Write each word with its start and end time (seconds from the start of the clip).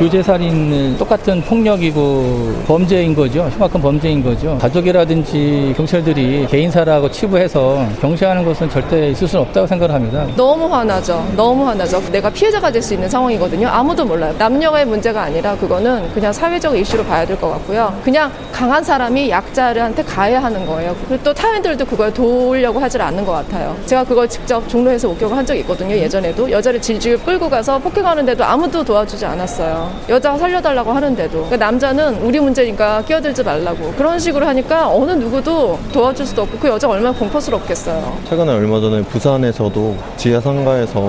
교제살인은 0.00 0.96
똑같은 0.96 1.42
폭력이고 1.42 2.62
범죄인 2.66 3.14
거죠. 3.14 3.46
심각한 3.50 3.82
범죄인 3.82 4.22
거죠. 4.24 4.56
가족이라든지 4.58 5.74
경찰들이 5.76 6.46
개인사라고 6.48 7.10
치부해서 7.10 7.86
경시하는 8.00 8.42
것은 8.46 8.70
절대 8.70 9.10
있을 9.10 9.28
수는 9.28 9.44
없다고 9.44 9.66
생각을 9.66 9.94
합니다. 9.94 10.26
너무 10.36 10.72
화나죠. 10.74 11.22
너무 11.36 11.66
화나죠. 11.68 12.00
내가 12.10 12.30
피해자가 12.30 12.70
될 12.72 12.80
수 12.80 12.94
있는 12.94 13.10
상황이거든요. 13.10 13.68
아무도 13.68 14.06
몰라요. 14.06 14.34
남녀의 14.38 14.86
문제가 14.86 15.24
아니라 15.24 15.54
그거는 15.54 16.10
그냥 16.14 16.32
사회적 16.32 16.74
이슈로 16.78 17.04
봐야 17.04 17.26
될 17.26 17.36
것 17.38 17.50
같고요. 17.50 17.94
그냥 18.02 18.32
강한 18.52 18.82
사람이 18.82 19.28
약자한테 19.28 20.02
가해야 20.02 20.42
하는 20.42 20.64
거예요. 20.64 20.96
그리고 21.06 21.22
또 21.22 21.34
타인들도 21.34 21.84
그걸 21.84 22.10
도우려고 22.14 22.78
하질 22.80 23.02
않는 23.02 23.26
것 23.26 23.32
같아요. 23.32 23.76
제가 23.84 24.02
그걸 24.04 24.26
직접 24.26 24.66
종로에서 24.66 25.08
목격을 25.08 25.36
한 25.36 25.44
적이 25.44 25.60
있거든요. 25.60 25.94
예전에도 25.94 26.50
여자를 26.50 26.80
질질 26.80 27.18
끌고 27.22 27.50
가서 27.50 27.78
폭행하는데도 27.78 28.42
아무도 28.42 28.82
도와주지 28.82 29.26
않았어요. 29.26 29.89
여자 30.08 30.36
살려달라고 30.36 30.92
하는데도 30.92 31.30
그러니까 31.44 31.56
남자는 31.56 32.16
우리 32.22 32.40
문제니까 32.40 33.02
끼어들지 33.02 33.42
말라고 33.42 33.92
그런 33.96 34.18
식으로 34.18 34.46
하니까 34.46 34.88
어느 34.88 35.12
누구도 35.12 35.78
도와줄 35.92 36.26
수도 36.26 36.42
없고 36.42 36.58
그 36.58 36.68
여자가 36.68 36.94
얼마나 36.94 37.16
공포스럽겠어요. 37.16 38.18
최근에 38.28 38.52
얼마 38.52 38.80
전에 38.80 39.02
부산에서도 39.02 39.96
지하 40.16 40.40
상가에서 40.40 41.00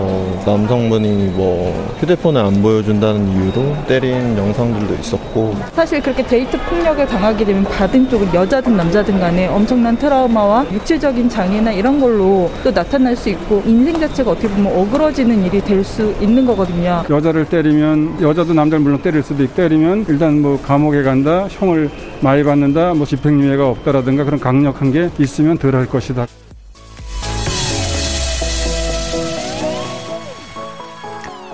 남성분이 0.45 1.31
뭐 1.35 1.73
휴대폰을 1.99 2.41
안 2.41 2.61
보여준다는 2.61 3.27
이유로 3.31 3.75
때린 3.87 4.37
영상들도 4.37 4.93
있었고 4.95 5.55
사실 5.73 6.01
그렇게 6.01 6.23
데이트 6.23 6.57
폭력을 6.69 7.05
당하게 7.07 7.45
되면 7.45 7.63
받은 7.63 8.09
쪽은 8.09 8.33
여자든 8.33 8.75
남자든 8.77 9.19
간에 9.19 9.47
엄청난 9.47 9.97
트라우마와 9.97 10.65
육체적인 10.71 11.29
장애나 11.29 11.71
이런 11.71 11.99
걸로 11.99 12.49
또 12.63 12.71
나타날 12.71 13.15
수 13.15 13.29
있고 13.29 13.61
인생 13.65 13.99
자체가 13.99 14.31
어떻게 14.31 14.47
보면 14.47 14.75
어그러지는 14.77 15.43
일이 15.45 15.59
될 15.61 15.81
수 15.81 16.13
있는 16.21 16.45
거거든요. 16.45 17.03
여자를 17.09 17.43
때리면 17.45 18.21
여자도 18.21 18.53
남자 18.53 18.70
를 18.71 18.79
물론 18.79 19.01
때릴 19.01 19.21
수도 19.21 19.43
있고 19.43 19.55
때리면 19.55 20.05
일단 20.07 20.41
뭐 20.41 20.61
감옥에 20.61 21.03
간다, 21.03 21.47
형을 21.49 21.89
많이 22.21 22.43
받는다, 22.43 22.93
뭐 22.93 23.05
집행유예가 23.05 23.67
없다라든가 23.67 24.23
그런 24.23 24.39
강력한 24.39 24.91
게 24.91 25.09
있으면 25.19 25.57
덜 25.57 25.75
할 25.75 25.87
것이다. 25.87 26.25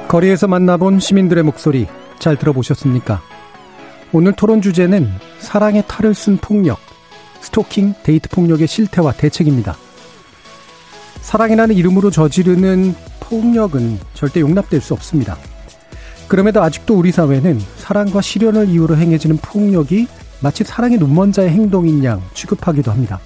거리에서 0.08 0.48
만나본 0.48 1.00
시민들의 1.00 1.44
목소리 1.44 1.88
잘 2.20 2.38
들어보셨습니까? 2.38 3.22
오늘 4.14 4.34
토론 4.34 4.62
주제는 4.62 5.10
사랑의 5.40 5.84
탈을 5.88 6.14
쓴 6.14 6.38
폭력, 6.38 6.80
스토킹, 7.42 7.96
데이트 8.04 8.30
폭력의 8.30 8.68
실태와 8.68 9.12
대책입니다. 9.12 9.76
사랑이라는 11.22 11.76
이름으로 11.76 12.10
저지르는 12.10 12.96
폭력은 13.20 14.00
절대 14.14 14.40
용납될 14.40 14.80
수 14.80 14.94
없습니다. 14.94 15.38
그럼에도 16.28 16.62
아직도 16.62 16.96
우리 16.96 17.12
사회는 17.12 17.60
사랑과 17.78 18.22
실연을 18.22 18.70
이유로 18.70 18.98
행해지는 18.98 19.38
폭력이 19.38 20.08
마치 20.42 20.64
사랑의 20.64 20.98
눈먼자의 20.98 21.50
행동인 21.50 22.04
양 22.04 22.22
취급하기도 22.34 22.92
합니다. 22.92 23.20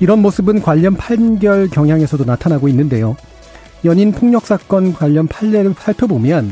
이런 0.00 0.20
모습은 0.20 0.60
관련 0.62 0.94
판결 0.94 1.68
경향에서도 1.68 2.24
나타나고 2.24 2.68
있는데요. 2.68 3.16
연인 3.84 4.12
폭력 4.12 4.46
사건 4.46 4.92
관련 4.92 5.26
판례를 5.26 5.74
살펴보면 5.78 6.50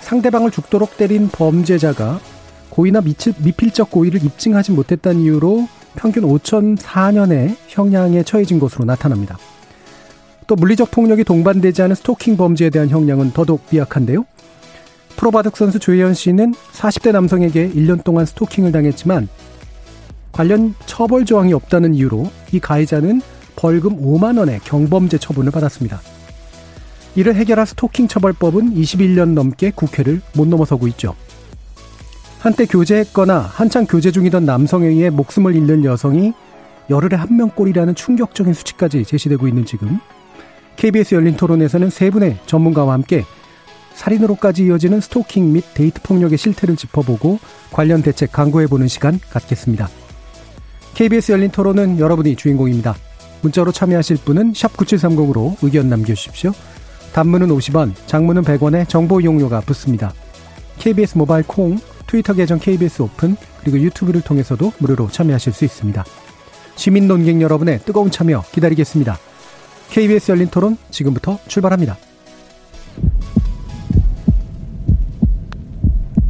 상대방을 0.00 0.50
죽도록 0.50 0.96
때린 0.96 1.28
범죄자가 1.28 2.20
고의나 2.68 3.00
미필적 3.00 3.90
고의를 3.90 4.24
입증하지 4.24 4.72
못했다는 4.72 5.20
이유로 5.20 5.68
평균 5.94 6.24
5,004년의 6.24 7.56
형량에 7.68 8.24
처해진 8.24 8.58
것으로 8.58 8.84
나타납니다. 8.84 9.38
또 10.46 10.56
물리적 10.56 10.90
폭력이 10.90 11.24
동반되지 11.24 11.82
않은 11.82 11.94
스토킹 11.94 12.36
범죄에 12.36 12.70
대한 12.70 12.90
형량은 12.90 13.32
더더욱 13.32 13.66
비약한데요. 13.70 14.24
프로바둑 15.16 15.56
선수 15.56 15.78
조혜연 15.78 16.14
씨는 16.14 16.54
40대 16.72 17.12
남성에게 17.12 17.70
1년 17.70 18.04
동안 18.04 18.26
스토킹을 18.26 18.72
당했지만 18.72 19.28
관련 20.32 20.74
처벌 20.86 21.24
조항이 21.24 21.52
없다는 21.52 21.94
이유로 21.94 22.30
이 22.52 22.60
가해자는 22.60 23.22
벌금 23.56 23.96
5만 23.96 24.38
원의 24.38 24.60
경범죄 24.64 25.18
처분을 25.18 25.52
받았습니다. 25.52 26.00
이를 27.14 27.36
해결할 27.36 27.66
스토킹 27.66 28.08
처벌법은 28.08 28.74
21년 28.74 29.34
넘게 29.34 29.70
국회를 29.70 30.20
못 30.34 30.48
넘어서고 30.48 30.88
있죠. 30.88 31.14
한때 32.40 32.66
교제했거나 32.66 33.38
한창 33.38 33.86
교제 33.86 34.10
중이던 34.10 34.44
남성에 34.44 34.88
의해 34.88 35.10
목숨을 35.10 35.54
잃는 35.54 35.84
여성이 35.84 36.34
열흘에 36.90 37.16
한 37.16 37.36
명꼴이라는 37.36 37.94
충격적인 37.94 38.52
수치까지 38.52 39.04
제시되고 39.04 39.48
있는 39.48 39.64
지금 39.64 39.98
KBS 40.76 41.14
열린 41.14 41.36
토론에서는 41.36 41.88
세 41.88 42.10
분의 42.10 42.38
전문가와 42.46 42.92
함께 42.92 43.24
살인으로까지 43.94 44.64
이어지는 44.64 45.00
스토킹 45.00 45.52
및 45.52 45.64
데이트 45.74 46.00
폭력의 46.02 46.38
실태를 46.38 46.76
짚어보고 46.76 47.38
관련 47.72 48.02
대책 48.02 48.32
강구해보는 48.32 48.88
시간 48.88 49.18
갖겠습니다. 49.30 49.88
KBS 50.94 51.32
열린 51.32 51.50
토론은 51.50 51.98
여러분이 51.98 52.36
주인공입니다. 52.36 52.94
문자로 53.42 53.72
참여하실 53.72 54.18
분은 54.24 54.52
9730으로 54.52 55.56
의견 55.62 55.88
남겨주십시오. 55.88 56.52
단문은 57.12 57.48
50원, 57.48 57.94
장문은 58.06 58.42
100원에 58.42 58.88
정보 58.88 59.20
이용료가 59.20 59.60
붙습니다. 59.60 60.12
KBS 60.78 61.18
모바일 61.18 61.44
콩, 61.46 61.78
트위터 62.06 62.32
계정 62.32 62.58
KBS 62.58 63.02
오픈, 63.02 63.36
그리고 63.60 63.78
유튜브를 63.78 64.20
통해서도 64.20 64.72
무료로 64.78 65.08
참여하실 65.10 65.52
수 65.52 65.64
있습니다. 65.64 66.04
시민 66.76 67.06
논객 67.06 67.40
여러분의 67.40 67.80
뜨거운 67.80 68.10
참여 68.10 68.44
기다리겠습니다. 68.52 69.18
KBS 69.90 70.32
열린 70.32 70.48
토론 70.48 70.76
지금부터 70.90 71.38
출발합니다. 71.46 71.96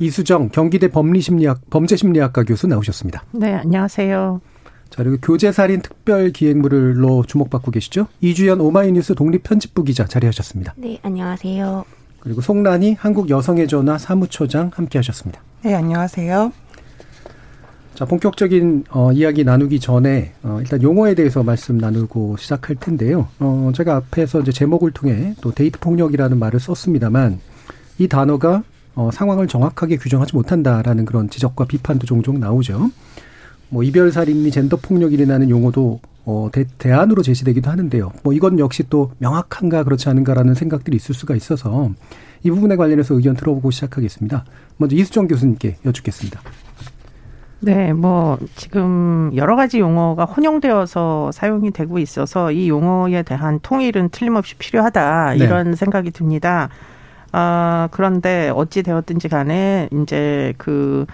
이수정 0.00 0.48
경기대 0.48 0.88
법리심리학 0.88 1.68
범죄심리학과 1.68 2.44
교수 2.44 2.66
나오셨습니다. 2.66 3.22
네, 3.32 3.52
안녕하세요. 3.52 4.40
자, 4.88 5.04
그리고 5.04 5.18
교제살인 5.22 5.82
특별기획물로 5.82 7.24
주목받고 7.26 7.70
계시죠? 7.70 8.06
이주연 8.20 8.60
오마이뉴스 8.60 9.14
독립편집부 9.14 9.84
기자 9.84 10.06
자리하셨습니다. 10.06 10.74
네, 10.78 10.98
안녕하세요. 11.02 11.84
그리고 12.18 12.40
송란이 12.40 12.94
한국여성의 12.94 13.68
전화 13.68 13.98
사무처장 13.98 14.70
함께 14.74 14.98
하셨습니다. 14.98 15.40
네, 15.62 15.74
안녕하세요. 15.74 16.52
자, 17.94 18.04
본격적인 18.06 18.84
어, 18.90 19.12
이야기 19.12 19.44
나누기 19.44 19.78
전에 19.78 20.32
어, 20.42 20.58
일단 20.60 20.82
용어에 20.82 21.14
대해서 21.14 21.42
말씀 21.42 21.76
나누고 21.76 22.38
시작할 22.38 22.76
텐데요. 22.76 23.28
어, 23.38 23.70
제가 23.76 23.96
앞에서 23.96 24.40
이제 24.40 24.50
제목을 24.50 24.92
통해 24.92 25.34
또 25.42 25.52
데이트 25.52 25.78
폭력이라는 25.78 26.38
말을 26.38 26.58
썼습니다만 26.58 27.40
이 27.98 28.08
단어가 28.08 28.62
어, 29.00 29.10
상황을 29.10 29.46
정확하게 29.46 29.96
규정하지 29.96 30.36
못한다라는 30.36 31.06
그런 31.06 31.30
지적과 31.30 31.64
비판도 31.64 32.06
종종 32.06 32.38
나오죠. 32.38 32.90
뭐 33.70 33.82
이별 33.82 34.12
살인이 34.12 34.50
젠더 34.50 34.76
폭력이라는 34.76 35.48
용어도 35.48 36.00
어, 36.26 36.50
대, 36.52 36.66
대안으로 36.76 37.22
제시되기도 37.22 37.70
하는데요. 37.70 38.12
뭐 38.22 38.34
이건 38.34 38.58
역시 38.58 38.84
또 38.90 39.12
명확한가 39.16 39.84
그렇지 39.84 40.10
않은가라는 40.10 40.52
생각들이 40.54 40.98
있을 40.98 41.14
수가 41.14 41.34
있어서 41.34 41.90
이 42.42 42.50
부분에 42.50 42.76
관련해서 42.76 43.14
의견 43.14 43.36
들어보고 43.36 43.70
시작하겠습니다. 43.70 44.44
먼저 44.76 44.96
이수정 44.96 45.28
교수님께 45.28 45.76
여쭙겠습니다. 45.86 46.42
네, 47.60 47.94
뭐 47.94 48.38
지금 48.56 49.30
여러 49.34 49.56
가지 49.56 49.80
용어가 49.80 50.26
혼용되어서 50.26 51.30
사용이 51.32 51.70
되고 51.70 51.98
있어서 51.98 52.52
이 52.52 52.68
용어에 52.68 53.22
대한 53.22 53.60
통일은 53.62 54.10
틀림없이 54.10 54.56
필요하다 54.56 55.34
네. 55.38 55.44
이런 55.44 55.74
생각이 55.74 56.10
듭니다. 56.10 56.68
아, 57.32 57.88
그런데 57.92 58.50
어찌 58.54 58.82
되었든지 58.82 59.28
간에 59.28 59.88
이제 59.92 60.54
그 60.58 61.06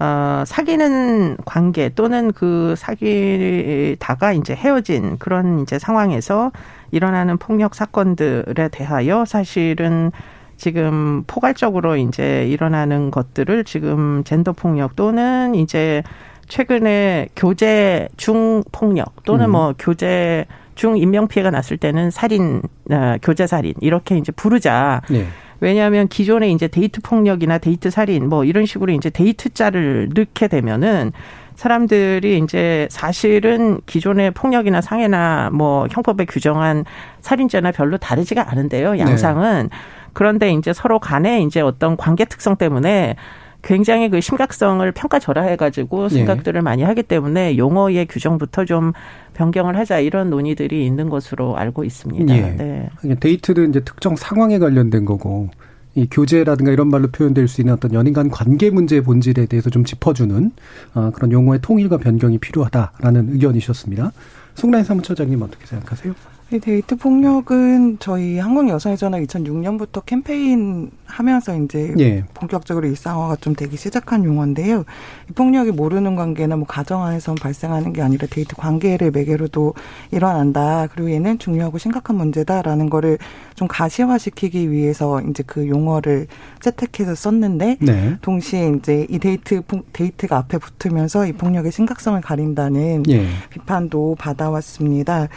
어, 0.00 0.44
사귀는 0.46 1.38
관계 1.44 1.88
또는 1.88 2.32
그 2.32 2.74
사귀다가 2.76 4.32
이제 4.32 4.54
헤어진 4.54 5.18
그런 5.18 5.60
이제 5.60 5.78
상황에서 5.78 6.52
일어나는 6.92 7.36
폭력 7.36 7.74
사건들에 7.74 8.68
대하여 8.68 9.24
사실은 9.24 10.12
지금 10.56 11.24
포괄적으로 11.26 11.96
이제 11.96 12.46
일어나는 12.48 13.10
것들을 13.10 13.64
지금 13.64 14.22
젠더 14.24 14.52
폭력 14.52 14.96
또는 14.96 15.54
이제 15.54 16.02
최근에 16.48 17.28
교제 17.36 18.08
중 18.16 18.62
폭력 18.72 19.24
또는 19.24 19.46
음. 19.46 19.52
뭐 19.52 19.74
교제 19.78 20.46
중 20.74 20.96
인명 20.96 21.26
피해가 21.26 21.50
났을 21.50 21.76
때는 21.76 22.10
살인, 22.10 22.62
어, 22.90 23.16
교제 23.20 23.46
살인 23.46 23.74
이렇게 23.80 24.16
이제 24.16 24.30
부르자. 24.32 25.02
네. 25.10 25.26
왜냐하면 25.60 26.08
기존에 26.08 26.50
이제 26.50 26.68
데이트 26.68 27.00
폭력이나 27.00 27.58
데이트 27.58 27.90
살인 27.90 28.28
뭐 28.28 28.44
이런 28.44 28.66
식으로 28.66 28.92
이제 28.92 29.10
데이트 29.10 29.50
자를 29.50 30.08
넣게 30.14 30.48
되면은 30.48 31.12
사람들이 31.56 32.38
이제 32.38 32.86
사실은 32.88 33.80
기존의 33.86 34.30
폭력이나 34.30 34.80
상해나 34.80 35.50
뭐 35.52 35.88
형법에 35.90 36.24
규정한 36.24 36.84
살인죄나 37.20 37.72
별로 37.72 37.96
다르지가 37.96 38.48
않은데요. 38.50 38.98
양상은. 38.98 39.68
그런데 40.12 40.52
이제 40.52 40.72
서로 40.72 41.00
간에 41.00 41.42
이제 41.42 41.60
어떤 41.60 41.96
관계 41.96 42.24
특성 42.24 42.54
때문에 42.56 43.16
굉장히 43.62 44.08
그 44.08 44.20
심각성을 44.20 44.90
평가절하해가지고 44.92 46.08
생각들을 46.08 46.62
많이 46.62 46.82
하기 46.82 47.02
때문에 47.02 47.58
용어의 47.58 48.06
규정부터 48.06 48.64
좀 48.64 48.92
변경을 49.34 49.76
하자 49.76 49.98
이런 49.98 50.30
논의들이 50.30 50.86
있는 50.86 51.08
것으로 51.08 51.56
알고 51.56 51.84
있습니다. 51.84 52.36
예. 52.36 52.40
네. 52.56 52.88
이게 53.02 53.14
데이트는 53.14 53.70
이제 53.70 53.80
특정 53.80 54.16
상황에 54.16 54.58
관련된 54.58 55.04
거고 55.04 55.48
이 55.94 56.06
교제라든가 56.08 56.70
이런 56.70 56.88
말로 56.88 57.08
표현될 57.08 57.48
수 57.48 57.60
있는 57.60 57.74
어떤 57.74 57.92
연인 57.92 58.12
간 58.12 58.30
관계 58.30 58.70
문제의 58.70 59.02
본질에 59.02 59.46
대해서 59.46 59.68
좀 59.70 59.84
짚어주는 59.84 60.52
어, 60.94 61.10
그런 61.12 61.32
용어의 61.32 61.60
통일과 61.60 61.96
변경이 61.98 62.38
필요하다라는 62.38 63.32
의견이셨습니다. 63.32 64.12
송란희 64.54 64.84
사무처장님 64.84 65.42
어떻게 65.42 65.66
생각하세요? 65.66 66.14
이 66.50 66.58
데이트 66.60 66.96
폭력은 66.96 67.98
저희 67.98 68.38
한국 68.38 68.70
여성의 68.70 68.96
전화 68.96 69.18
2006년부터 69.20 70.02
캠페인 70.06 70.90
하면서 71.04 71.54
이제 71.54 71.92
예. 71.98 72.24
본격적으로 72.32 72.86
일상화가 72.86 73.36
좀 73.36 73.54
되기 73.54 73.76
시작한 73.76 74.24
용어인데요. 74.24 74.86
이 75.28 75.32
폭력이 75.34 75.72
모르는 75.72 76.16
관계나 76.16 76.56
뭐 76.56 76.66
가정 76.66 77.02
안에서 77.04 77.34
발생하는 77.34 77.92
게 77.92 78.00
아니라 78.00 78.26
데이트 78.30 78.56
관계를 78.56 79.10
매개로도 79.10 79.74
일어난다. 80.10 80.86
그리고 80.90 81.10
얘는 81.10 81.38
중요하고 81.38 81.76
심각한 81.76 82.16
문제다라는 82.16 82.88
거를 82.88 83.18
좀 83.54 83.68
가시화시키기 83.68 84.70
위해서 84.70 85.20
이제 85.20 85.42
그 85.46 85.68
용어를 85.68 86.28
채택해서 86.60 87.14
썼는데 87.14 87.76
네. 87.82 88.16
동시에 88.22 88.72
이제 88.78 89.06
이 89.10 89.18
데이트 89.18 89.60
폭- 89.66 89.92
데이트가 89.92 90.38
앞에 90.38 90.56
붙으면서 90.56 91.26
이 91.26 91.32
폭력의 91.32 91.72
심각성을 91.72 92.18
가린다는 92.22 93.02
예. 93.10 93.26
비판도 93.50 94.16
받아왔습니다. 94.18 95.28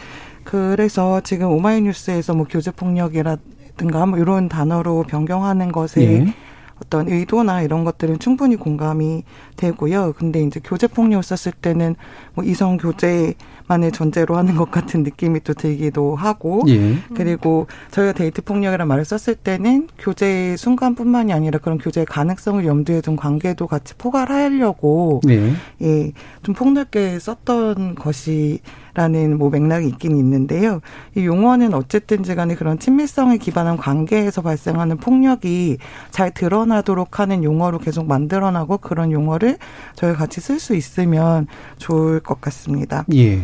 그래서 0.44 1.20
지금 1.20 1.50
오마이뉴스에서 1.50 2.34
뭐 2.34 2.46
교제 2.48 2.70
폭력이라든가 2.70 4.06
뭐 4.06 4.18
이런 4.18 4.48
단어로 4.48 5.04
변경하는 5.04 5.72
것에 5.72 6.02
예. 6.02 6.34
어떤 6.82 7.08
의도나 7.08 7.62
이런 7.62 7.84
것들은 7.84 8.18
충분히 8.18 8.56
공감이 8.56 9.22
되고요. 9.56 10.14
근데 10.16 10.42
이제 10.42 10.60
교제 10.62 10.88
폭력을 10.88 11.22
썼을 11.22 11.54
때는 11.62 11.94
뭐 12.34 12.44
이성 12.44 12.76
교제만을 12.76 13.92
전제로 13.92 14.36
하는 14.36 14.56
것 14.56 14.70
같은 14.70 15.04
느낌이 15.04 15.40
또 15.44 15.54
들기도 15.54 16.16
하고 16.16 16.62
예. 16.68 16.96
그리고 17.14 17.68
저희가 17.92 18.12
데이트 18.12 18.42
폭력이라는 18.42 18.88
말을 18.88 19.04
썼을 19.04 19.36
때는 19.36 19.88
교제의 19.98 20.56
순간뿐만이 20.58 21.32
아니라 21.32 21.58
그런 21.60 21.78
교제의 21.78 22.06
가능성을 22.06 22.66
염두에 22.66 23.00
둔 23.00 23.14
관계도 23.14 23.68
같이 23.68 23.94
포괄하려고 23.94 25.20
네. 25.24 25.52
예, 25.82 26.12
좀 26.42 26.54
폭넓게 26.54 27.18
썼던 27.20 27.94
것이 27.94 28.60
라는 28.94 29.38
뭐 29.38 29.48
맥락이 29.48 29.86
있긴 29.88 30.16
있는데요. 30.16 30.80
이 31.16 31.24
용어는 31.24 31.72
어쨌든지 31.72 32.34
간에 32.34 32.54
그런 32.54 32.78
친밀성에 32.78 33.38
기반한 33.38 33.76
관계에서 33.76 34.42
발생하는 34.42 34.98
폭력이 34.98 35.78
잘 36.10 36.30
드러나도록 36.30 37.18
하는 37.18 37.42
용어로 37.42 37.78
계속 37.78 38.06
만들어나고 38.06 38.78
그런 38.78 39.10
용어를 39.10 39.56
저희가 39.96 40.18
같이 40.18 40.40
쓸 40.40 40.60
수 40.60 40.74
있으면 40.74 41.46
좋을 41.78 42.20
것 42.20 42.40
같습니다. 42.40 43.04
예. 43.14 43.40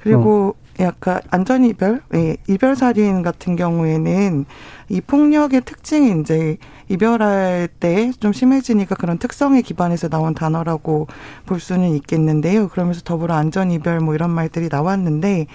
그리고 0.00 0.54
약간 0.80 1.20
안전 1.30 1.64
이별, 1.64 2.02
예, 2.14 2.36
이별 2.48 2.76
살인 2.76 3.22
같은 3.22 3.56
경우에는 3.56 4.44
이 4.88 5.00
폭력의 5.00 5.62
특징이 5.64 6.20
이제 6.20 6.58
이별할 6.88 7.68
때 7.80 8.12
좀 8.20 8.32
심해지니까 8.32 8.94
그런 8.94 9.18
특성에 9.18 9.60
기반해서 9.62 10.08
나온 10.08 10.34
단어라고 10.34 11.08
볼 11.46 11.60
수는 11.60 11.90
있겠는데요. 11.96 12.68
그러면서 12.68 13.00
더불어 13.02 13.34
안전 13.34 13.70
이별 13.70 14.00
뭐 14.00 14.14
이런 14.14 14.30
말들이 14.30 14.68
나왔는데 14.70 15.46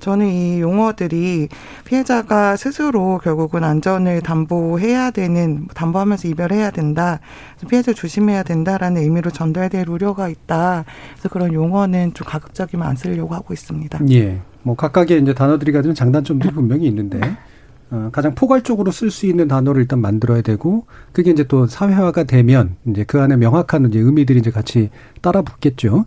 저는 0.00 0.28
이 0.28 0.60
용어들이 0.60 1.48
피해자가 1.84 2.56
스스로 2.56 3.18
결국은 3.22 3.64
안전을 3.64 4.22
담보해야 4.22 5.10
되는 5.10 5.66
담보하면서 5.74 6.28
이별해야 6.28 6.70
된다. 6.70 7.20
피해자 7.68 7.92
조심해야 7.92 8.42
된다라는 8.44 9.02
의미로 9.02 9.30
전달될 9.30 9.88
우려가 9.88 10.28
있다. 10.28 10.84
그래서 11.12 11.28
그런 11.28 11.52
용어는 11.52 12.14
좀 12.14 12.26
가급적이면 12.26 12.86
안 12.86 12.96
쓰려고 12.96 13.34
하고 13.34 13.52
있습니다. 13.52 14.00
예. 14.10 14.40
뭐 14.62 14.74
각각의 14.76 15.22
이제 15.22 15.34
단어들이 15.34 15.72
가지는 15.72 15.94
장단점들이 15.94 16.52
분명히 16.52 16.86
있는데 16.86 17.20
어, 17.90 18.10
가장 18.12 18.34
포괄적으로 18.34 18.90
쓸 18.90 19.10
수 19.10 19.26
있는 19.26 19.48
단어를 19.48 19.82
일단 19.82 20.00
만들어야 20.00 20.42
되고 20.42 20.86
그게 21.12 21.30
이제 21.30 21.44
또 21.44 21.66
사회화가 21.66 22.24
되면 22.24 22.76
이제 22.86 23.04
그 23.04 23.20
안에 23.20 23.36
명확한 23.36 23.88
이제 23.88 23.98
의미들이 23.98 24.40
이제 24.40 24.50
같이 24.50 24.90
따라 25.22 25.42
붙겠죠. 25.42 26.04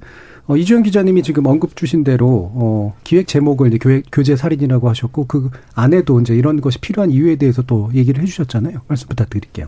어, 0.47 0.57
이주영 0.57 0.83
기자님이 0.83 1.23
지금 1.23 1.45
언급 1.45 1.75
주신 1.75 2.03
대로 2.03 2.51
어, 2.53 2.95
기획 3.03 3.27
제목을 3.27 3.73
이제 3.73 4.03
교제 4.11 4.35
살인이라고 4.35 4.89
하셨고 4.89 5.25
그 5.25 5.49
안에도 5.73 6.19
이제 6.19 6.35
이런 6.35 6.61
것이 6.61 6.79
필요한 6.79 7.09
이유에 7.09 7.37
대해서 7.37 7.61
또 7.63 7.89
얘기를 7.93 8.21
해주셨잖아요. 8.21 8.81
말씀 8.87 9.07
부탁드릴게요. 9.07 9.67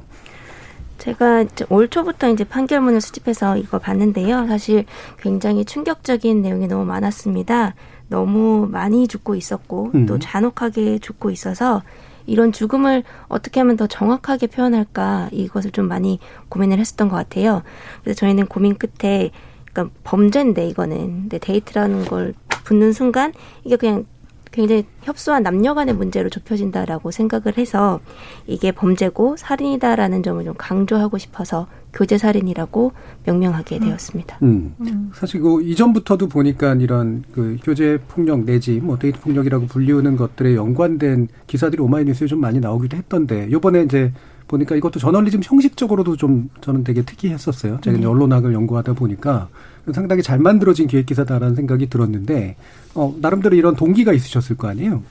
제가 0.99 1.45
올 1.69 1.89
초부터 1.89 2.29
이제 2.29 2.43
판결문을 2.43 3.01
수집해서 3.01 3.57
이거 3.57 3.77
봤는데요. 3.79 4.47
사실 4.47 4.85
굉장히 5.19 5.65
충격적인 5.65 6.41
내용이 6.41 6.67
너무 6.67 6.85
많았습니다. 6.85 7.75
너무 8.13 8.67
많이 8.69 9.07
죽고 9.07 9.33
있었고 9.33 9.89
음. 9.95 10.05
또 10.05 10.19
잔혹하게 10.19 10.99
죽고 10.99 11.31
있어서 11.31 11.81
이런 12.27 12.51
죽음을 12.51 13.03
어떻게 13.27 13.59
하면 13.59 13.75
더 13.75 13.87
정확하게 13.87 14.47
표현할까 14.47 15.29
이것을 15.31 15.71
좀 15.71 15.87
많이 15.87 16.19
고민을 16.49 16.77
했었던 16.77 17.09
것 17.09 17.15
같아요. 17.15 17.63
그래서 18.03 18.19
저희는 18.19 18.45
고민 18.45 18.75
끝에 18.75 19.31
그러니까 19.73 19.95
범죄인데 20.03 20.67
이거는 20.67 20.97
근데 21.21 21.39
데이트라는 21.39 22.05
걸 22.05 22.35
붙는 22.65 22.93
순간 22.93 23.33
이게 23.65 23.77
그냥 23.77 24.05
굉장히 24.53 24.85
협소한 25.01 25.41
남녀 25.41 25.73
간의 25.73 25.95
문제로 25.95 26.29
좁혀진다라고 26.29 27.11
생각을 27.11 27.57
해서 27.57 27.99
이게 28.45 28.71
범죄고 28.71 29.35
살인이다라는 29.35 30.21
점을 30.21 30.43
좀 30.45 30.53
강조하고 30.55 31.17
싶어서 31.17 31.67
교제 31.91 32.17
살인이라고 32.17 32.91
명명하게 33.25 33.79
되었습니다. 33.79 34.37
음. 34.43 34.75
사실 35.13 35.41
그 35.41 35.61
이전부터도 35.63 36.27
보니까 36.27 36.75
이런 36.75 37.23
그 37.33 37.57
교제 37.63 37.99
폭력 38.07 38.45
내지 38.45 38.79
뭐 38.79 38.97
데이트 38.97 39.19
폭력이라고 39.21 39.65
불리우는 39.65 40.15
것들에 40.15 40.55
연관된 40.55 41.29
기사들이 41.47 41.81
오마이뉴스에 41.81 42.27
좀 42.27 42.39
많이 42.39 42.59
나오기도 42.59 42.95
했던데 42.95 43.51
요번에 43.51 43.81
이제 43.83 44.13
보니까 44.47 44.75
이것도 44.75 44.99
저널리즘 44.99 45.41
형식적으로도 45.43 46.15
좀 46.15 46.49
저는 46.61 46.83
되게 46.83 47.01
특이했었어요. 47.01 47.79
제가 47.81 47.97
이제 47.97 48.05
네. 48.05 48.07
언론학을 48.07 48.53
연구하다 48.53 48.93
보니까 48.93 49.49
상당히 49.91 50.21
잘 50.21 50.39
만들어진 50.39 50.87
기획 50.87 51.05
기사다라는 51.05 51.55
생각이 51.55 51.89
들었는데 51.89 52.55
어 52.95 53.13
나름대로 53.19 53.55
이런 53.55 53.75
동기가 53.75 54.13
있으셨을 54.13 54.55
거 54.57 54.67
아니에요. 54.67 55.03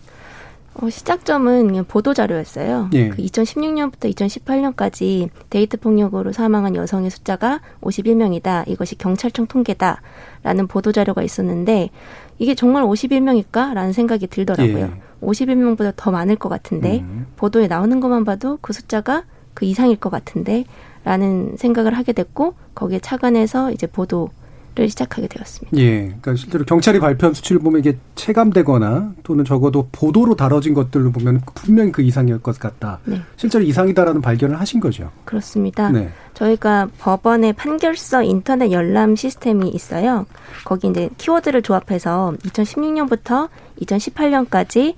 어, 0.74 0.88
시작점은 0.88 1.66
그냥 1.66 1.84
보도 1.86 2.14
자료였어요. 2.14 2.88
예. 2.94 3.10
그 3.10 3.18
2016년부터 3.18 4.10
2018년까지 4.14 5.28
데이트 5.50 5.76
폭력으로 5.76 6.32
사망한 6.32 6.76
여성의 6.76 7.10
숫자가 7.10 7.60
51명이다. 7.82 8.68
이것이 8.68 8.96
경찰청 8.96 9.46
통계다라는 9.46 10.66
보도 10.68 10.92
자료가 10.92 11.22
있었는데 11.22 11.90
이게 12.38 12.54
정말 12.54 12.84
51명일까라는 12.84 13.92
생각이 13.92 14.26
들더라고요. 14.28 14.78
예. 14.78 14.90
51명보다 15.20 15.92
더 15.94 16.10
많을 16.10 16.36
것 16.36 16.48
같은데 16.48 17.00
음. 17.00 17.26
보도에 17.36 17.68
나오는 17.68 18.00
것만 18.00 18.24
봐도 18.24 18.58
그 18.60 18.72
숫자가 18.72 19.24
그 19.54 19.66
이상일 19.66 19.96
것 19.96 20.10
같은데 20.10 20.64
라는 21.04 21.56
생각을 21.56 21.94
하게 21.94 22.12
됐고 22.12 22.54
거기에 22.74 22.98
착안해서 23.00 23.72
이제 23.72 23.86
보도 23.86 24.30
를 24.74 24.88
시작하게 24.88 25.28
되었습니다. 25.28 25.76
예. 25.76 26.06
그러니까 26.06 26.34
실제로 26.34 26.64
경찰이 26.64 26.98
발표한 26.98 27.34
수치를 27.34 27.60
보면 27.60 27.80
이게 27.80 27.98
체감되거나 28.14 29.12
또는 29.22 29.44
적어도 29.44 29.86
보도로 29.92 30.34
다뤄진 30.34 30.72
것들로 30.72 31.12
보면 31.12 31.42
분명히 31.54 31.92
그 31.92 32.00
이상일 32.00 32.38
것 32.38 32.58
같다. 32.58 32.98
네. 33.04 33.20
실제로 33.36 33.62
이상이다라는 33.64 34.22
발견을 34.22 34.58
하신 34.58 34.80
거죠. 34.80 35.10
그렇습니다. 35.26 35.90
네. 35.90 36.10
저희가 36.32 36.88
법원의 36.98 37.52
판결서 37.52 38.22
인터넷 38.22 38.72
열람 38.72 39.14
시스템이 39.14 39.68
있어요. 39.68 40.24
거기 40.64 40.88
이제 40.88 41.10
키워드를 41.18 41.60
조합해서 41.60 42.32
2016년부터 42.42 43.50
2018년까지 43.82 44.94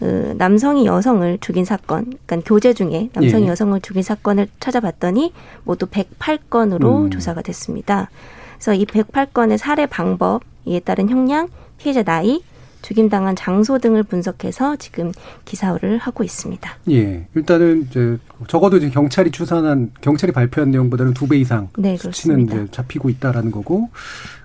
그 0.00 0.34
남성이 0.36 0.84
여성을 0.84 1.38
죽인 1.40 1.64
사건, 1.64 2.12
그러니까 2.26 2.40
교제 2.44 2.74
중에 2.74 3.08
남성이 3.14 3.44
예. 3.44 3.48
여성을 3.48 3.80
죽인 3.80 4.02
사건을 4.02 4.48
찾아봤더니 4.58 5.32
모두 5.62 5.86
108건으로 5.86 7.04
음. 7.04 7.10
조사가 7.10 7.42
됐습니다. 7.42 8.10
그래서 8.58 8.74
이 8.74 8.84
108건의 8.86 9.58
살해 9.58 9.86
방법, 9.86 10.42
이에 10.64 10.80
따른 10.80 11.08
형량, 11.08 11.48
피해자 11.78 12.02
나이, 12.02 12.42
죽임당한 12.82 13.34
장소 13.36 13.78
등을 13.78 14.02
분석해서 14.04 14.76
지금 14.76 15.12
기사를 15.44 15.98
하고 15.98 16.22
있습니다. 16.22 16.70
예. 16.90 17.26
일단은 17.34 17.86
이제 17.90 18.16
적어도 18.46 18.76
이제 18.76 18.90
경찰이 18.90 19.30
추산한 19.32 19.90
경찰이 20.00 20.32
발표한 20.32 20.70
내용보다는 20.70 21.12
두 21.14 21.26
배 21.26 21.36
이상 21.38 21.68
네, 21.76 21.96
수치는. 21.96 22.42
이제 22.42 22.66
잡히고 22.70 23.08
있다라는 23.10 23.50
거고 23.50 23.88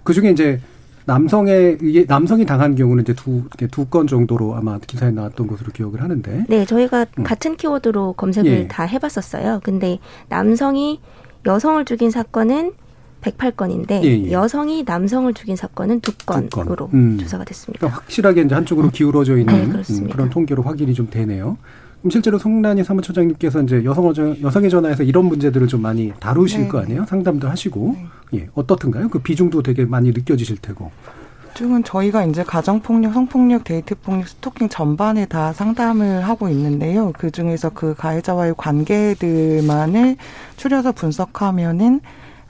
그 0.03 0.13
중에 0.13 0.31
이제 0.31 0.59
남성의 1.05 2.05
남성이 2.07 2.45
당한 2.45 2.75
경우는 2.75 3.03
이제 3.03 3.13
두 3.13 3.43
두 3.69 3.85
건 3.89 4.07
정도로 4.07 4.55
아마 4.55 4.79
기사에 4.79 5.11
나왔던 5.11 5.45
것으로 5.47 5.71
기억을 5.71 6.01
하는데. 6.01 6.45
네, 6.49 6.65
저희가 6.65 7.05
음. 7.19 7.23
같은 7.23 7.55
키워드로 7.57 8.13
검색을 8.13 8.51
예. 8.51 8.67
다 8.67 8.83
해봤었어요. 8.83 9.59
근데 9.63 9.99
남성이 10.29 10.99
여성을 11.45 11.83
죽인 11.85 12.09
사건은 12.09 12.73
108건인데 13.21 14.03
예, 14.03 14.25
예. 14.25 14.31
여성이 14.31 14.83
남성을 14.83 15.33
죽인 15.33 15.55
사건은 15.55 16.01
두 16.01 16.11
건으로 16.25 16.89
음. 16.93 17.17
조사가 17.19 17.43
됐습니다. 17.45 17.79
그러니까 17.79 18.01
확실하게 18.01 18.41
이제 18.41 18.55
한쪽으로 18.55 18.89
기울어져 18.89 19.37
있는 19.37 19.71
네, 19.71 19.83
음, 19.93 20.09
그런 20.09 20.29
통계로 20.29 20.63
확인이 20.63 20.93
좀 20.93 21.09
되네요. 21.09 21.57
그럼 22.01 22.09
실제로 22.09 22.39
송란희 22.39 22.83
사무처장님께서 22.83 23.61
이제 23.61 23.83
여성 23.83 24.11
여성의 24.41 24.69
전화에서 24.71 25.03
이런 25.03 25.25
문제들을 25.25 25.67
좀 25.67 25.81
많이 25.81 26.11
다루실 26.19 26.61
네. 26.61 26.67
거 26.67 26.79
아니에요? 26.79 27.05
상담도 27.07 27.47
하시고 27.47 27.95
네. 28.31 28.39
예 28.39 28.49
어떻든가요? 28.55 29.09
그 29.09 29.19
비중도 29.19 29.61
되게 29.61 29.85
많이 29.85 30.09
느껴지실 30.09 30.57
테고. 30.57 30.91
지금은 31.53 31.83
저희가 31.83 32.23
이제 32.25 32.43
가정폭력, 32.43 33.13
성폭력, 33.13 33.65
데이트폭력, 33.65 34.27
스토킹 34.27 34.69
전반에 34.69 35.25
다 35.25 35.51
상담을 35.51 36.21
하고 36.27 36.49
있는데요. 36.49 37.11
그 37.17 37.29
중에서 37.29 37.69
그 37.69 37.93
가해자와의 37.93 38.55
관계들만을 38.57 40.15
추려서 40.55 40.93
분석하면은 40.93 41.99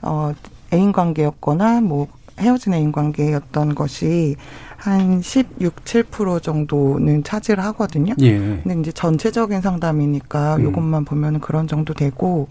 어 0.02 0.32
애인 0.72 0.92
관계였거나 0.92 1.80
뭐 1.80 2.08
헤어진 2.38 2.74
애인 2.74 2.92
관계였던 2.92 3.74
것이 3.74 4.36
한 4.76 5.22
16, 5.22 5.84
7% 5.84 6.42
정도는 6.42 7.22
차지를 7.22 7.62
하거든요. 7.64 8.14
예. 8.20 8.38
근데 8.38 8.80
이제 8.80 8.90
전체적인 8.90 9.60
상담이니까 9.60 10.56
음. 10.56 10.64
요것만 10.64 11.04
보면 11.04 11.40
그런 11.40 11.68
정도 11.68 11.94
되고 11.94 12.48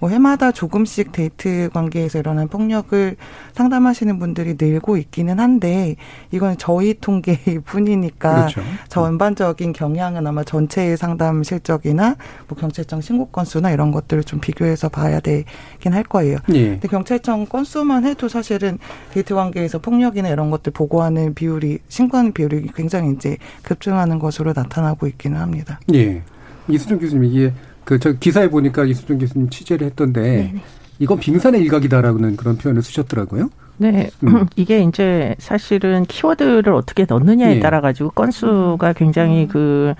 뭐 0.00 0.10
해마다 0.10 0.52
조금씩 0.52 1.12
데이트 1.12 1.70
관계에서 1.72 2.18
일어나는 2.18 2.48
폭력을 2.48 3.16
상담하시는 3.52 4.18
분들이 4.18 4.56
늘고 4.58 4.96
있기는 4.96 5.38
한데 5.40 5.96
이건 6.30 6.56
저희 6.56 6.94
통계일 6.94 7.60
뿐이니까 7.64 8.46
그렇죠. 8.46 8.62
전반적인 8.88 9.72
경향은 9.72 10.26
아마 10.26 10.44
전체의 10.44 10.96
상담 10.96 11.42
실적이나 11.42 12.16
뭐 12.46 12.58
경찰청 12.58 13.00
신고 13.00 13.26
건수나 13.26 13.70
이런 13.70 13.90
것들을 13.90 14.24
좀 14.24 14.40
비교해서 14.40 14.88
봐야 14.88 15.20
되긴 15.20 15.92
할 15.92 16.04
거예요. 16.04 16.38
예. 16.52 16.68
근데 16.70 16.88
경찰청 16.88 17.46
건수만 17.46 18.04
해도 18.04 18.28
사실은 18.28 18.78
데이트 19.12 19.34
관계에서 19.34 19.78
폭력이나 19.78 20.28
이런 20.28 20.50
것들 20.50 20.72
보고하는 20.72 21.34
비율이 21.34 21.78
신고하는 21.88 22.32
비율이 22.32 22.68
굉장히 22.74 23.12
이제 23.12 23.36
급증하는 23.62 24.18
것으로 24.18 24.52
나타나고 24.54 25.06
있기는 25.08 25.38
합니다. 25.40 25.80
예. 25.94 26.22
이수정 26.68 26.98
교수님 26.98 27.24
이게 27.24 27.52
그 27.88 27.98
저 27.98 28.12
기사에 28.12 28.48
보니까 28.50 28.84
이수정 28.84 29.18
교수님 29.18 29.48
취재를 29.48 29.86
했던데 29.86 30.20
네네. 30.20 30.54
이건 30.98 31.18
빙산의 31.18 31.62
일각이다라는 31.62 32.36
그런 32.36 32.58
표현을 32.58 32.82
쓰셨더라고요. 32.82 33.48
네, 33.78 34.10
음. 34.24 34.44
이게 34.56 34.80
이제 34.80 35.34
사실은 35.38 36.04
키워드를 36.04 36.72
어떻게 36.74 37.06
넣느냐에 37.08 37.54
네. 37.54 37.60
따라 37.60 37.80
가지고 37.80 38.10
건수가 38.10 38.92
굉장히 38.92 39.44
음. 39.44 39.48
그 39.48 39.94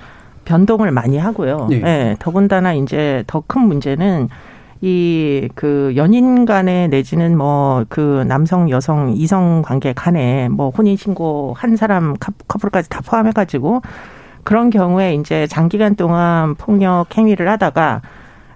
변동을 0.44 0.90
많이 0.90 1.16
하고요. 1.16 1.68
네. 1.70 1.78
네 1.78 2.16
더군다나 2.18 2.74
이제 2.74 3.24
더 3.26 3.42
큰 3.46 3.62
문제는 3.62 4.28
이 4.82 5.48
그 5.54 5.92
연인 5.96 6.44
간에 6.44 6.88
내지는 6.88 7.36
뭐 7.38 7.84
그 7.88 8.24
남성 8.28 8.68
여성 8.70 9.14
이성 9.16 9.62
관계 9.62 9.92
간에 9.94 10.48
뭐 10.50 10.70
혼인 10.70 10.96
신고 10.96 11.54
한 11.56 11.76
사람 11.76 12.14
커플까지 12.48 12.88
다 12.90 13.00
포함해 13.04 13.32
가지고 13.32 13.82
그런 14.48 14.70
경우에 14.70 15.12
이제 15.12 15.46
장기간 15.46 15.94
동안 15.94 16.54
폭력 16.54 17.18
행위를 17.18 17.50
하다가 17.50 18.00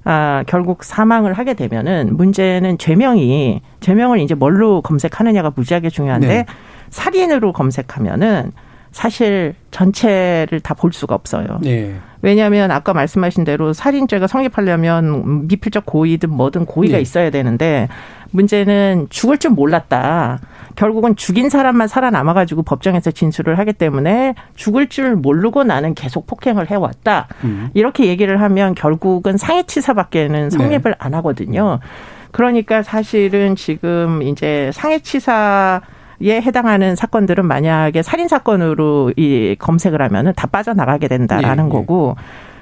아, 0.04 0.42
결국 0.46 0.84
사망을 0.84 1.34
하게 1.34 1.52
되면은 1.52 2.16
문제는 2.16 2.78
죄명이 2.78 3.60
죄명을 3.80 4.20
이제 4.20 4.34
뭘로 4.34 4.80
검색하느냐가 4.80 5.52
무지하게 5.54 5.90
중요한데 5.90 6.26
네. 6.26 6.46
살인으로 6.88 7.52
검색하면은 7.52 8.52
사실 8.90 9.54
전체를 9.70 10.60
다 10.60 10.72
볼 10.72 10.94
수가 10.94 11.14
없어요. 11.14 11.58
네. 11.60 11.94
왜냐하면 12.22 12.70
아까 12.70 12.94
말씀하신 12.94 13.44
대로 13.44 13.74
살인죄가 13.74 14.26
성립하려면 14.28 15.46
미필적 15.46 15.84
고의든 15.84 16.30
뭐든 16.30 16.64
고의가 16.64 16.96
네. 16.96 17.02
있어야 17.02 17.28
되는데 17.28 17.88
문제는 18.30 19.08
죽을 19.10 19.36
줄 19.36 19.50
몰랐다. 19.50 20.40
결국은 20.76 21.16
죽인 21.16 21.50
사람만 21.50 21.88
살아남아가지고 21.88 22.62
법정에서 22.62 23.10
진술을 23.10 23.58
하기 23.58 23.74
때문에 23.74 24.34
죽을 24.54 24.88
줄 24.88 25.16
모르고 25.16 25.64
나는 25.64 25.94
계속 25.94 26.26
폭행을 26.26 26.70
해왔다. 26.70 27.28
음. 27.44 27.70
이렇게 27.74 28.06
얘기를 28.06 28.40
하면 28.40 28.74
결국은 28.74 29.36
상해치사밖에는 29.36 30.50
성립을 30.50 30.92
네. 30.92 30.96
안 30.98 31.14
하거든요. 31.14 31.78
그러니까 32.30 32.82
사실은 32.82 33.56
지금 33.56 34.22
이제 34.22 34.70
상해치사 34.72 35.82
에 36.24 36.40
해당하는 36.40 36.94
사건들은 36.94 37.44
만약에 37.46 38.02
살인 38.02 38.28
사건으로 38.28 39.12
이 39.16 39.56
검색을 39.58 40.00
하면은 40.02 40.32
다 40.36 40.46
빠져나가게 40.46 41.08
된다라는 41.08 41.64
예, 41.64 41.68
예. 41.68 41.72
거고 41.72 42.14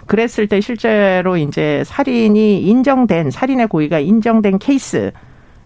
그랬을 0.06 0.48
때 0.48 0.62
실제로 0.62 1.36
이제 1.36 1.82
살인이 1.84 2.62
인정된 2.62 3.30
살인의 3.30 3.68
고의가 3.68 3.98
인정된 3.98 4.58
케이스 4.58 5.12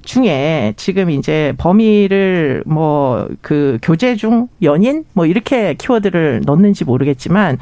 중에 0.04 0.74
지금 0.76 1.10
이제 1.10 1.52
범위를 1.58 2.62
뭐 2.66 3.28
그 3.42 3.78
교제 3.82 4.16
중 4.16 4.48
연인 4.62 5.04
뭐 5.12 5.26
이렇게 5.26 5.74
키워드를 5.74 6.42
넣는지 6.44 6.84
모르겠지만 6.84 7.58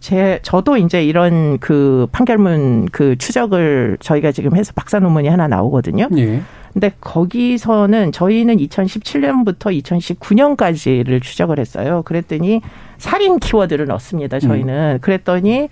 제 0.00 0.38
저도 0.42 0.76
이제 0.76 1.04
이런 1.04 1.58
그 1.58 2.06
판결문 2.12 2.88
그 2.92 3.16
추적을 3.16 3.96
저희가 4.00 4.32
지금 4.32 4.56
해서 4.56 4.72
박사 4.74 4.98
논문이 4.98 5.28
하나 5.28 5.48
나오거든요. 5.48 6.08
예. 6.16 6.40
근데 6.72 6.92
거기서는 7.00 8.10
저희는 8.12 8.56
2017년부터 8.56 9.80
2019년까지를 9.82 11.22
추적을 11.22 11.58
했어요. 11.58 12.02
그랬더니 12.04 12.60
살인 12.98 13.38
키워드를 13.38 13.86
넣습니다. 13.86 14.40
저희는. 14.40 14.94
음. 14.94 14.98
그랬더니 15.00 15.68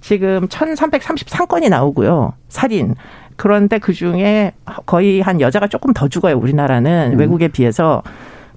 지금 0.00 0.46
1333건이 0.48 1.68
나오고요. 1.68 2.32
살인. 2.48 2.94
그런데 3.40 3.78
그 3.78 3.94
중에 3.94 4.52
거의 4.84 5.22
한 5.22 5.40
여자가 5.40 5.66
조금 5.66 5.94
더 5.94 6.08
죽어요. 6.08 6.36
우리나라는 6.36 7.12
음. 7.14 7.18
외국에 7.18 7.48
비해서. 7.48 8.02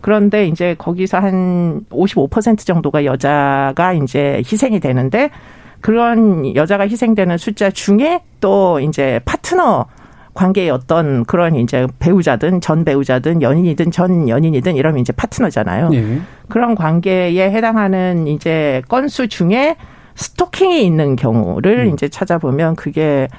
그런데 0.01 0.45
이제 0.45 0.75
거기서 0.77 1.19
한 1.19 1.85
55% 1.89 2.65
정도가 2.65 3.05
여자가 3.05 3.93
이제 3.93 4.41
희생이 4.45 4.81
되는데 4.81 5.29
그런 5.79 6.53
여자가 6.53 6.85
희생되는 6.85 7.37
숫자 7.37 7.69
중에 7.69 8.23
또 8.41 8.81
이제 8.81 9.21
파트너 9.23 9.85
관계의 10.33 10.69
어떤 10.69 11.23
그런 11.23 11.55
이제 11.55 11.87
배우자든 11.99 12.59
전 12.59 12.83
배우자든 12.83 13.41
연인이든 13.41 13.89
전 13.89 14.27
연인이든 14.27 14.75
이러면 14.75 14.99
이제 14.99 15.13
파트너잖아요. 15.13 15.89
네. 15.91 16.19
그런 16.49 16.75
관계에 16.75 17.51
해당하는 17.51 18.27
이제 18.27 18.81
건수 18.89 19.29
중에 19.29 19.77
스토킹이 20.15 20.85
있는 20.85 21.15
경우를 21.15 21.85
음. 21.87 21.93
이제 21.93 22.09
찾아보면 22.09 22.75
그게 22.75 23.29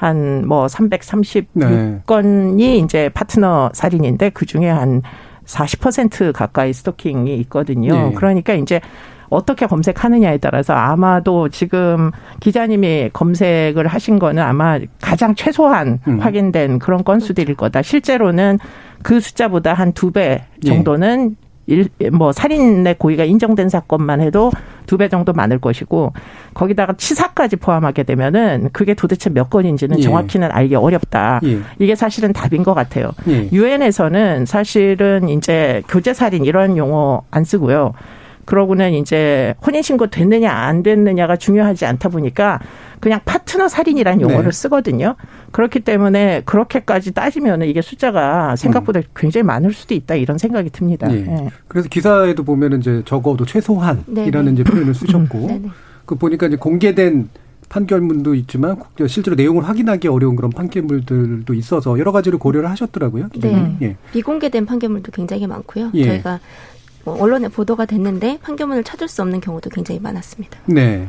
한 0.00 0.44
뭐 0.46 0.66
336건이 0.66 2.56
네. 2.56 2.76
이제 2.76 3.08
파트너 3.12 3.70
살인인데 3.72 4.30
그 4.30 4.46
중에 4.46 4.68
한 4.68 5.02
40% 5.46 6.32
가까이 6.32 6.72
스토킹이 6.72 7.34
있거든요. 7.40 8.08
네. 8.08 8.12
그러니까 8.14 8.54
이제 8.54 8.80
어떻게 9.28 9.66
검색하느냐에 9.66 10.38
따라서 10.38 10.72
아마도 10.74 11.48
지금 11.48 12.10
기자님이 12.40 13.10
검색을 13.12 13.86
하신 13.86 14.18
거는 14.18 14.42
아마 14.42 14.78
가장 15.00 15.34
최소한 15.36 16.00
음. 16.08 16.18
확인된 16.18 16.78
그런 16.80 17.04
건수들일 17.04 17.54
거다. 17.54 17.82
실제로는 17.82 18.58
그 19.02 19.20
숫자보다 19.20 19.72
한 19.74 19.92
두 19.92 20.10
배 20.12 20.44
정도는 20.64 21.36
예. 21.39 21.39
일, 21.70 21.88
뭐 22.12 22.32
살인의 22.32 22.96
고의가 22.98 23.24
인정된 23.24 23.68
사건만 23.68 24.20
해도 24.20 24.50
두 24.86 24.96
배 24.96 25.08
정도 25.08 25.32
많을 25.32 25.58
것이고 25.60 26.12
거기다가 26.52 26.94
치사까지 26.94 27.56
포함하게 27.56 28.02
되면은 28.02 28.70
그게 28.72 28.92
도대체 28.92 29.30
몇 29.30 29.48
건인지는 29.48 29.98
예. 29.98 30.02
정확히는 30.02 30.50
알기 30.50 30.74
어렵다. 30.74 31.40
예. 31.44 31.60
이게 31.78 31.94
사실은 31.94 32.32
답인 32.32 32.64
것 32.64 32.74
같아요. 32.74 33.12
예. 33.28 33.48
유엔에서는 33.52 34.46
사실은 34.46 35.28
이제 35.28 35.82
교제 35.88 36.12
살인 36.12 36.44
이런 36.44 36.76
용어 36.76 37.22
안 37.30 37.44
쓰고요. 37.44 37.94
그러고는 38.46 38.94
이제 38.94 39.54
혼인신고 39.64 40.08
됐느냐 40.08 40.50
안 40.50 40.82
됐느냐가 40.82 41.36
중요하지 41.36 41.86
않다 41.86 42.08
보니까 42.08 42.58
그냥 42.98 43.20
파트너 43.24 43.68
살인이라는 43.68 44.18
네. 44.18 44.24
용어를 44.24 44.50
네. 44.50 44.56
쓰거든요. 44.56 45.14
그렇기 45.52 45.80
때문에 45.80 46.42
그렇게까지 46.44 47.12
따지면 47.12 47.62
이게 47.62 47.82
숫자가 47.82 48.56
생각보다 48.56 49.00
음. 49.00 49.04
굉장히 49.16 49.42
많을 49.44 49.72
수도 49.72 49.94
있다 49.94 50.14
이런 50.14 50.38
생각이 50.38 50.70
듭니다. 50.70 51.08
네. 51.08 51.22
네. 51.22 51.48
그래서 51.68 51.88
기사에도 51.88 52.44
보면은 52.44 52.80
이제 52.80 53.02
적어도 53.04 53.44
최소한이라는 53.44 54.54
이제 54.54 54.64
표현을 54.64 54.94
쓰셨고 54.94 55.60
그 56.06 56.14
보니까 56.14 56.46
이제 56.46 56.56
공개된 56.56 57.28
판결문도 57.68 58.34
있지만 58.34 58.76
실제로 59.06 59.36
내용을 59.36 59.66
확인하기 59.66 60.08
어려운 60.08 60.34
그런 60.34 60.50
판결물들도 60.50 61.54
있어서 61.54 61.98
여러 61.98 62.10
가지를 62.10 62.38
고려를 62.38 62.68
하셨더라고요. 62.70 63.28
네. 63.40 63.76
예. 63.82 63.96
비공개된 64.12 64.66
판결물도 64.66 65.12
굉장히 65.12 65.46
많고요. 65.46 65.92
예. 65.94 66.04
저희가 66.04 66.40
뭐 67.04 67.20
언론에 67.22 67.48
보도가 67.48 67.86
됐는데 67.86 68.38
판결문을 68.42 68.84
찾을 68.84 69.08
수 69.08 69.22
없는 69.22 69.40
경우도 69.40 69.70
굉장히 69.70 70.00
많았습니다. 70.00 70.58
네. 70.66 71.08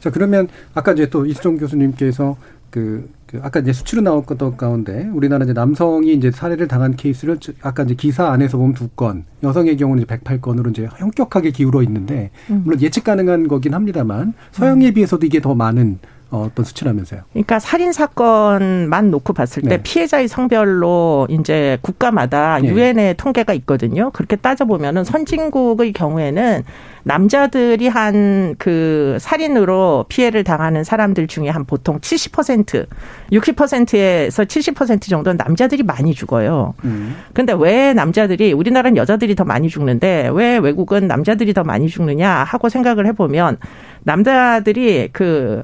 자 0.00 0.10
그러면 0.10 0.48
아까 0.74 0.92
이제 0.92 1.08
또 1.08 1.24
이수정 1.26 1.56
교수님께서 1.56 2.36
그, 2.72 3.06
그 3.26 3.38
아까 3.42 3.60
이제 3.60 3.70
수치로 3.72 4.00
나왔던 4.00 4.56
가운데 4.56 5.08
우리나라 5.12 5.44
이제 5.44 5.52
남성이 5.52 6.14
이제 6.14 6.30
살해를 6.30 6.68
당한 6.68 6.96
케이스를 6.96 7.38
아까 7.60 7.82
이제 7.82 7.94
기사 7.94 8.30
안에서 8.30 8.56
보면 8.56 8.72
두 8.72 8.88
건, 8.88 9.24
여성의 9.42 9.76
경우는 9.76 10.02
이제 10.02 10.16
108건으로 10.16 10.70
이제 10.70 10.88
현격하게 10.96 11.50
기울어 11.50 11.82
있는데 11.82 12.30
음. 12.50 12.62
물론 12.64 12.80
예측 12.80 13.04
가능한 13.04 13.46
거긴 13.46 13.74
합니다만 13.74 14.32
서양에 14.52 14.90
비해서도 14.92 15.26
이게 15.26 15.40
더 15.42 15.54
많은 15.54 15.98
어, 16.32 16.46
어떤 16.46 16.64
수치라면서요. 16.64 17.20
그러니까 17.32 17.58
살인 17.58 17.92
사건만 17.92 19.10
놓고 19.10 19.34
봤을 19.34 19.62
때 19.62 19.68
네. 19.68 19.82
피해자의 19.82 20.28
성별로 20.28 21.26
이제 21.30 21.78
국가마다 21.82 22.58
네. 22.58 22.68
유엔의 22.68 23.18
통계가 23.18 23.52
있거든요. 23.52 24.10
그렇게 24.12 24.36
따져 24.36 24.64
보면은 24.64 25.04
선진국의 25.04 25.92
경우에는 25.92 26.64
남자들이 27.04 27.88
한 27.88 28.54
그 28.58 29.16
살인으로 29.20 30.06
피해를 30.08 30.44
당하는 30.44 30.84
사람들 30.84 31.26
중에 31.26 31.48
한 31.48 31.64
보통 31.64 31.98
70% 31.98 32.86
60%에서 33.32 34.44
70% 34.44 35.08
정도는 35.08 35.36
남자들이 35.36 35.82
많이 35.82 36.14
죽어요. 36.14 36.74
음. 36.84 37.16
근데 37.32 37.52
왜 37.52 37.92
남자들이 37.92 38.52
우리나라는 38.52 38.96
여자들이 38.96 39.34
더 39.34 39.44
많이 39.44 39.68
죽는데 39.68 40.30
왜 40.32 40.58
외국은 40.58 41.06
남자들이 41.06 41.52
더 41.52 41.64
많이 41.64 41.88
죽느냐 41.88 42.30
하고 42.30 42.68
생각을 42.68 43.06
해보면 43.06 43.58
남자들이 44.04 45.08
그 45.12 45.62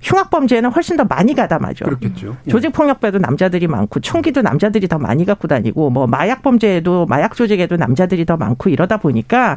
흉악 0.00 0.30
범죄에는 0.30 0.70
훨씬 0.70 0.96
더 0.96 1.04
많이 1.04 1.34
가담하죠. 1.34 1.84
그렇겠죠. 1.84 2.36
예. 2.46 2.50
조직 2.50 2.72
폭력배도 2.72 3.18
남자들이 3.18 3.66
많고 3.66 4.00
총기도 4.00 4.42
남자들이 4.42 4.88
더 4.88 4.98
많이 4.98 5.24
갖고 5.24 5.48
다니고 5.48 5.90
뭐 5.90 6.06
마약 6.06 6.42
범죄에도 6.42 7.06
마약 7.06 7.34
조직에도 7.34 7.76
남자들이 7.76 8.24
더 8.24 8.36
많고 8.36 8.70
이러다 8.70 8.98
보니까 8.98 9.56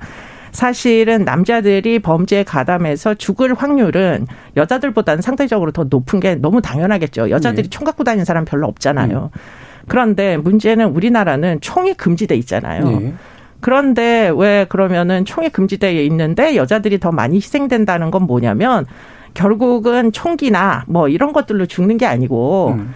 사실은 0.51 1.25
남자들이 1.25 1.99
범죄에 1.99 2.43
가담해서 2.43 3.13
죽을 3.15 3.53
확률은 3.53 4.25
여자들보다는 4.57 5.21
상대적으로 5.21 5.71
더 5.71 5.83
높은 5.83 6.19
게 6.19 6.35
너무 6.35 6.61
당연하겠죠. 6.61 7.29
여자들이 7.29 7.63
네. 7.63 7.69
총 7.69 7.85
갖고 7.85 8.03
다니는 8.03 8.25
사람 8.25 8.45
별로 8.45 8.67
없잖아요. 8.67 9.31
음. 9.33 9.39
그런데 9.87 10.37
문제는 10.37 10.87
우리나라는 10.87 11.61
총이 11.61 11.95
금지돼 11.95 12.35
있잖아요. 12.35 13.01
예. 13.01 13.13
그런데 13.61 14.31
왜 14.35 14.65
그러면은 14.69 15.25
총이 15.25 15.49
금지되어 15.49 16.01
있는데 16.03 16.55
여자들이 16.55 16.99
더 16.99 17.11
많이 17.11 17.37
희생된다는 17.37 18.09
건 18.11 18.23
뭐냐면 18.23 18.85
결국은 19.33 20.11
총기나 20.11 20.85
뭐 20.87 21.07
이런 21.07 21.33
것들로 21.33 21.65
죽는 21.65 21.97
게 21.97 22.05
아니고 22.05 22.75
음. 22.77 22.93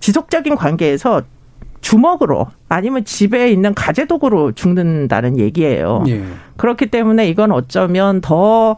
지속적인 0.00 0.56
관계에서 0.56 1.22
주먹으로 1.80 2.46
아니면 2.68 3.04
집에 3.04 3.50
있는 3.50 3.74
가재 3.74 4.06
도구로 4.06 4.52
죽는다는 4.52 5.38
얘기예요. 5.38 6.02
예. 6.08 6.24
그렇기 6.56 6.86
때문에 6.86 7.28
이건 7.28 7.52
어쩌면 7.52 8.20
더 8.20 8.76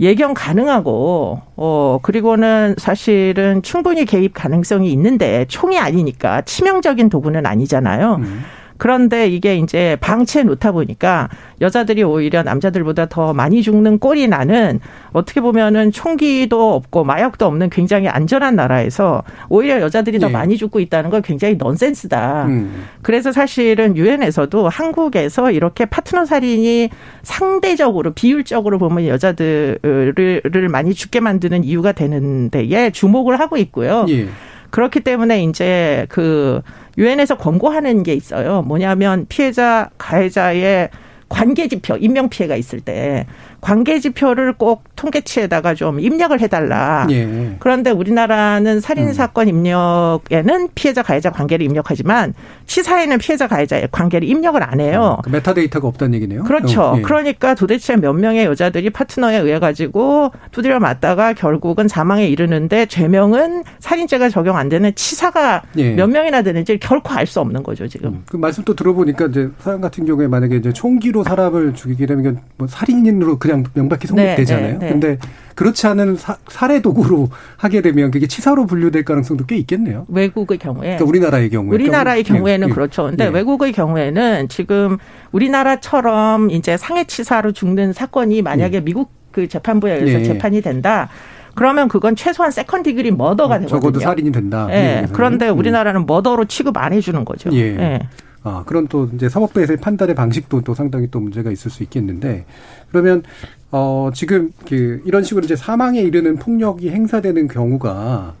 예견 0.00 0.34
가능하고 0.34 1.40
어 1.56 1.98
그리고는 2.02 2.74
사실은 2.76 3.62
충분히 3.62 4.04
개입 4.04 4.34
가능성이 4.34 4.92
있는데 4.92 5.46
총이 5.48 5.78
아니니까 5.78 6.42
치명적인 6.42 7.08
도구는 7.08 7.46
아니잖아요. 7.46 8.16
음. 8.16 8.42
그런데 8.82 9.28
이게 9.28 9.54
이제 9.54 9.96
방치해 10.00 10.42
놓다 10.42 10.72
보니까 10.72 11.28
여자들이 11.60 12.02
오히려 12.02 12.42
남자들보다 12.42 13.06
더 13.06 13.32
많이 13.32 13.62
죽는 13.62 14.00
꼴이 14.00 14.26
나는 14.26 14.80
어떻게 15.12 15.40
보면은 15.40 15.92
총기도 15.92 16.74
없고 16.74 17.04
마약도 17.04 17.46
없는 17.46 17.70
굉장히 17.70 18.08
안전한 18.08 18.56
나라에서 18.56 19.22
오히려 19.48 19.80
여자들이 19.80 20.18
더 20.18 20.26
예. 20.26 20.32
많이 20.32 20.56
죽고 20.56 20.80
있다는 20.80 21.10
걸 21.10 21.22
굉장히 21.22 21.54
넌센스다. 21.58 22.46
음. 22.46 22.86
그래서 23.02 23.30
사실은 23.30 23.96
유엔에서도 23.96 24.68
한국에서 24.68 25.52
이렇게 25.52 25.84
파트너 25.84 26.24
살인이 26.24 26.90
상대적으로 27.22 28.12
비율적으로 28.14 28.80
보면 28.80 29.06
여자들을 29.06 30.42
많이 30.72 30.92
죽게 30.92 31.20
만드는 31.20 31.62
이유가 31.62 31.92
되는 31.92 32.50
데에 32.50 32.90
주목을 32.90 33.38
하고 33.38 33.56
있고요. 33.58 34.06
예. 34.08 34.26
그렇기 34.72 35.00
때문에 35.00 35.44
이제 35.44 36.06
그 36.08 36.62
유엔에서 36.98 37.36
권고하는 37.38 38.02
게 38.02 38.14
있어요. 38.14 38.62
뭐냐면 38.62 39.26
피해자 39.28 39.90
가해자의 39.98 40.90
관계 41.32 41.66
지표, 41.66 41.96
인명 41.96 42.28
피해가 42.28 42.56
있을 42.56 42.80
때 42.80 43.26
관계 43.62 43.98
지표를 44.00 44.52
꼭 44.52 44.84
통계치에다가 44.96 45.74
좀 45.74 45.98
입력을 45.98 46.38
해달라. 46.38 47.06
예. 47.10 47.56
그런데 47.58 47.90
우리나라는 47.90 48.80
살인 48.80 49.12
사건 49.14 49.48
입력에는 49.48 50.68
피해자 50.74 51.02
가해자 51.02 51.30
관계를 51.30 51.64
입력하지만 51.64 52.34
치사에는 52.66 53.18
피해자 53.18 53.46
가해자의 53.46 53.88
관계를 53.90 54.28
입력을 54.28 54.62
안 54.62 54.80
해요. 54.80 55.18
그 55.24 55.30
메타데이터가 55.30 55.88
없다는 55.88 56.14
얘기네요. 56.14 56.42
그렇죠. 56.44 56.82
어, 56.82 56.94
예. 56.98 57.02
그러니까 57.02 57.54
도대체 57.54 57.96
몇 57.96 58.12
명의 58.12 58.44
여자들이 58.44 58.90
파트너에 58.90 59.38
의해 59.38 59.58
가지고 59.58 60.32
두드려 60.50 60.78
맞다가 60.80 61.32
결국은 61.32 61.88
사망에 61.88 62.26
이르는데 62.26 62.86
죄명은 62.86 63.64
살인죄가 63.78 64.28
적용 64.28 64.56
안 64.58 64.68
되는 64.68 64.94
치사가 64.94 65.62
예. 65.78 65.92
몇 65.94 66.08
명이나 66.08 66.42
되는지 66.42 66.78
결코 66.78 67.14
알 67.14 67.26
수 67.26 67.40
없는 67.40 67.62
거죠 67.62 67.86
지금. 67.88 68.22
그 68.28 68.36
말씀 68.36 68.62
또 68.64 68.74
들어보니까 68.74 69.26
이제 69.26 69.48
서양 69.60 69.80
같은 69.80 70.04
경우에 70.04 70.26
만약에 70.26 70.56
이제 70.56 70.70
총기로 70.72 71.21
사람을 71.24 71.74
죽이게 71.74 72.06
되면 72.06 72.24
이건 72.24 72.38
뭐 72.56 72.66
살인으로 72.68 73.38
그냥 73.38 73.64
명백히 73.74 74.06
성립되잖아요. 74.06 74.66
네, 74.66 74.72
네, 74.72 74.78
네. 74.78 74.88
근데 74.88 75.18
그렇지 75.54 75.86
않은 75.86 76.16
사, 76.16 76.36
살해 76.48 76.80
도구로 76.80 77.28
하게 77.56 77.82
되면 77.82 78.10
그게 78.10 78.26
치사로 78.26 78.66
분류될 78.66 79.04
가능성도 79.04 79.46
꽤 79.46 79.56
있겠네요. 79.56 80.06
외국의 80.08 80.58
경우에. 80.58 80.96
그러니까 80.96 81.04
우리나라의 81.04 81.50
경우에. 81.50 81.74
우리나라의 81.74 82.22
그러니까 82.22 82.38
경우에는 82.38 82.68
예, 82.68 82.72
그렇죠. 82.72 83.04
근데 83.04 83.26
예. 83.26 83.28
외국의 83.28 83.72
경우에는 83.72 84.48
지금 84.48 84.98
우리나라처럼 85.32 86.50
이제 86.50 86.76
상해 86.76 87.04
치사로 87.04 87.52
죽는 87.52 87.92
사건이 87.92 88.42
만약에 88.42 88.80
미국 88.80 89.10
그 89.30 89.48
재판부에 89.48 89.94
의해서 89.96 90.18
네. 90.18 90.24
재판이 90.24 90.60
된다. 90.60 91.08
그러면 91.54 91.88
그건 91.88 92.16
최소한 92.16 92.50
second 92.50 92.82
degree 92.82 93.10
murder가 93.10 93.58
되거든요. 93.58 93.80
적어도 93.80 94.00
살인이 94.00 94.32
된다. 94.32 94.68
예. 94.70 95.06
그런데 95.12 95.50
음. 95.50 95.58
우리나라는 95.58 96.06
머더로 96.06 96.46
취급 96.46 96.76
안 96.78 96.92
해주는 96.92 97.24
거죠. 97.24 97.50
예. 97.52 98.00
아, 98.44 98.64
그런 98.66 98.88
또 98.88 99.08
이제 99.14 99.28
사법부에서의 99.28 99.78
판단의 99.78 100.14
방식도 100.14 100.62
또 100.62 100.74
상당히 100.74 101.08
또 101.10 101.20
문제가 101.20 101.50
있을 101.50 101.70
수 101.70 101.82
있겠는데 101.84 102.44
그러면 102.90 103.22
어 103.70 104.10
지금 104.12 104.52
그 104.66 105.00
이런 105.04 105.22
식으로 105.22 105.44
이제 105.44 105.54
사망에 105.54 106.00
이르는 106.00 106.36
폭력이 106.36 106.90
행사되는 106.90 107.48
경우가 107.48 108.34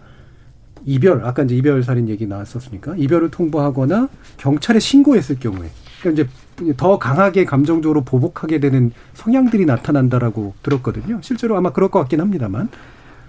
이별 0.84 1.24
아까 1.24 1.44
이제 1.44 1.54
이별 1.54 1.82
살인 1.84 2.08
얘기 2.08 2.26
나왔었으니까 2.26 2.96
이별을 2.96 3.30
통보하거나 3.30 4.08
경찰에 4.36 4.80
신고했을 4.80 5.38
경우에 5.38 5.68
그러니까 6.00 6.22
이제 6.22 6.74
더 6.76 6.98
강하게 6.98 7.44
감정적으로 7.44 8.02
보복하게 8.02 8.60
되는 8.60 8.92
성향들이 9.14 9.64
나타난다라고 9.64 10.54
들었거든요. 10.62 11.18
실제로 11.22 11.56
아마 11.56 11.72
그럴 11.72 11.90
것 11.90 12.00
같긴 12.00 12.20
합니다만. 12.20 12.68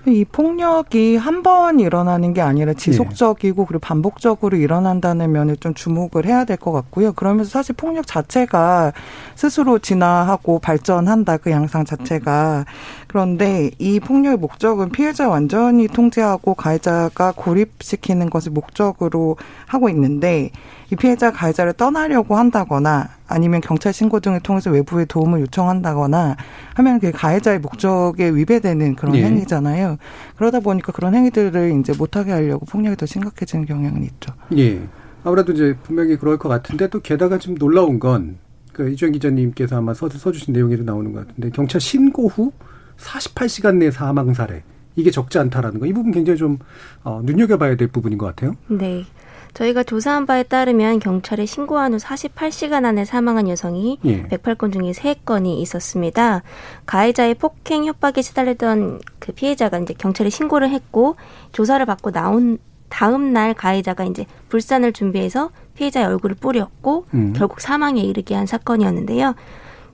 이 0.06 0.26
폭력이 0.26 1.16
한 1.16 1.44
번 1.44 1.80
일어나는 1.82 2.34
게 2.34 2.40
아니라 2.42 2.74
지속적이고 2.74 3.66
그리고 3.66 3.80
반복적으로 3.80 4.56
일어난다는 4.58 5.32
면에 5.32 5.56
좀 5.58 5.74
주목을 5.74 6.26
해야 6.26 6.46
될 6.46 6.58
것 6.58 6.72
같고요. 6.72 7.12
그러면서 7.14 7.50
사실 7.52 7.76
폭력 7.76 8.08
자체가 8.08 8.94
스스로 9.36 9.80
진화하고 9.80 10.60
발전한다 10.60 11.38
그 11.38 11.52
양상 11.52 11.84
자체가 11.84 12.66
그런데 13.14 13.70
이 13.78 14.00
폭력의 14.00 14.40
목적은 14.40 14.90
피해자 14.90 15.30
완전히 15.30 15.88
통제하고 15.88 16.56
가해자가 16.56 17.32
고립시키는 17.36 18.32
것을 18.32 18.52
목적으로 18.52 19.38
하고 19.68 19.88
있는데 19.90 20.50
이 20.92 20.96
피해자 20.96 21.32
가해자를 21.32 21.74
떠나려고 21.74 22.36
한다거나 22.36 23.10
아니면 23.28 23.62
경찰 23.62 23.94
신고 23.94 24.20
등을 24.20 24.40
통해서 24.40 24.72
외부의 24.72 25.06
도움을 25.06 25.42
요청한다거나 25.42 26.38
하면 26.74 27.00
그 27.00 27.12
가해자의 27.12 27.60
목적에 27.60 28.30
위배되는 28.30 28.96
그런 28.96 29.16
예. 29.16 29.26
행위잖아요. 29.26 29.98
그러다 30.36 30.62
보니까 30.62 30.92
그런 30.92 31.14
행위들을 31.14 31.80
이제 31.80 31.94
못하게 31.96 32.32
하려고 32.32 32.66
폭력이 32.66 32.96
더 32.96 33.06
심각해지는 33.06 33.68
경향은 33.68 34.02
있죠. 34.06 34.34
예. 34.58 34.82
아무래도 35.24 35.52
이제 35.52 35.78
분명히 35.84 36.16
그럴 36.18 36.40
것 36.40 36.50
같은데 36.50 36.88
또 36.88 37.00
게다가 37.00 37.38
좀 37.38 37.54
놀라운 37.60 38.00
건, 38.00 38.38
그 38.72 38.90
이주영 38.90 39.12
기자님께서 39.12 39.78
아마 39.78 39.94
써, 39.94 40.10
써주신 40.10 40.52
내용에도 40.52 40.84
나오는 40.84 41.14
것 41.14 41.28
같은데, 41.28 41.52
경찰 41.52 41.80
신고 41.80 42.28
후 42.28 42.52
48시간 42.98 43.78
내 43.78 43.92
사망 43.92 44.34
사례. 44.34 44.64
이게 44.96 45.12
적지 45.12 45.40
않다라는 45.40 45.80
거. 45.80 45.86
이 45.86 45.94
부분 45.94 46.12
굉장히 46.12 46.38
좀, 46.38 46.60
어, 47.04 47.22
눈여겨봐야 47.24 47.76
될 47.76 47.88
부분인 47.88 48.18
것 48.18 48.28
같아요. 48.28 48.56
네. 48.68 49.06
저희가 49.54 49.84
조사한 49.84 50.26
바에 50.26 50.44
따르면 50.44 51.00
경찰에 51.00 51.46
신고한 51.46 51.94
후 51.94 51.98
48시간 51.98 52.86
안에 52.86 53.06
사망한 53.06 53.48
여성이 53.48 54.00
예. 54.04 54.24
108건 54.24 54.74
중에 54.74 54.92
3건이 54.92 55.60
있었습니다. 55.60 56.42
가해자의 56.86 57.36
폭행 57.36 57.86
협박에 57.86 58.22
시달리던 58.22 59.02
그 59.20 59.32
피해자가 59.32 59.78
이제 59.80 59.94
경찰에 59.96 60.30
신고를 60.30 60.70
했고 60.72 61.16
조사를 61.52 61.86
받고 61.86 62.12
나온 62.12 62.58
다음 62.90 63.34
날 63.34 63.54
가해자가 63.54 64.06
이제 64.06 64.26
불산을 64.50 64.94
준비해서 64.94 65.52
피해자의 65.76 66.06
얼굴을 66.08 66.36
뿌렸고 66.36 67.06
음. 67.14 67.34
결국 67.36 67.62
사망에 67.62 68.02
이르게 68.02 68.36
한 68.36 68.46
사건이었는데요. 68.46 69.36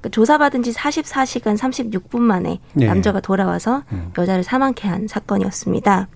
그 0.01 0.09
조사받은 0.09 0.63
지 0.63 0.71
44시간 0.71 1.57
36분 1.57 2.19
만에 2.19 2.59
네. 2.73 2.85
남자가 2.85 3.19
돌아와서 3.19 3.83
여자를 4.17 4.43
사망케 4.43 4.88
한 4.88 5.07
사건이었습니다. 5.07 6.07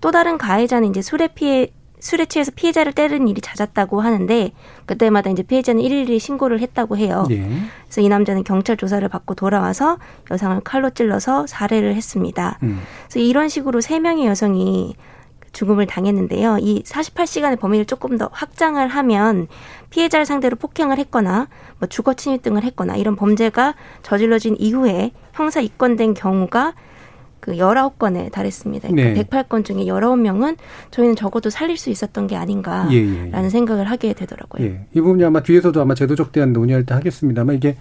또 0.00 0.10
다른 0.10 0.38
가해자는 0.38 0.88
이제 0.88 1.02
술에 1.02 1.28
피해 1.28 1.68
술에 2.00 2.24
취해서 2.24 2.50
피해자를 2.54 2.92
때리는 2.92 3.28
일이 3.28 3.40
잦았다고 3.40 4.00
하는데 4.00 4.52
그때마다 4.86 5.30
이제 5.30 5.42
피해자는 5.42 5.82
일일이 5.82 6.18
신고를 6.18 6.60
했다고 6.60 6.96
해요. 6.96 7.26
예. 7.30 7.46
그래서 7.84 8.00
이 8.00 8.08
남자는 8.08 8.42
경찰 8.42 8.76
조사를 8.76 9.06
받고 9.08 9.34
돌아와서 9.34 9.98
여성을 10.30 10.60
칼로 10.62 10.90
찔러서 10.90 11.46
살해를 11.46 11.94
했습니다. 11.94 12.58
음. 12.62 12.80
그래서 13.06 13.20
이런 13.20 13.48
식으로 13.48 13.82
세 13.82 14.00
명의 14.00 14.26
여성이 14.26 14.96
죽음을 15.52 15.86
당했는데요. 15.86 16.58
이 16.60 16.82
48시간의 16.82 17.58
범위를 17.58 17.84
조금 17.84 18.18
더 18.18 18.28
확장을 18.32 18.86
하면 18.86 19.48
피해자를 19.90 20.24
상대로 20.26 20.56
폭행을 20.56 20.98
했거나 20.98 21.48
뭐 21.78 21.88
주거 21.88 22.14
침입 22.14 22.42
등을 22.42 22.62
했거나 22.64 22.96
이런 22.96 23.16
범죄가 23.16 23.74
저질러진 24.02 24.56
이후에 24.58 25.12
형사 25.32 25.60
입건된 25.60 26.14
경우가 26.14 26.74
그 27.40 27.52
19건에 27.52 28.30
달했습니다. 28.30 28.88
그러니까 28.88 29.14
네. 29.14 29.24
108건 29.24 29.64
중에 29.64 29.86
19명은 29.86 30.56
저희는 30.90 31.16
적어도 31.16 31.50
살릴 31.50 31.76
수 31.78 31.90
있었던 31.90 32.26
게 32.26 32.36
아닌가라는 32.36 32.92
예, 32.92 32.98
예, 32.98 33.30
예. 33.32 33.48
생각을 33.48 33.90
하게 33.90 34.12
되더라고요. 34.12 34.64
예. 34.64 34.86
이 34.92 35.00
부분이 35.00 35.24
아마 35.24 35.42
뒤에서도 35.42 35.80
아마 35.80 35.94
제도적 35.94 36.32
대안 36.32 36.52
논의할 36.52 36.84
때 36.84 36.94
하겠습니다만 36.94 37.56
이게 37.56 37.76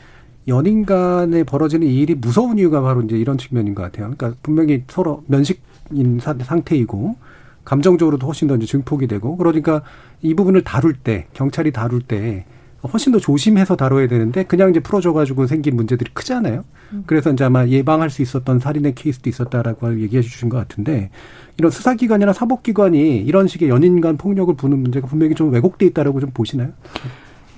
연인 0.47 0.86
간에 0.86 1.43
벌어지는 1.43 1.86
이 1.86 1.99
일이 1.99 2.15
무서운 2.15 2.58
이유가 2.58 2.82
바로 2.82 3.01
이제 3.01 3.17
이런 3.17 3.38
측면인 3.38 3.75
것 3.75 3.84
같아요. 3.84 4.10
그러니까 4.10 4.34
분명히 4.41 4.84
서로 4.88 5.23
면식인 5.27 6.19
상태이고 6.21 7.15
감정적으로도 7.69 8.25
훨씬 8.25 8.47
더 8.47 8.55
이제 8.55 8.65
증폭이 8.65 9.05
되고 9.05 9.38
그러니까 9.38 9.84
이 10.23 10.34
부분을 10.34 10.63
다룰 10.63 10.93
때 10.93 11.27
경찰이 11.34 11.71
다룰 11.71 12.01
때 12.01 12.45
훨씬 12.91 13.12
더 13.12 13.19
조심해서 13.19 13.75
다뤄야 13.75 14.08
되는데 14.08 14.43
그냥 14.43 14.71
이제 14.71 14.79
풀어줘가지고 14.79 15.45
생긴 15.45 15.75
문제들이 15.75 16.12
크잖아요. 16.13 16.63
음. 16.93 17.03
그래서 17.05 17.32
이제 17.32 17.43
아마 17.43 17.67
예방할 17.67 18.10
수 18.10 18.23
있었던 18.23 18.60
살인의 18.60 18.95
케이스도 18.95 19.29
있었다라고 19.29 20.01
얘기해 20.01 20.23
주신 20.23 20.49
것 20.49 20.58
같은데 20.58 21.12
이런 21.58 21.69
수사기관이나 21.69 22.34
사법기관이 22.34 23.17
이런 23.17 23.47
식의 23.47 23.69
연인 23.69 24.01
간 24.01 24.17
폭력을 24.17 24.55
부는 24.55 24.79
문제가 24.79 25.05
분명히 25.05 25.36
좀 25.36 25.51
왜곡돼 25.51 25.86
있다라고 25.88 26.21
좀 26.21 26.32
보시나요? 26.34 26.69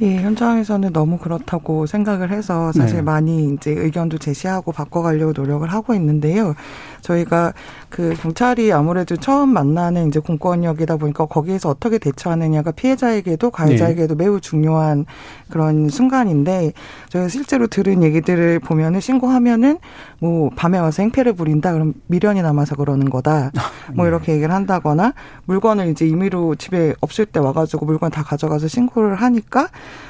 예, 0.02 0.18
현장에서는 0.18 0.94
너무 0.94 1.20
그렇다고 1.20 1.86
생각을 1.86 2.32
해서 2.32 2.72
사실 2.72 2.98
네. 2.98 3.02
많이 3.04 3.54
이제 3.54 3.70
의견도 3.70 4.18
제시하고 4.18 4.72
바꿔가려고 4.72 5.34
노력을 5.34 5.68
하고 5.68 5.94
있는데요. 5.94 6.56
저희가 7.02 7.54
그 7.90 8.16
경찰이 8.16 8.74
아무래도 8.74 9.16
처음 9.18 9.50
만나는 9.50 10.08
이제 10.08 10.20
공권력이다 10.20 10.98
보니까 10.98 11.26
거기에서 11.26 11.70
어떻게 11.70 12.00
대처하느냐가 12.00 12.72
피해자에게도 12.72 13.52
가해자에게도 13.52 14.16
네. 14.16 14.24
매우 14.24 14.40
중요한 14.40 15.06
그런 15.50 15.90
순간인데 15.90 16.74
저희가 17.10 17.28
실제로 17.28 17.68
들은 17.68 18.02
얘기들을 18.02 18.60
보면은 18.60 19.02
신고하면은 19.02 19.78
뭐 20.20 20.50
밤에 20.56 20.80
와서 20.80 21.04
행패를 21.04 21.34
부린다 21.34 21.74
그럼 21.74 21.94
미련이 22.08 22.42
남아서 22.42 22.76
그러는 22.76 23.10
거다 23.10 23.52
뭐 23.94 24.06
네. 24.06 24.10
이렇게 24.10 24.34
얘기를 24.34 24.54
한다거나 24.54 25.14
물건을 25.46 25.90
이제 25.90 26.08
임의로 26.08 26.56
집에 26.56 26.96
없을 27.02 27.26
때 27.26 27.40
와가지고 27.40 27.86
물건 27.86 28.10
다 28.10 28.24
가져가서 28.24 28.68
신고를 28.68 29.16
하니까 29.16 29.68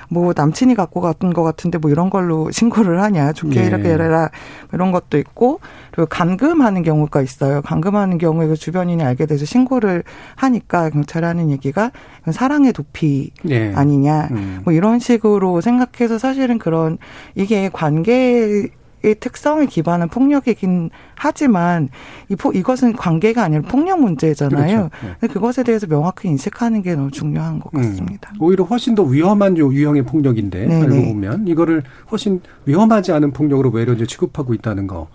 뭐 0.10 0.34
남친이 0.36 0.76
갖고 0.76 1.02
갔던 1.02 1.34
것 1.34 1.44
같은데 1.44 1.78
뭐 1.78 1.90
이런 1.90 2.10
걸로 2.10 2.52
신고를 2.52 3.02
하냐 3.02 3.34
좋게 3.34 3.62
네. 3.62 3.68
이렇게 3.68 3.90
해라 3.90 4.30
이런 4.74 4.92
것도 4.92 5.18
있고 5.18 5.60
그리고 5.92 6.08
감금하는 6.08 6.84
경우가 6.84 7.22
있어요. 7.22 7.62
감금하는 7.62 8.18
경우에 8.18 8.48
그 8.48 8.56
주변인이 8.56 9.04
알게 9.04 9.26
돼서 9.26 9.46
신고를 9.46 10.04
하니까 10.36 10.90
경찰이 10.90 11.26
하는 11.26 11.50
얘기가 11.52 11.92
사랑의 12.32 12.74
도피 12.74 13.32
네. 13.44 13.74
아니냐 13.76 14.30
음. 14.32 14.62
뭐 14.64 14.74
이런 14.74 15.00
식으로 15.00 15.62
생각해서 15.62 16.18
사실은 16.18 16.58
그런 16.58 16.98
이게 17.36 17.70
관계 17.72 18.70
의 19.04 19.16
특성을 19.16 19.66
기반한 19.66 20.10
폭력이긴 20.10 20.92
하지만 21.16 21.90
이 22.30 22.36
포, 22.36 22.52
이것은 22.52 22.94
관계가 22.94 23.44
아니라 23.44 23.64
폭력 23.64 24.00
문제잖아요. 24.00 24.90
그렇죠. 24.90 25.16
네. 25.20 25.28
그것에 25.28 25.64
대해서 25.64 25.88
명확히 25.88 26.28
인식하는 26.28 26.84
게 26.84 26.94
너무 26.96 27.10
중요한 27.10 27.60
것 27.60 27.74
음. 27.74 27.82
같습니다. 27.82 28.32
음. 28.36 28.42
오히려 28.42 28.64
훨씬 28.64 28.94
더 28.94 29.02
위험한 29.02 29.58
유형의 29.58 30.04
폭력인데 30.04 30.68
네네. 30.68 30.82
알고 30.84 31.14
보면 31.14 31.48
이거를 31.48 31.82
훨씬 32.12 32.42
위험하지 32.66 33.12
않은 33.12 33.32
폭력으로 33.32 33.72
외려 33.72 33.94
이제 33.94 34.06
취급하고 34.06 34.54
있다는 34.54 34.86
거. 34.86 35.08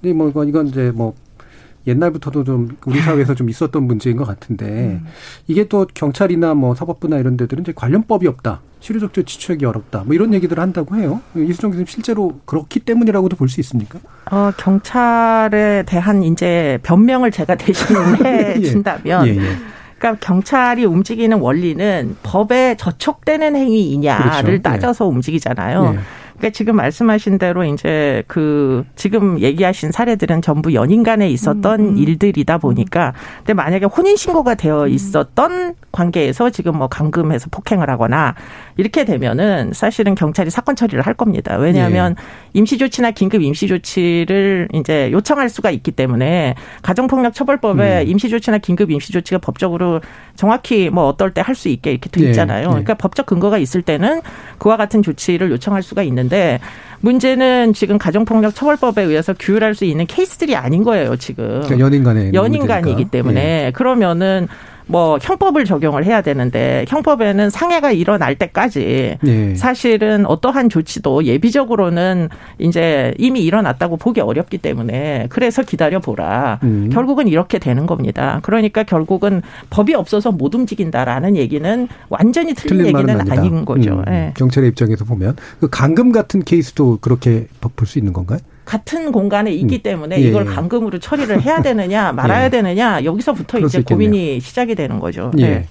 근데 0.00 0.14
뭐 0.14 0.30
이건 0.44 0.68
이제 0.68 0.90
뭐 0.94 1.14
옛날부터도 1.86 2.44
좀 2.44 2.76
우리 2.86 3.00
사회에서 3.00 3.34
좀 3.34 3.50
있었던 3.50 3.82
문제인 3.82 4.16
것 4.16 4.24
같은데 4.24 5.00
음. 5.02 5.06
이게 5.46 5.68
또 5.68 5.86
경찰이나 5.92 6.54
뭐 6.54 6.74
사법부나 6.74 7.18
이런 7.18 7.36
데들은 7.36 7.62
이제 7.62 7.72
관련법이 7.74 8.26
없다. 8.26 8.62
치료적 8.86 9.12
지출하기 9.14 9.64
어렵다. 9.64 10.04
뭐 10.06 10.14
이런 10.14 10.32
얘기들을 10.32 10.62
한다고 10.62 10.94
해요. 10.94 11.20
이수정 11.34 11.70
교수님 11.70 11.86
실제로 11.86 12.38
그렇기 12.44 12.80
때문이라고도 12.80 13.34
볼 13.36 13.48
수 13.48 13.60
있습니까? 13.60 13.98
어, 14.30 14.52
경찰에 14.56 15.82
대한 15.86 16.22
이제 16.22 16.78
변명을 16.84 17.32
제가 17.32 17.56
대신 17.58 17.96
해 18.24 18.60
준다면 18.60 19.26
예, 19.26 19.36
예. 19.36 19.40
그러니까 19.98 20.24
경찰이 20.24 20.84
움직이는 20.84 21.38
원리는 21.38 22.16
법에 22.22 22.76
저촉되는 22.76 23.56
행위이냐를 23.56 24.42
그렇죠. 24.44 24.62
따져서 24.62 25.04
예. 25.04 25.08
움직이잖아요. 25.08 25.96
예. 26.36 26.38
그러니까 26.38 26.50
지금 26.56 26.76
말씀하신 26.76 27.38
대로 27.38 27.64
이제 27.64 28.22
그 28.26 28.84
지금 28.94 29.40
얘기하신 29.40 29.90
사례들은 29.90 30.42
전부 30.42 30.74
연인 30.74 31.02
간에 31.02 31.28
있었던 31.30 31.80
음. 31.80 31.88
음. 31.88 31.98
일들이다 31.98 32.58
보니까 32.58 33.14
근데 33.38 33.54
만약에 33.54 33.86
혼인 33.86 34.16
신고가 34.16 34.54
되어 34.54 34.84
음. 34.84 34.88
있었던 34.88 35.74
관계에서 35.92 36.50
지금 36.50 36.76
뭐 36.78 36.86
감금해서 36.88 37.48
폭행을 37.50 37.88
하거나 37.90 38.34
이렇게 38.76 39.04
되면은 39.04 39.72
사실은 39.72 40.14
경찰이 40.14 40.50
사건 40.50 40.76
처리를 40.76 41.00
할 41.02 41.14
겁니다. 41.14 41.56
왜냐하면 41.56 42.14
예. 42.18 42.50
임시 42.52 42.76
조치나 42.78 43.10
긴급 43.12 43.42
임시 43.42 43.66
조치를 43.66 44.68
이제 44.74 45.10
요청할 45.10 45.48
수가 45.48 45.70
있기 45.70 45.90
때문에 45.92 46.54
가정폭력 46.82 47.34
처벌법에 47.34 48.02
음. 48.02 48.08
임시 48.08 48.28
조치나 48.28 48.58
긴급 48.58 48.90
임시 48.90 49.12
조치가 49.12 49.38
법적으로 49.38 50.00
정확히 50.36 50.90
뭐 50.90 51.06
어떨 51.06 51.32
때 51.32 51.40
할 51.46 51.56
수 51.56 51.68
있게 51.68 51.90
이렇게 51.90 52.10
돼 52.10 52.22
예. 52.24 52.28
있잖아요. 52.28 52.64
예. 52.64 52.68
그러니까 52.68 52.94
법적 52.94 53.24
근거가 53.26 53.58
있을 53.58 53.82
때는 53.82 54.20
그와 54.58 54.76
같은 54.76 55.02
조치를 55.02 55.50
요청할 55.50 55.82
수가 55.82 56.02
있는 56.02 56.25
데 56.28 56.60
문제는 57.00 57.72
지금 57.72 57.98
가정폭력 57.98 58.54
처벌법에 58.54 59.02
의해서 59.02 59.34
규율할 59.38 59.74
수 59.74 59.84
있는 59.84 60.06
케이스들이 60.06 60.56
아닌 60.56 60.82
거예요, 60.82 61.16
지금. 61.16 61.46
그러니까 61.62 61.78
연인 61.78 62.04
간의 62.04 62.34
연인 62.34 62.66
간이기 62.66 63.06
때문에 63.06 63.66
예. 63.66 63.70
그러면은 63.72 64.48
뭐 64.86 65.18
형법을 65.20 65.64
적용을 65.64 66.04
해야 66.04 66.20
되는데 66.22 66.84
형법에는 66.88 67.50
상해가 67.50 67.90
일어날 67.90 68.36
때까지 68.36 69.18
네. 69.22 69.54
사실은 69.56 70.26
어떠한 70.26 70.68
조치도 70.68 71.24
예비적으로는 71.24 72.28
이제 72.58 73.12
이미 73.18 73.40
일어났다고 73.42 73.96
보기 73.96 74.20
어렵기 74.20 74.58
때문에 74.58 75.26
그래서 75.28 75.62
기다려 75.62 75.98
보라. 75.98 76.60
음. 76.62 76.90
결국은 76.92 77.26
이렇게 77.28 77.58
되는 77.58 77.86
겁니다. 77.86 78.40
그러니까 78.42 78.84
결국은 78.84 79.42
법이 79.70 79.94
없어서 79.94 80.30
못 80.30 80.54
움직인다라는 80.54 81.36
얘기는 81.36 81.88
완전히 82.08 82.54
틀린, 82.54 82.84
틀린 82.84 82.96
얘기는 82.96 83.30
아닌 83.32 83.64
거죠. 83.64 83.94
음. 83.94 84.04
네. 84.06 84.32
경찰의 84.36 84.70
입장에서 84.70 85.04
보면 85.04 85.36
그 85.60 85.68
감금 85.68 86.12
같은 86.12 86.42
케이스도 86.42 86.98
그렇게 87.00 87.46
볼 87.60 87.86
수 87.86 87.98
있는 87.98 88.12
건가요? 88.12 88.38
같은 88.66 89.12
공간에 89.12 89.52
있기 89.52 89.76
음. 89.76 89.82
때문에 89.82 90.20
예. 90.20 90.28
이걸 90.28 90.44
감금으로 90.44 90.98
처리를 90.98 91.40
해야 91.40 91.62
되느냐 91.62 92.12
말아야 92.12 92.46
예. 92.46 92.48
되느냐 92.50 93.04
여기서부터 93.04 93.60
이제 93.60 93.80
고민이 93.80 94.40
시작이 94.40 94.74
되는 94.74 94.98
거죠. 94.98 95.30
예. 95.38 95.48
네. 95.48 95.66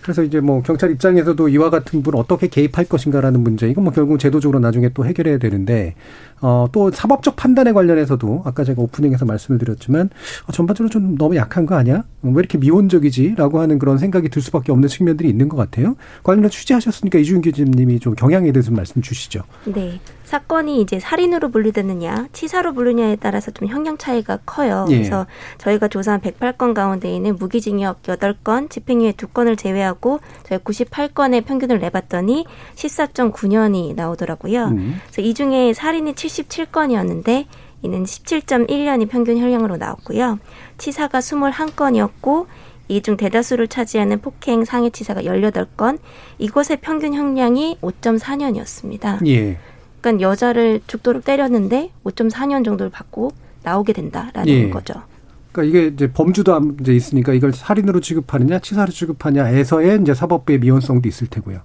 그래서 0.00 0.22
이제 0.22 0.40
뭐 0.40 0.62
경찰 0.62 0.90
입장에서도 0.90 1.48
이와 1.50 1.68
같은 1.68 2.02
분 2.02 2.14
어떻게 2.16 2.48
개입할 2.48 2.86
것인가라는 2.86 3.40
문제 3.40 3.68
이건 3.68 3.84
뭐 3.84 3.92
결국 3.92 4.18
제도적으로 4.18 4.58
나중에 4.58 4.88
또 4.94 5.04
해결해야 5.04 5.38
되는데 5.38 5.94
어, 6.42 6.66
또 6.72 6.90
사법적 6.90 7.36
판단에 7.36 7.72
관련해서도 7.72 8.42
아까 8.44 8.64
제가 8.64 8.82
오프닝에서 8.82 9.24
말씀을 9.24 9.58
드렸지만 9.58 10.10
어, 10.46 10.52
전반적으로 10.52 10.90
좀 10.90 11.16
너무 11.16 11.36
약한 11.36 11.66
거 11.66 11.74
아니야? 11.74 12.04
왜 12.22 12.32
이렇게 12.32 12.58
미온적이지?라고 12.58 13.60
하는 13.60 13.78
그런 13.78 13.98
생각이 13.98 14.28
들 14.28 14.42
수밖에 14.42 14.72
없는 14.72 14.88
측면들이 14.88 15.28
있는 15.28 15.48
것 15.48 15.56
같아요. 15.56 15.96
관련해 16.22 16.48
취재하셨으니까 16.48 17.18
이주윤 17.18 17.42
교수님이 17.42 18.00
좀 18.00 18.14
경향에 18.14 18.52
대해서 18.52 18.70
말씀 18.70 19.02
주시죠. 19.02 19.42
네. 19.66 20.00
사건이 20.30 20.80
이제 20.80 21.00
살인으로 21.00 21.50
분류되느냐, 21.50 22.28
치사로 22.32 22.72
분류냐에 22.74 23.16
따라서 23.16 23.50
좀 23.50 23.66
형량 23.66 23.98
차이가 23.98 24.38
커요. 24.46 24.86
예. 24.90 24.98
그래서 24.98 25.26
저희가 25.58 25.88
조사한 25.88 26.20
108건 26.20 26.72
가운데에는 26.72 27.34
무기징역 27.34 28.02
8건, 28.02 28.70
집행유예 28.70 29.12
2건을 29.12 29.58
제외하고 29.58 30.20
저희 30.44 30.60
98건의 30.60 31.44
평균을 31.44 31.80
내봤더니 31.80 32.46
14.9년이 32.76 33.96
나오더라고요. 33.96 34.66
음. 34.66 35.00
그래서 35.06 35.22
이 35.22 35.34
중에 35.34 35.72
살인이 35.74 36.14
77건이었는데 36.30 37.46
이는 37.82 38.04
17.1년이 38.04 39.08
평균 39.08 39.38
형량으로 39.38 39.76
나왔고요. 39.76 40.38
치사가 40.78 41.20
21건이었고 41.20 42.46
이 42.88 43.02
중 43.02 43.16
대다수를 43.16 43.68
차지하는 43.68 44.20
폭행 44.20 44.64
상해 44.64 44.90
치사가 44.90 45.22
18건, 45.22 45.98
이곳의 46.38 46.78
평균 46.80 47.14
형량이 47.14 47.78
5.4년이었습니다. 47.80 49.24
예. 49.28 49.58
그러니까 50.00 50.28
여자를 50.28 50.80
죽도록 50.88 51.24
때렸는데 51.24 51.92
5.4년 52.04 52.64
정도를 52.64 52.90
받고 52.90 53.30
나오게 53.62 53.92
된다라는 53.92 54.48
예. 54.48 54.70
거죠. 54.70 54.94
그러니까 55.52 55.78
이게 55.78 55.86
이제 55.88 56.12
범주도 56.12 56.74
이제 56.80 56.92
있으니까 56.92 57.32
이걸 57.32 57.52
살인으로 57.52 58.00
취급하느냐, 58.00 58.58
치사로 58.58 58.90
취급하냐에서의 58.90 60.00
이제 60.00 60.12
사법부의 60.12 60.58
미온성도 60.58 61.08
있을 61.08 61.28
테고요. 61.28 61.60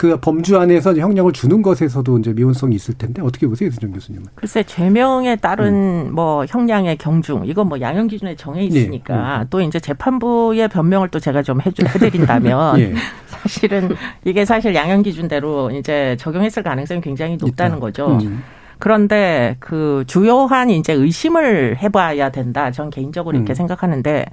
그 0.00 0.18
범주 0.18 0.58
안에서 0.58 0.96
형량을 0.96 1.34
주는 1.34 1.60
것에서도 1.60 2.18
이제 2.20 2.32
미온성이 2.32 2.74
있을 2.74 2.94
텐데 2.94 3.20
어떻게 3.20 3.46
보세요, 3.46 3.68
이수정 3.68 3.92
교수님은? 3.92 4.28
글쎄 4.34 4.62
죄명에 4.62 5.36
따른 5.36 6.06
음. 6.06 6.14
뭐 6.14 6.46
형량의 6.48 6.96
경중 6.96 7.44
이건 7.44 7.68
뭐 7.68 7.82
양형 7.82 8.06
기준에 8.06 8.34
정해 8.34 8.64
있으니까 8.64 9.14
네. 9.14 9.42
음. 9.42 9.46
또 9.50 9.60
이제 9.60 9.78
재판부의 9.78 10.68
변명을 10.68 11.10
또 11.10 11.20
제가 11.20 11.42
좀 11.42 11.60
해주, 11.60 11.84
해드린다면 11.84 12.76
네. 12.78 12.94
사실은 13.28 13.94
이게 14.24 14.46
사실 14.46 14.74
양형 14.74 15.02
기준대로 15.02 15.70
이제 15.72 16.16
적용했을 16.18 16.62
가능성이 16.62 17.02
굉장히 17.02 17.36
높다는 17.36 17.76
있다. 17.76 17.80
거죠. 17.80 18.06
음. 18.22 18.42
그런데 18.78 19.56
그 19.60 20.04
주요한 20.06 20.70
이제 20.70 20.94
의심을 20.94 21.76
해봐야 21.76 22.30
된다. 22.30 22.70
전 22.70 22.88
개인적으로 22.88 23.36
이렇게 23.36 23.52
음. 23.52 23.54
생각하는데 23.54 24.24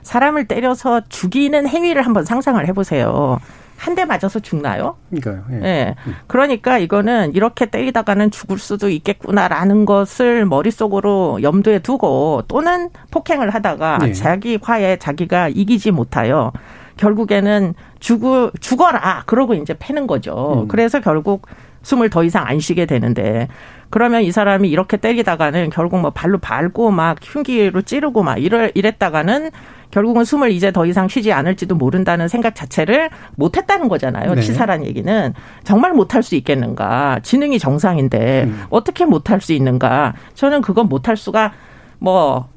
사람을 0.00 0.46
때려서 0.46 1.02
죽이는 1.10 1.68
행위를 1.68 2.06
한번 2.06 2.24
상상을 2.24 2.66
해보세요. 2.66 3.38
한 3.80 3.94
대 3.94 4.04
맞아서 4.04 4.38
죽나요? 4.38 4.96
그러니까요. 5.08 5.44
예. 5.52 5.56
네. 5.56 5.94
그러니까 6.26 6.78
이거는 6.78 7.34
이렇게 7.34 7.64
때리다가는 7.64 8.30
죽을 8.30 8.58
수도 8.58 8.90
있겠구나라는 8.90 9.86
것을 9.86 10.44
머릿속으로 10.44 11.42
염두에 11.42 11.78
두고 11.78 12.42
또는 12.46 12.90
폭행을 13.10 13.48
하다가 13.50 13.98
네. 13.98 14.12
자기 14.12 14.58
화에 14.60 14.98
자기가 14.98 15.48
이기지 15.48 15.92
못하여 15.92 16.52
결국에는 16.98 17.72
죽을, 18.00 18.50
죽어라! 18.60 19.22
그러고 19.24 19.54
이제 19.54 19.74
패는 19.78 20.06
거죠. 20.06 20.64
음. 20.64 20.68
그래서 20.68 21.00
결국 21.00 21.46
숨을 21.82 22.10
더 22.10 22.22
이상 22.22 22.46
안 22.46 22.60
쉬게 22.60 22.84
되는데 22.84 23.48
그러면 23.88 24.22
이 24.22 24.30
사람이 24.30 24.68
이렇게 24.68 24.98
때리다가는 24.98 25.70
결국 25.70 26.00
뭐 26.00 26.10
발로 26.10 26.36
밟고 26.38 26.90
막 26.90 27.16
흉기로 27.22 27.82
찌르고 27.82 28.22
막 28.22 28.36
이럴, 28.36 28.70
이랬다가는 28.74 29.50
결국은 29.90 30.24
숨을 30.24 30.52
이제 30.52 30.72
더 30.72 30.86
이상 30.86 31.08
쉬지 31.08 31.32
않을지도 31.32 31.74
모른다는 31.74 32.28
생각 32.28 32.54
자체를 32.54 33.10
못 33.36 33.56
했다는 33.56 33.88
거잖아요. 33.88 34.34
네. 34.34 34.40
치사란 34.40 34.84
얘기는. 34.84 35.34
정말 35.64 35.92
못할 35.92 36.22
수 36.22 36.34
있겠는가. 36.36 37.20
지능이 37.22 37.58
정상인데 37.58 38.44
음. 38.44 38.62
어떻게 38.70 39.04
못할 39.04 39.40
수 39.40 39.52
있는가. 39.52 40.14
저는 40.34 40.60
그건 40.62 40.88
못할 40.88 41.16
수가 41.16 41.52
뭐 41.98 42.48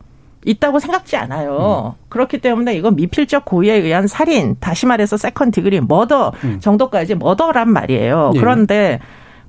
있다고 0.46 0.80
생각지 0.80 1.16
않아요. 1.16 1.96
음. 1.98 2.06
그렇기 2.10 2.40
때문에 2.40 2.76
이건 2.76 2.96
미필적 2.96 3.46
고의에 3.46 3.76
의한 3.76 4.08
살인, 4.08 4.58
다시 4.60 4.86
말해서 4.86 5.18
second 5.18 5.52
degree 5.52 5.82
murder 5.82 6.34
음. 6.44 6.60
정도까지 6.60 7.16
murder란 7.16 7.72
말이에요. 7.72 8.32
예. 8.36 8.40
그런데 8.40 9.00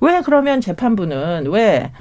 왜 0.01 0.21
그러면 0.21 0.61
재판부는 0.61 1.47
왜 1.49 1.91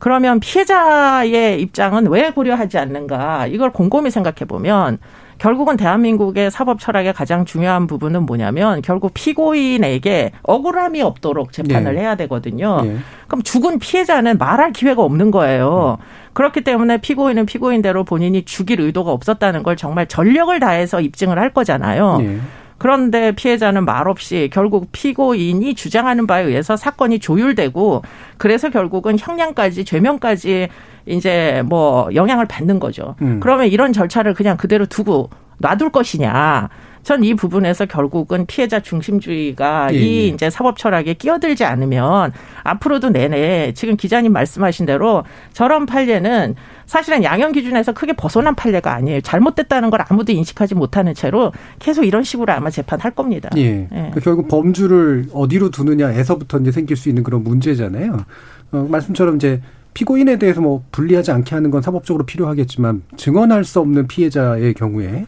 그러면 0.00 0.40
피해자의 0.40 1.60
입장은 1.62 2.08
왜 2.08 2.30
고려하지 2.30 2.78
않는가? 2.78 3.46
이걸 3.46 3.70
곰곰이 3.70 4.10
생각해 4.10 4.46
보면 4.48 4.98
결국은 5.38 5.76
대한민국의 5.76 6.50
사법 6.50 6.80
철학의 6.80 7.12
가장 7.14 7.44
중요한 7.44 7.86
부분은 7.86 8.24
뭐냐면 8.24 8.82
결국 8.82 9.12
피고인에게 9.14 10.32
억울함이 10.42 11.00
없도록 11.00 11.52
재판을 11.52 11.94
네. 11.94 12.00
해야 12.00 12.14
되거든요. 12.16 12.80
예. 12.84 12.96
그럼 13.26 13.42
죽은 13.42 13.78
피해자는 13.78 14.36
말할 14.36 14.72
기회가 14.72 15.02
없는 15.02 15.30
거예요. 15.30 15.98
그렇기 16.32 16.62
때문에 16.62 16.98
피고인은 16.98 17.46
피고인대로 17.46 18.04
본인이 18.04 18.44
죽일 18.44 18.80
의도가 18.80 19.12
없었다는 19.12 19.62
걸 19.62 19.76
정말 19.76 20.06
전력을 20.06 20.58
다해서 20.60 21.00
입증을 21.00 21.38
할 21.38 21.54
거잖아요. 21.54 22.18
예. 22.20 22.38
그런데 22.80 23.32
피해자는 23.32 23.84
말없이 23.84 24.48
결국 24.50 24.88
피고인이 24.90 25.74
주장하는 25.74 26.26
바에 26.26 26.44
의해서 26.44 26.78
사건이 26.78 27.18
조율되고 27.18 28.02
그래서 28.38 28.70
결국은 28.70 29.18
형량까지 29.18 29.84
죄명까지 29.84 30.68
이제 31.04 31.62
뭐 31.66 32.08
영향을 32.14 32.46
받는 32.46 32.80
거죠. 32.80 33.16
음. 33.20 33.38
그러면 33.40 33.66
이런 33.66 33.92
절차를 33.92 34.32
그냥 34.32 34.56
그대로 34.56 34.86
두고 34.86 35.28
놔둘 35.58 35.90
것이냐. 35.90 36.70
전 37.02 37.20
이 37.22 37.34
부분에서 37.34 37.86
결국은 37.86 38.46
피해자 38.46 38.80
중심주의가 38.80 39.88
예, 39.92 39.98
이 39.98 40.18
예. 40.18 40.26
이제 40.28 40.50
사법 40.50 40.78
철학에 40.78 41.14
끼어들지 41.14 41.64
않으면 41.64 42.32
앞으로도 42.62 43.10
내내 43.10 43.72
지금 43.74 43.96
기자님 43.96 44.32
말씀하신 44.32 44.86
대로 44.86 45.24
저런 45.52 45.86
판례는 45.86 46.54
사실은 46.86 47.22
양형 47.22 47.52
기준에서 47.52 47.92
크게 47.92 48.14
벗어난 48.14 48.54
판례가 48.54 48.94
아니에요. 48.94 49.20
잘못됐다는 49.20 49.90
걸 49.90 50.00
아무도 50.08 50.32
인식하지 50.32 50.74
못하는 50.74 51.14
채로 51.14 51.52
계속 51.78 52.04
이런 52.04 52.22
식으로 52.22 52.52
아마 52.52 52.70
재판할 52.70 53.12
겁니다. 53.12 53.50
예. 53.56 53.86
그러니까 53.90 54.20
결국 54.20 54.48
범주를 54.48 55.26
어디로 55.32 55.70
두느냐에서부터 55.70 56.58
이제 56.58 56.72
생길 56.72 56.96
수 56.96 57.08
있는 57.08 57.22
그런 57.22 57.44
문제잖아요. 57.44 58.24
어, 58.72 58.86
말씀처럼 58.88 59.36
이제 59.36 59.60
피고인에 59.94 60.38
대해서 60.38 60.60
뭐 60.60 60.84
불리하지 60.92 61.32
않게 61.32 61.54
하는 61.54 61.70
건 61.70 61.82
사법적으로 61.82 62.24
필요하겠지만 62.24 63.02
증언할 63.16 63.64
수 63.64 63.80
없는 63.80 64.06
피해자의 64.06 64.74
경우에 64.74 65.26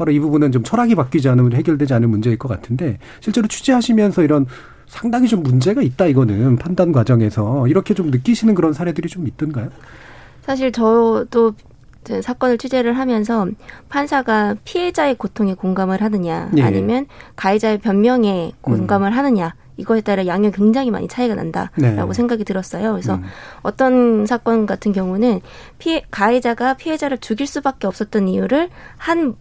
바로 0.00 0.12
이 0.12 0.18
부분은 0.18 0.50
좀 0.50 0.62
철학이 0.62 0.94
바뀌지 0.94 1.28
않으면 1.28 1.52
해결되지 1.52 1.92
않을 1.92 2.08
문제일 2.08 2.38
것 2.38 2.48
같은데 2.48 2.98
실제로 3.20 3.46
취재하시면서 3.46 4.22
이런 4.22 4.46
상당히 4.86 5.28
좀 5.28 5.42
문제가 5.42 5.82
있다 5.82 6.06
이거는 6.06 6.56
판단 6.56 6.90
과정에서 6.90 7.68
이렇게 7.68 7.92
좀 7.92 8.10
느끼시는 8.10 8.54
그런 8.54 8.72
사례들이 8.72 9.10
좀 9.10 9.28
있던가요? 9.28 9.68
사실 10.40 10.72
저도 10.72 11.52
사건을 12.22 12.56
취재를 12.56 12.94
하면서 12.94 13.46
판사가 13.90 14.56
피해자의 14.64 15.16
고통에 15.16 15.52
공감을 15.52 16.00
하느냐 16.00 16.50
예. 16.56 16.62
아니면 16.62 17.04
가해자의 17.36 17.76
변명에 17.76 18.52
공감을 18.62 19.14
하느냐 19.14 19.54
이거에 19.76 20.00
따라 20.00 20.26
양형 20.26 20.52
굉장히 20.52 20.90
많이 20.90 21.08
차이가 21.08 21.34
난다라고 21.34 22.08
네. 22.08 22.12
생각이 22.14 22.44
들었어요. 22.44 22.92
그래서 22.92 23.16
음. 23.16 23.24
어떤 23.62 24.24
사건 24.24 24.64
같은 24.64 24.92
경우는 24.92 25.40
피해 25.78 26.04
가해자가 26.10 26.74
피해자를 26.74 27.18
죽일 27.18 27.46
수밖에 27.46 27.86
없었던 27.86 28.28
이유를 28.28 28.70
한 28.96 29.36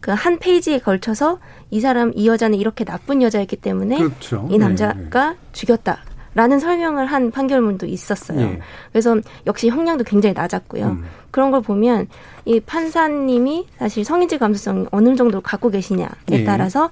그 0.00 0.10
한 0.12 0.38
페이지에 0.38 0.78
걸쳐서 0.78 1.38
이 1.70 1.80
사람 1.80 2.12
이 2.14 2.26
여자는 2.26 2.58
이렇게 2.58 2.84
나쁜 2.84 3.22
여자였기 3.22 3.56
때문에 3.56 3.98
그렇죠. 3.98 4.48
이 4.50 4.58
남자가 4.58 5.36
죽였다. 5.52 5.98
라는 6.34 6.60
설명을 6.60 7.06
한 7.06 7.32
판결문도 7.32 7.86
있었어요. 7.86 8.40
예. 8.40 8.60
그래서 8.92 9.18
역시 9.48 9.68
형량도 9.68 10.04
굉장히 10.04 10.32
낮았고요. 10.32 10.86
음. 10.86 11.04
그런 11.32 11.50
걸 11.50 11.60
보면 11.60 12.06
이 12.44 12.60
판사님이 12.60 13.66
사실 13.78 14.04
성인지 14.04 14.38
감수성이 14.38 14.86
어느 14.92 15.16
정도 15.16 15.40
갖고 15.40 15.70
계시냐에 15.70 16.08
예. 16.30 16.44
따라서 16.44 16.90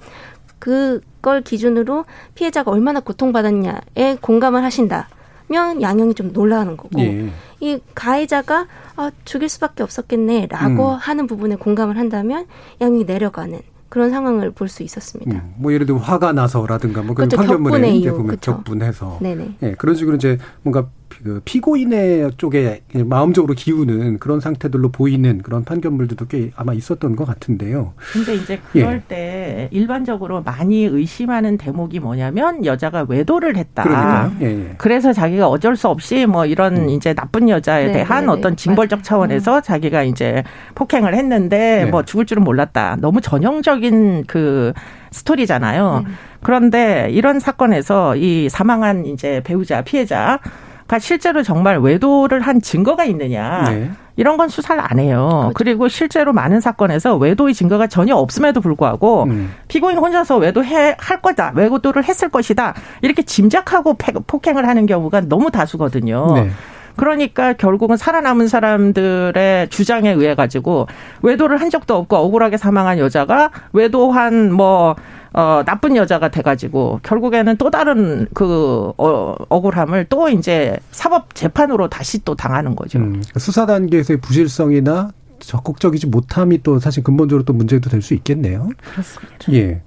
그걸 0.59 1.43
기준으로 1.43 2.05
피해자가 2.35 2.73
얼마나 2.73 2.99
고통받았냐에 2.99 4.17
공감을 4.21 4.65
하신다면 4.65 5.83
양형이 5.83 6.15
좀 6.15 6.33
놀라는 6.33 6.77
거고 6.77 7.01
예. 7.01 7.29
이 7.61 7.79
가해자가 7.95 8.67
아, 8.97 9.11
죽일 9.25 9.49
수밖에 9.49 9.83
없었겠네라고 9.83 10.91
음. 10.93 10.95
하는 10.95 11.27
부분에 11.27 11.57
공감을 11.57 11.97
한다면 11.99 12.47
양형이 12.81 13.05
내려가는 13.05 13.61
그런 13.89 14.11
상황을 14.11 14.51
볼 14.51 14.69
수 14.69 14.83
있었습니다. 14.83 15.33
음, 15.33 15.55
뭐 15.57 15.73
예를 15.73 15.87
들면 15.87 16.03
화가 16.03 16.33
나서라든가 16.33 17.03
뭐 17.03 17.15
그런. 17.15 17.29
판결문에 17.31 17.95
이제 17.97 18.11
보면. 18.13 18.37
격분해서 18.41 19.19
네네. 19.23 19.55
예, 19.63 19.73
그런 19.73 19.95
식으로 19.95 20.17
이제 20.17 20.39
뭔가 20.63 20.83
피- 20.83 20.98
그 21.23 21.41
피고인의 21.45 22.33
쪽에 22.37 22.83
마음적으로 23.05 23.55
기우는 23.55 24.19
그런 24.19 24.41
상태들로 24.41 24.91
보이는 24.91 25.43
그런 25.43 25.65
판결물들도 25.65 26.27
꽤 26.27 26.51
아마 26.55 26.73
있었던 26.73 27.17
것 27.17 27.27
같은데요. 27.27 27.95
근데 28.13 28.35
이제 28.35 28.61
예. 28.75 28.81
그럴 28.81 29.01
때 29.01 29.69
일반적으로 29.73 30.43
많이 30.43 30.85
의심하는 30.85 31.59
대목이 31.59 32.01
뭐냐면 32.01 32.65
여자가 32.65 33.07
외도를 33.09 33.57
했다. 33.57 33.83
그러니까요. 33.83 34.33
예, 34.43 34.47
예. 34.47 34.75
그래서 34.79 35.13
자기가 35.13 35.49
어쩔 35.49 35.77
수 35.77 35.89
없이 35.89 36.27
뭐 36.27 36.47
이런 36.47 36.89
이제 36.89 37.15
나쁜 37.15 37.49
여자에 37.49 37.87
네, 37.87 37.93
대한 37.93 38.27
네, 38.27 38.33
어떤 38.33 38.53
네. 38.53 38.57
징벌적 38.57 39.03
차원에서 39.03 39.61
자기가 39.61 40.05
이제 40.05 40.45
폭행을 40.75 41.15
했는데 41.15 41.85
네. 41.85 41.91
뭐 41.91 42.05
죽을 42.05 42.27
줄은 42.27 42.45
몰랐다. 42.45 42.97
너무 43.01 43.21
전형적인 43.21 44.25
그 44.27 44.73
스토리잖아요. 45.11 46.05
그런데 46.43 47.09
이런 47.11 47.41
사건에서 47.41 48.15
이 48.17 48.49
사망한 48.49 49.07
이제 49.07 49.41
배우자 49.45 49.83
피해자 49.83 50.39
가 50.89 50.99
실제로 50.99 51.43
정말 51.43 51.79
외도를 51.79 52.41
한 52.41 52.61
증거가 52.63 53.05
있느냐. 53.05 53.65
네. 53.69 53.91
이런 54.17 54.37
건 54.37 54.49
수사를 54.49 54.83
안 54.85 54.99
해요. 54.99 55.53
그리고 55.55 55.87
실제로 55.87 56.33
많은 56.33 56.61
사건에서 56.61 57.17
외도의 57.17 57.55
증거가 57.55 57.87
전혀 57.87 58.17
없음에도 58.17 58.61
불구하고 58.61 59.25
음. 59.25 59.53
피고인 59.69 59.99
혼자서 59.99 60.39
외도해 60.39 60.97
할 60.99 61.21
거다, 61.23 61.53
외도를 61.55 62.03
했을 62.05 62.29
것이다 62.31 62.75
이렇게 63.03 63.23
짐작하고 63.23 63.95
패- 63.99 64.13
폭행을 64.27 64.67
하는 64.67 64.87
경우가 64.87 65.21
너무 65.29 65.51
다수거든요. 65.53 66.33
네. 66.35 66.51
그러니까 66.99 67.55
결국은 67.55 67.97
살아남은 67.97 68.49
사람들의 68.49 69.69
주장에 69.71 70.11
의해 70.13 70.35
가지고 70.35 70.87
외도를 71.23 71.61
한 71.61 71.71
적도 71.71 71.95
없고 71.97 72.17
억울하게 72.17 72.57
사망한 72.57 72.99
여자가 72.99 73.51
외도한 73.73 74.53
뭐 74.53 74.97
어, 75.33 75.63
나쁜 75.65 75.95
여자가 75.97 76.29
돼가지고 76.31 77.01
결국에는 77.03 77.57
또 77.59 77.71
다른 77.71 78.27
그 78.35 78.93
어, 78.99 79.35
억울함을 79.49 80.07
또 80.09 80.29
이제 80.29 80.77
사법 80.91 81.35
재판으로 81.35 81.89
다시 81.89 82.25
또 82.25 82.35
당하는 82.35 82.75
거죠. 82.75 82.99
음, 82.99 83.23
수사 83.37 83.65
단계에서의 83.67 84.21
부실성이나 84.21 85.11
적극적이지 85.39 86.09
못함이 86.09 86.63
또 86.65 86.81
사실 86.81 87.05
근본적으로 87.05 87.45
또 87.45 87.53
문제도 87.53 87.89
될 87.89 88.03
수 88.03 88.15
있겠네요. 88.15 88.69
그렇습니다. 88.91 89.53
예. 89.53 89.81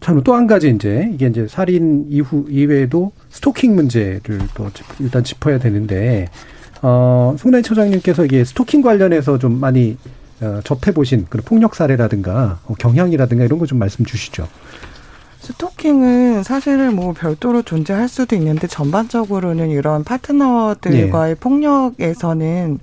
참 0.00 0.22
또 0.22 0.34
한 0.34 0.46
가지 0.46 0.68
이제 0.68 1.08
이게 1.14 1.26
이제 1.28 1.46
살인 1.48 2.04
이후 2.10 2.44
이외에도 2.48 3.12
스토킹 3.30 3.74
문제를 3.74 4.38
또 4.54 4.70
짚- 4.74 4.84
일단 5.00 5.24
짚어야 5.24 5.58
되는데 5.58 6.28
어 6.82 7.34
송나희 7.38 7.62
처장님께서 7.62 8.24
이게 8.24 8.44
스토킹 8.44 8.82
관련해서 8.82 9.38
좀 9.38 9.58
많이 9.60 9.96
어, 10.40 10.60
접해 10.62 10.92
보신 10.94 11.26
그런 11.28 11.44
폭력 11.44 11.74
사례라든가 11.74 12.60
어, 12.66 12.74
경향이라든가 12.78 13.44
이런 13.44 13.58
거 13.58 13.66
좀 13.66 13.78
말씀 13.78 14.04
주시죠. 14.04 14.46
스토킹은 15.40 16.42
사실은 16.42 16.94
뭐 16.94 17.12
별도로 17.12 17.62
존재할 17.62 18.08
수도 18.08 18.36
있는데 18.36 18.66
전반적으로는 18.66 19.70
이런 19.70 20.04
파트너들과의 20.04 21.36
폭력에서는 21.36 22.78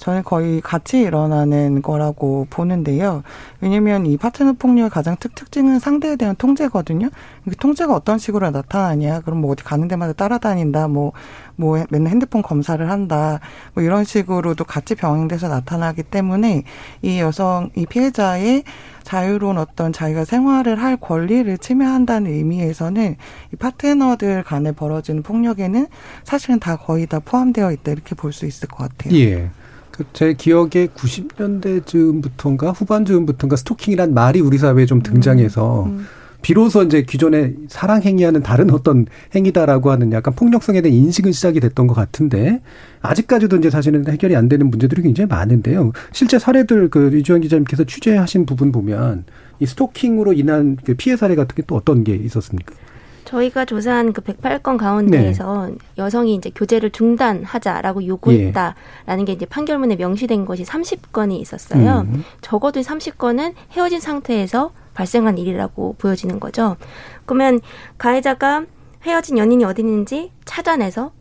저는 0.00 0.24
거의 0.24 0.62
같이 0.62 1.00
일어나는 1.02 1.82
거라고 1.82 2.46
보는데요. 2.48 3.22
왜냐면 3.60 4.06
이 4.06 4.16
파트너 4.16 4.54
폭력의 4.54 4.88
가장 4.88 5.14
특, 5.20 5.34
특징은 5.34 5.78
상대에 5.78 6.16
대한 6.16 6.34
통제거든요. 6.36 7.10
그 7.44 7.54
통제가 7.54 7.94
어떤 7.94 8.16
식으로 8.16 8.50
나타나냐. 8.50 9.20
그럼 9.20 9.42
뭐 9.42 9.52
어디 9.52 9.62
가는 9.62 9.88
데마다 9.88 10.14
따라다닌다. 10.14 10.88
뭐, 10.88 11.12
뭐 11.56 11.84
맨날 11.90 12.12
핸드폰 12.12 12.40
검사를 12.40 12.90
한다. 12.90 13.40
뭐 13.74 13.84
이런 13.84 14.04
식으로도 14.04 14.64
같이 14.64 14.94
병행돼서 14.94 15.48
나타나기 15.48 16.02
때문에 16.04 16.62
이 17.02 17.20
여성, 17.20 17.68
이 17.76 17.84
피해자의 17.84 18.64
자유로운 19.02 19.58
어떤 19.58 19.92
자기가 19.92 20.24
생활을 20.24 20.80
할 20.80 20.96
권리를 20.96 21.58
침해한다는 21.58 22.30
의미에서는 22.30 23.16
이 23.52 23.56
파트너들 23.56 24.44
간에 24.44 24.72
벌어지는 24.72 25.22
폭력에는 25.22 25.88
사실은 26.24 26.58
다 26.58 26.76
거의 26.76 27.06
다 27.06 27.20
포함되어 27.20 27.70
있다 27.72 27.92
이렇게 27.92 28.14
볼 28.14 28.32
수 28.32 28.46
있을 28.46 28.68
것 28.68 28.88
같아요. 28.88 29.14
예. 29.18 29.50
그제 30.00 30.32
기억에 30.34 30.88
90년대 30.94 31.84
즈음부터인가 31.84 32.70
후반 32.72 33.04
즈음부터인가 33.04 33.56
스토킹이란 33.56 34.14
말이 34.14 34.40
우리 34.40 34.56
사회에 34.56 34.86
좀 34.86 35.02
등장해서 35.02 35.84
음, 35.84 35.90
음. 35.90 36.06
비로소 36.42 36.82
이제 36.82 37.02
기존의 37.02 37.54
사랑 37.68 38.00
행위와는 38.00 38.42
다른 38.42 38.70
어떤 38.70 39.04
행위다라고 39.34 39.90
하는 39.90 40.10
약간 40.12 40.34
폭력성에 40.34 40.80
대한 40.80 40.96
인식은 40.96 41.32
시작이 41.32 41.60
됐던 41.60 41.86
것 41.86 41.92
같은데 41.92 42.62
아직까지도 43.02 43.58
이제 43.58 43.68
사실은 43.68 44.08
해결이 44.08 44.34
안 44.36 44.48
되는 44.48 44.70
문제들이 44.70 45.02
굉장히 45.02 45.28
많은데요. 45.28 45.92
실제 46.12 46.38
사례들 46.38 46.88
그 46.88 47.14
이주영 47.14 47.42
기자님께서 47.42 47.84
취재하신 47.84 48.46
부분 48.46 48.72
보면 48.72 49.24
이 49.58 49.66
스토킹으로 49.66 50.32
인한 50.32 50.78
그 50.82 50.94
피해 50.94 51.14
사례 51.16 51.34
같은 51.34 51.54
게 51.54 51.62
또 51.66 51.76
어떤 51.76 52.04
게 52.04 52.14
있었습니까? 52.16 52.74
저희가 53.30 53.64
조사한 53.64 54.12
그 54.12 54.22
108건 54.22 54.76
가운데에서 54.76 55.68
네. 55.68 55.74
여성이 55.98 56.34
이제 56.34 56.50
교제를 56.52 56.90
중단하자라고 56.90 58.04
요구했다라는 58.06 58.74
예. 59.20 59.24
게 59.24 59.32
이제 59.32 59.46
판결문에 59.46 59.94
명시된 59.94 60.44
것이 60.44 60.64
30건이 60.64 61.40
있었어요. 61.40 62.06
음. 62.08 62.24
적어도 62.40 62.80
30건은 62.80 63.54
헤어진 63.72 64.00
상태에서 64.00 64.72
발생한 64.94 65.38
일이라고 65.38 65.94
보여지는 65.98 66.40
거죠. 66.40 66.76
그러면 67.24 67.60
가해자가 67.98 68.64
헤어진 69.04 69.38
연인이 69.38 69.64
어디 69.64 69.82
있는지 69.82 70.32
찾아내서 70.44 71.12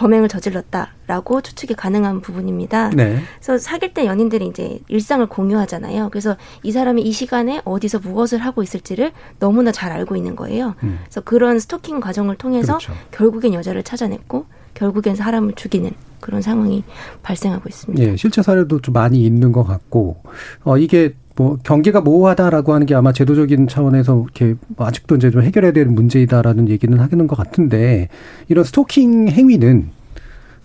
범행을 0.00 0.28
저질렀다라고 0.28 1.42
추측이 1.42 1.74
가능한 1.74 2.22
부분입니다. 2.22 2.88
네. 2.90 3.18
그래서 3.38 3.58
사귈 3.58 3.92
때 3.92 4.06
연인들이 4.06 4.46
이제 4.46 4.78
일상을 4.88 5.24
공유하잖아요. 5.26 6.08
그래서 6.08 6.38
이 6.62 6.72
사람이 6.72 7.02
이 7.02 7.12
시간에 7.12 7.60
어디서 7.66 7.98
무엇을 7.98 8.38
하고 8.38 8.62
있을지를 8.62 9.12
너무나 9.38 9.72
잘 9.72 9.92
알고 9.92 10.16
있는 10.16 10.36
거예요. 10.36 10.74
음. 10.84 11.00
그래서 11.02 11.20
그런 11.20 11.58
스토킹 11.58 12.00
과정을 12.00 12.36
통해서 12.36 12.78
그렇죠. 12.78 12.94
결국엔 13.10 13.52
여자를 13.52 13.82
찾아냈고 13.82 14.46
결국엔 14.72 15.16
사람을 15.16 15.52
죽이는 15.52 15.90
그런 16.20 16.40
상황이 16.40 16.82
발생하고 17.22 17.68
있습니다. 17.68 18.02
예, 18.02 18.16
실제 18.16 18.42
사례도 18.42 18.80
좀 18.80 18.94
많이 18.94 19.24
있는 19.24 19.52
것 19.52 19.64
같고, 19.64 20.22
어, 20.64 20.78
이게 20.78 21.14
뭐 21.36 21.58
경계가 21.62 22.00
모호하다라고 22.00 22.74
하는 22.74 22.86
게 22.86 22.94
아마 22.94 23.12
제도적인 23.12 23.68
차원에서 23.68 24.24
이렇게 24.24 24.54
뭐 24.76 24.86
아직도 24.86 25.16
이제 25.16 25.30
좀 25.30 25.42
해결해야 25.42 25.72
되는 25.72 25.94
문제이다라는 25.94 26.68
얘기는 26.68 26.98
하는 26.98 27.26
것 27.26 27.36
같은데 27.36 28.08
이런 28.48 28.64
스토킹 28.64 29.28
행위는 29.28 29.88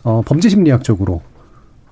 어 0.03 0.21
범죄 0.25 0.49
심리학적으로 0.49 1.21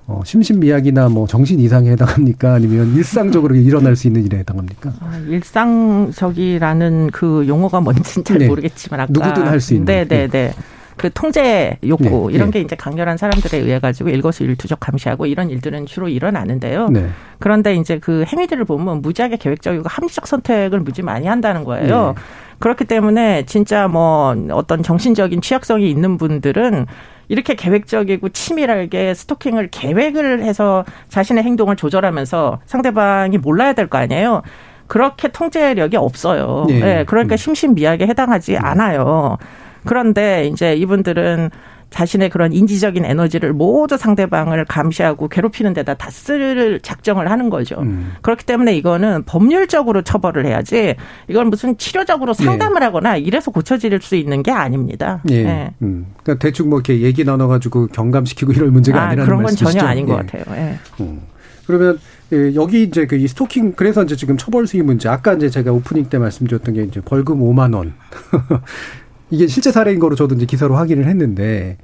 어, 0.06 0.20
심신미약이나 0.22 1.08
뭐 1.08 1.26
정신 1.26 1.58
이상에 1.60 1.90
해당합니까? 1.92 2.52
아니면 2.52 2.94
일상적으로 2.94 3.54
일어날 3.54 3.96
수 3.96 4.06
있는 4.06 4.22
일에 4.26 4.36
해당합니까? 4.38 4.92
아, 5.00 5.16
일상적이라는 5.26 7.10
그 7.10 7.44
용어가 7.48 7.80
뭔지는 7.80 8.22
잘 8.22 8.38
네. 8.38 8.46
모르겠지만 8.46 9.00
아까 9.00 9.10
누구든 9.10 9.46
할 9.46 9.60
수 9.60 9.72
있는. 9.72 9.86
네네네. 9.86 10.28
네. 10.28 10.52
네. 10.96 11.02
그 11.02 11.10
통제 11.12 11.76
욕구 11.86 12.28
네, 12.30 12.36
이런 12.36 12.50
네. 12.50 12.58
게 12.58 12.60
이제 12.64 12.76
강렬한 12.76 13.16
사람들에 13.16 13.58
의해 13.58 13.78
가지고 13.78 14.10
일거수일투족 14.10 14.80
감시하고 14.80 15.26
이런 15.26 15.50
일들은 15.50 15.86
주로 15.86 16.08
일어나는데요. 16.08 16.88
네. 16.88 17.08
그런데 17.38 17.74
이제 17.74 17.98
그 17.98 18.24
행위들을 18.26 18.64
보면 18.64 19.02
무지하게 19.02 19.36
계획적이고 19.36 19.84
합리적 19.86 20.26
선택을 20.26 20.80
무지 20.80 21.02
많이 21.02 21.26
한다는 21.26 21.64
거예요. 21.64 22.14
네. 22.16 22.22
그렇기 22.60 22.84
때문에 22.84 23.44
진짜 23.46 23.88
뭐 23.88 24.34
어떤 24.52 24.82
정신적인 24.82 25.40
취약성이 25.40 25.90
있는 25.90 26.16
분들은 26.16 26.86
이렇게 27.28 27.54
계획적이고 27.54 28.28
치밀하게 28.28 29.14
스토킹을 29.14 29.68
계획을 29.70 30.42
해서 30.42 30.84
자신의 31.08 31.42
행동을 31.44 31.74
조절하면서 31.76 32.60
상대방이 32.66 33.38
몰라야 33.38 33.72
될 33.72 33.88
거 33.88 33.98
아니에요. 33.98 34.42
그렇게 34.86 35.28
통제력이 35.28 35.96
없어요. 35.96 36.66
네. 36.68 36.78
네. 36.78 37.04
그러니까 37.04 37.34
음. 37.34 37.36
심신미약에 37.36 38.06
해당하지 38.06 38.56
않아요. 38.58 39.38
그런데 39.84 40.46
이제 40.52 40.74
이분들은 40.74 41.50
자신의 41.90 42.30
그런 42.30 42.52
인지적인 42.52 43.04
에너지를 43.04 43.52
모두 43.52 43.96
상대방을 43.96 44.64
감시하고 44.64 45.28
괴롭히는 45.28 45.74
데다 45.74 45.94
다 45.94 46.10
쓸 46.10 46.80
작정을 46.82 47.30
하는 47.30 47.50
거죠. 47.50 47.76
음. 47.82 48.12
그렇기 48.22 48.44
때문에 48.46 48.74
이거는 48.76 49.22
법률적으로 49.26 50.02
처벌을 50.02 50.44
해야지 50.46 50.96
이건 51.28 51.50
무슨 51.50 51.78
치료적으로 51.78 52.32
네. 52.32 52.44
상담을 52.44 52.80
네. 52.80 52.86
하거나 52.86 53.16
이래서 53.16 53.52
고쳐질 53.52 54.00
수 54.02 54.16
있는 54.16 54.42
게 54.42 54.50
아닙니다. 54.50 55.22
예. 55.30 55.42
네. 55.44 55.74
음. 55.82 56.06
그러니까 56.22 56.42
대충 56.44 56.68
뭐 56.70 56.78
이렇게 56.80 57.00
얘기 57.02 57.22
나눠가지고 57.24 57.88
경감시키고 57.88 58.52
이럴 58.52 58.70
문제가 58.70 59.00
아, 59.02 59.04
니라는 59.10 59.24
그런 59.24 59.36
건 59.38 59.42
말씀이시죠? 59.44 59.78
전혀 59.78 59.88
아닌 59.88 60.08
예. 60.08 60.12
것 60.12 60.16
같아요. 60.26 60.44
예. 60.56 60.78
음. 61.00 61.20
그러면 61.66 61.98
예, 62.32 62.54
여기 62.56 62.82
이제 62.82 63.06
그 63.06 63.16
이 63.16 63.28
스토킹 63.28 63.74
그래서 63.76 64.02
이제 64.02 64.16
지금 64.16 64.36
처벌 64.36 64.66
수위 64.66 64.82
문제 64.82 65.08
아까 65.08 65.34
이제 65.34 65.48
제가 65.48 65.70
오프닝 65.72 66.06
때 66.08 66.18
말씀드렸던 66.18 66.74
게 66.74 66.82
이제 66.82 67.00
벌금 67.04 67.38
5만 67.40 67.74
원 67.76 67.94
이게 69.34 69.48
실제 69.48 69.72
사례인 69.72 69.98
거로 69.98 70.14
저도 70.14 70.36
이제 70.36 70.46
기사로 70.46 70.76
확인을 70.76 71.06
했는데 71.06 71.76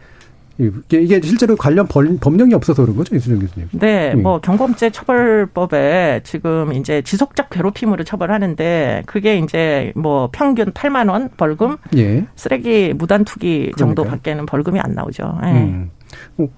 이게 0.59 1.21
실제로 1.23 1.57
관련 1.57 1.87
법령이 1.89 2.53
없어서 2.55 2.83
그런 2.83 2.95
거죠, 2.97 3.17
이수정 3.17 3.39
교수님? 3.41 3.69
네, 3.73 4.13
예. 4.15 4.15
뭐 4.15 4.41
경범죄 4.41 4.91
처벌법에 4.91 6.21
지금 6.23 6.75
이제 6.75 7.03
지속적 7.03 7.49
괴롭힘으로 7.51 8.05
처벌하는데 8.05 9.03
그게 9.07 9.39
이제 9.39 9.93
뭐 9.97 10.29
평균 10.31 10.71
8만 10.73 11.11
원 11.11 11.31
벌금, 11.37 11.77
예. 11.97 12.27
쓰레기 12.37 12.93
무단 12.95 13.25
투기 13.25 13.73
정도 13.79 14.05
밖에는 14.05 14.45
벌금이 14.47 14.79
안 14.81 14.95
나오죠. 14.95 15.39
예. 15.45 15.49
음. 15.49 15.91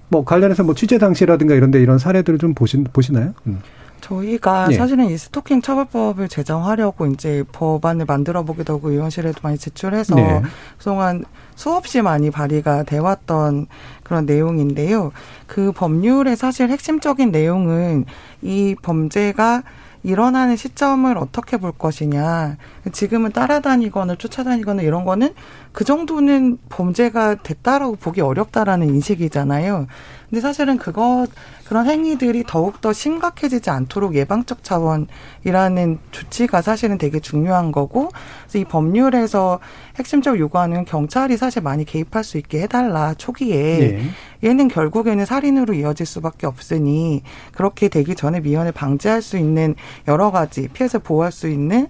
뭐 0.09 0.25
관련해서 0.25 0.63
뭐 0.63 0.75
취재 0.75 0.97
당시라든가 0.97 1.55
이런데 1.55 1.81
이런 1.81 1.97
사례들을 1.97 2.39
좀 2.39 2.53
보신 2.53 2.83
보시나요? 2.83 3.33
음. 3.47 3.59
저희가 4.03 4.67
예. 4.71 4.75
사실은 4.75 5.09
이 5.09 5.17
스토킹 5.17 5.61
처벌법을 5.61 6.27
제정하려고 6.27 7.05
이제 7.07 7.43
법안을 7.51 8.05
만들어 8.05 8.43
보기도 8.43 8.73
하고 8.73 8.89
의원실에도 8.89 9.39
많이 9.41 9.57
제출해서 9.57 10.15
네. 10.15 10.41
그동안 10.77 11.23
수없이 11.55 12.01
많이 12.01 12.29
발의가 12.29 12.83
돼 12.83 12.97
왔던 12.97 13.67
그런 14.03 14.25
내용인데요. 14.25 15.11
그 15.47 15.71
법률의 15.71 16.35
사실 16.35 16.69
핵심적인 16.69 17.31
내용은 17.31 18.05
이 18.41 18.75
범죄가 18.81 19.63
일어나는 20.05 20.57
시점을 20.57 21.17
어떻게 21.17 21.55
볼 21.55 21.71
것이냐. 21.71 22.57
지금은 22.91 23.31
따라다니거나 23.31 24.15
쫓아다니거나 24.15 24.81
이런 24.81 25.05
거는 25.05 25.33
그 25.71 25.85
정도는 25.85 26.57
범죄가 26.67 27.35
됐다라고 27.35 27.95
보기 27.95 28.19
어렵다라는 28.19 28.89
인식이잖아요. 28.89 29.87
근데 30.33 30.41
사실은 30.41 30.79
그거 30.79 31.27
그런 31.67 31.85
행위들이 31.85 32.43
더욱더 32.47 32.91
심각해지지 32.91 33.69
않도록 33.69 34.15
예방적 34.15 34.63
차원이라는 34.63 35.99
조치가 36.09 36.63
사실은 36.63 36.97
되게 36.97 37.19
중요한 37.19 37.71
거고 37.71 38.09
그래서 38.41 38.57
이 38.57 38.65
법률에서 38.65 39.59
핵심적으로 39.95 40.39
요구하는 40.39 40.85
경찰이 40.85 41.37
사실 41.37 41.61
많이 41.61 41.85
개입할 41.85 42.23
수 42.23 42.39
있게 42.39 42.63
해달라 42.63 43.13
초기에 43.13 43.77
네. 43.77 44.49
얘는 44.49 44.69
결국에는 44.69 45.23
살인으로 45.23 45.75
이어질 45.75 46.07
수밖에 46.07 46.47
없으니 46.47 47.21
그렇게 47.53 47.87
되기 47.87 48.15
전에 48.15 48.39
미연을 48.39 48.71
방지할 48.71 49.21
수 49.21 49.37
있는 49.37 49.75
여러 50.07 50.31
가지 50.31 50.67
피해자 50.67 50.97
보호할 50.97 51.31
수 51.31 51.47
있는 51.47 51.87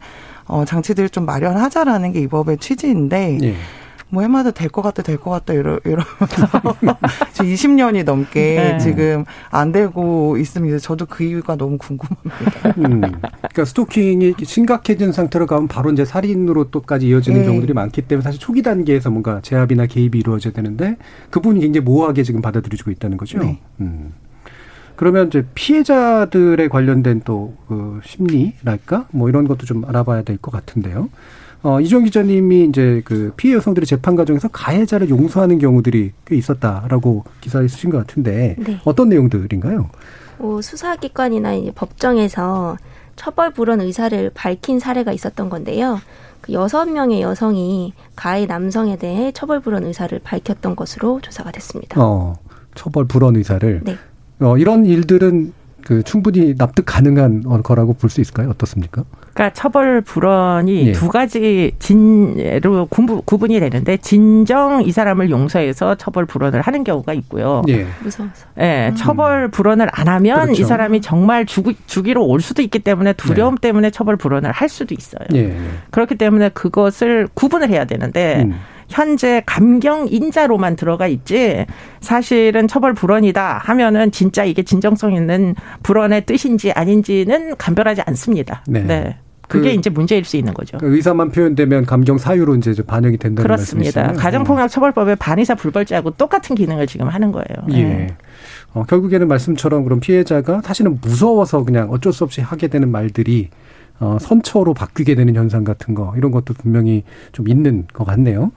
어 0.48 0.66
장치들을 0.66 1.12
좀 1.12 1.26
마련하자라는 1.26 2.12
게 2.12 2.20
이 2.20 2.28
법의 2.28 2.58
취지인데 2.58 3.38
네. 3.40 3.56
뭐 4.14 4.22
해마다 4.22 4.52
될 4.52 4.70
것 4.70 4.82
같다 4.84 5.02
될 5.04 5.18
것 5.18 5.32
같다 5.32 5.54
이러 5.54 5.80
이러면서 5.84 6.16
지금 7.34 7.52
20년이 7.52 8.04
넘게 8.06 8.40
네. 8.56 8.78
지금 8.80 9.26
안 9.50 9.72
되고 9.72 10.38
있습니다. 10.38 10.78
저도 10.80 11.06
그 11.08 11.24
이유가 11.24 11.56
너무 11.56 11.78
궁금합니다. 11.78 12.70
음, 12.78 13.02
그러니까 13.02 13.66
스토킹이 13.66 14.36
심각해진 14.44 15.12
상태로 15.12 15.48
가면 15.48 15.68
바로 15.68 15.92
이제 15.92 16.06
살인으로 16.06 16.70
또까지 16.72 17.08
이어지는 17.08 17.42
네. 17.42 17.46
경우들이 17.48 17.74
많기 17.74 18.02
때문에 18.04 18.24
사실 18.24 18.40
초기 18.40 18.62
단계에서 18.62 19.10
뭔가 19.10 19.42
제압이나 19.42 19.88
개입이 19.88 20.20
이루어져야 20.20 20.54
되는데 20.54 20.98
그분이 21.32 21.60
굉장히 21.62 21.84
모호하게 21.86 22.24
지금 22.24 22.42
받아들여지고 22.42 22.92
있다는 22.92 23.18
거죠. 23.18 23.40
네. 23.40 23.60
음. 23.82 24.14
그러면 24.96 25.28
이제 25.28 25.44
피해자들에 25.56 26.68
관련된 26.68 27.22
또 27.26 27.56
그 27.68 28.00
심리랄까 28.04 29.08
뭐 29.12 29.28
이런 29.30 29.48
것도 29.48 29.66
좀 29.66 29.84
알아봐야 29.86 30.22
될 30.22 30.38
것 30.38 30.52
같은데요. 30.52 31.10
어, 31.64 31.80
이종 31.80 32.04
기자님이 32.04 32.66
이제 32.66 33.02
그 33.06 33.32
피해 33.38 33.56
여성들의 33.56 33.88
재판 33.88 34.16
과정에서 34.16 34.50
가해자를 34.50 35.10
용서하는 35.10 35.60
경우들이 35.60 36.12
꽤 36.26 36.36
있었다라고 36.36 37.24
기사에 37.40 37.68
쓰신 37.70 37.90
것 37.90 38.00
같은데 38.00 38.56
네. 38.60 38.80
어떤 38.84 39.08
내용들인가요? 39.10 39.90
어, 40.40 40.60
수사기관이나 40.62 41.52
법정에서 41.74 42.78
처벌 43.16 43.54
불원 43.54 43.80
의사를 43.80 44.32
밝힌 44.34 44.80
사례가 44.80 45.14
있었던 45.14 45.50
건데요. 45.50 46.00
그 46.42 46.52
여섯 46.52 46.86
명의 46.86 47.22
여성이 47.22 47.94
가해 48.18 48.46
남성에 48.46 48.98
대해 48.98 49.32
처벌 49.32 49.62
불원 49.62 49.86
의사를 49.86 50.20
밝혔던 50.22 50.76
것으로 50.76 51.22
조사가 51.22 51.52
됐습니다. 51.52 52.04
어, 52.04 52.36
처벌 52.76 53.06
불원 53.06 53.38
의사를. 53.38 53.82
네. 53.86 53.96
어, 54.42 54.58
이런 54.58 54.86
일들은 54.86 55.54
그 55.86 56.04
충분히 56.04 56.56
납득 56.58 56.84
가능한 56.86 57.44
거라고 57.64 57.94
볼 57.94 58.10
수 58.10 58.20
있을까요? 58.20 58.50
어떻습니까? 58.50 59.06
그러니까 59.34 59.54
처벌 59.54 60.02
불원이 60.02 60.88
예. 60.88 60.92
두 60.92 61.10
가지 61.10 61.72
진로 61.80 62.86
구분, 62.88 63.52
이 63.52 63.60
되는데 63.60 63.98
진정 63.98 64.84
이 64.84 64.92
사람을 64.92 65.30
용서해서 65.30 65.96
처벌 65.96 66.26
불원을 66.26 66.62
하는 66.62 66.84
경우가 66.84 67.14
있고요. 67.14 67.64
예. 67.68 67.86
무서워서. 68.04 68.46
예, 68.60 68.94
처벌 68.96 69.50
불원을 69.50 69.90
안 69.92 70.08
하면 70.08 70.44
그렇죠. 70.44 70.62
이 70.62 70.66
사람이 70.66 71.02
정말 71.02 71.46
죽, 71.46 71.66
죽이러 71.88 72.22
올 72.22 72.42
수도 72.42 72.62
있기 72.62 72.80
때문에 72.80 73.14
두려움 73.14 73.56
네. 73.56 73.70
때문에 73.70 73.90
처벌 73.90 74.18
불원을 74.18 74.52
할 74.52 74.70
수도 74.70 74.94
있어요. 74.94 75.26
예. 75.34 75.58
그렇기 75.90 76.16
때문에 76.16 76.50
그것을 76.50 77.28
구분을 77.34 77.70
해야 77.70 77.86
되는데 77.86 78.44
음. 78.46 78.60
현재 78.88 79.42
감경 79.46 80.08
인자로만 80.10 80.76
들어가 80.76 81.08
있지 81.08 81.66
사실은 82.02 82.68
처벌 82.68 82.94
불원이다 82.94 83.62
하면은 83.64 84.12
진짜 84.12 84.44
이게 84.44 84.62
진정성 84.62 85.14
있는 85.14 85.56
불원의 85.82 86.26
뜻인지 86.26 86.72
아닌지는 86.72 87.56
간별하지 87.58 88.02
않습니다. 88.06 88.64
네. 88.68 88.82
네. 88.82 89.18
그게 89.48 89.72
그- 89.72 89.76
이제 89.80 89.90
문제일 89.90 90.24
수 90.24 90.38
있는 90.38 90.54
거죠. 90.54 90.78
그 90.78 90.96
의사만 90.96 91.32
표현되면 91.32 91.86
감경 91.86 92.18
사유로 92.18 92.56
이제 92.56 92.74
좀 92.74 92.86
반영이 92.86 93.18
된다는 93.18 93.44
그렇습니다. 93.44 94.02
말씀이시죠? 94.02 94.22
가정폭력 94.22 94.70
처벌법의 94.70 95.16
반의사 95.18 95.56
불벌죄하고 95.56 96.12
똑같은 96.12 96.56
기능을 96.56 96.88
지금 96.88 97.08
하는 97.08 97.32
거예요. 97.32 97.68
예. 97.72 97.84
네. 97.84 98.08
어, 98.74 98.84
결국에는 98.84 99.28
말씀처럼 99.28 99.84
그런 99.84 100.00
피해자가 100.00 100.62
사실은 100.64 100.98
무서워서 101.02 101.64
그냥 101.64 101.90
어쩔 101.92 102.12
수 102.14 102.24
없이 102.24 102.42
하게 102.42 102.68
되는 102.68 102.90
말들이 102.90 103.50
어, 104.00 104.18
선처로 104.20 104.74
바뀌게 104.74 105.14
되는 105.16 105.36
현상 105.36 105.64
같은 105.64 105.94
거 105.94 106.14
이런 106.18 106.32
것도 106.32 106.56
분명히 106.56 107.04
좀 107.32 107.48
있는 107.48 107.86
것 107.94 108.06
같네요. 108.06 108.52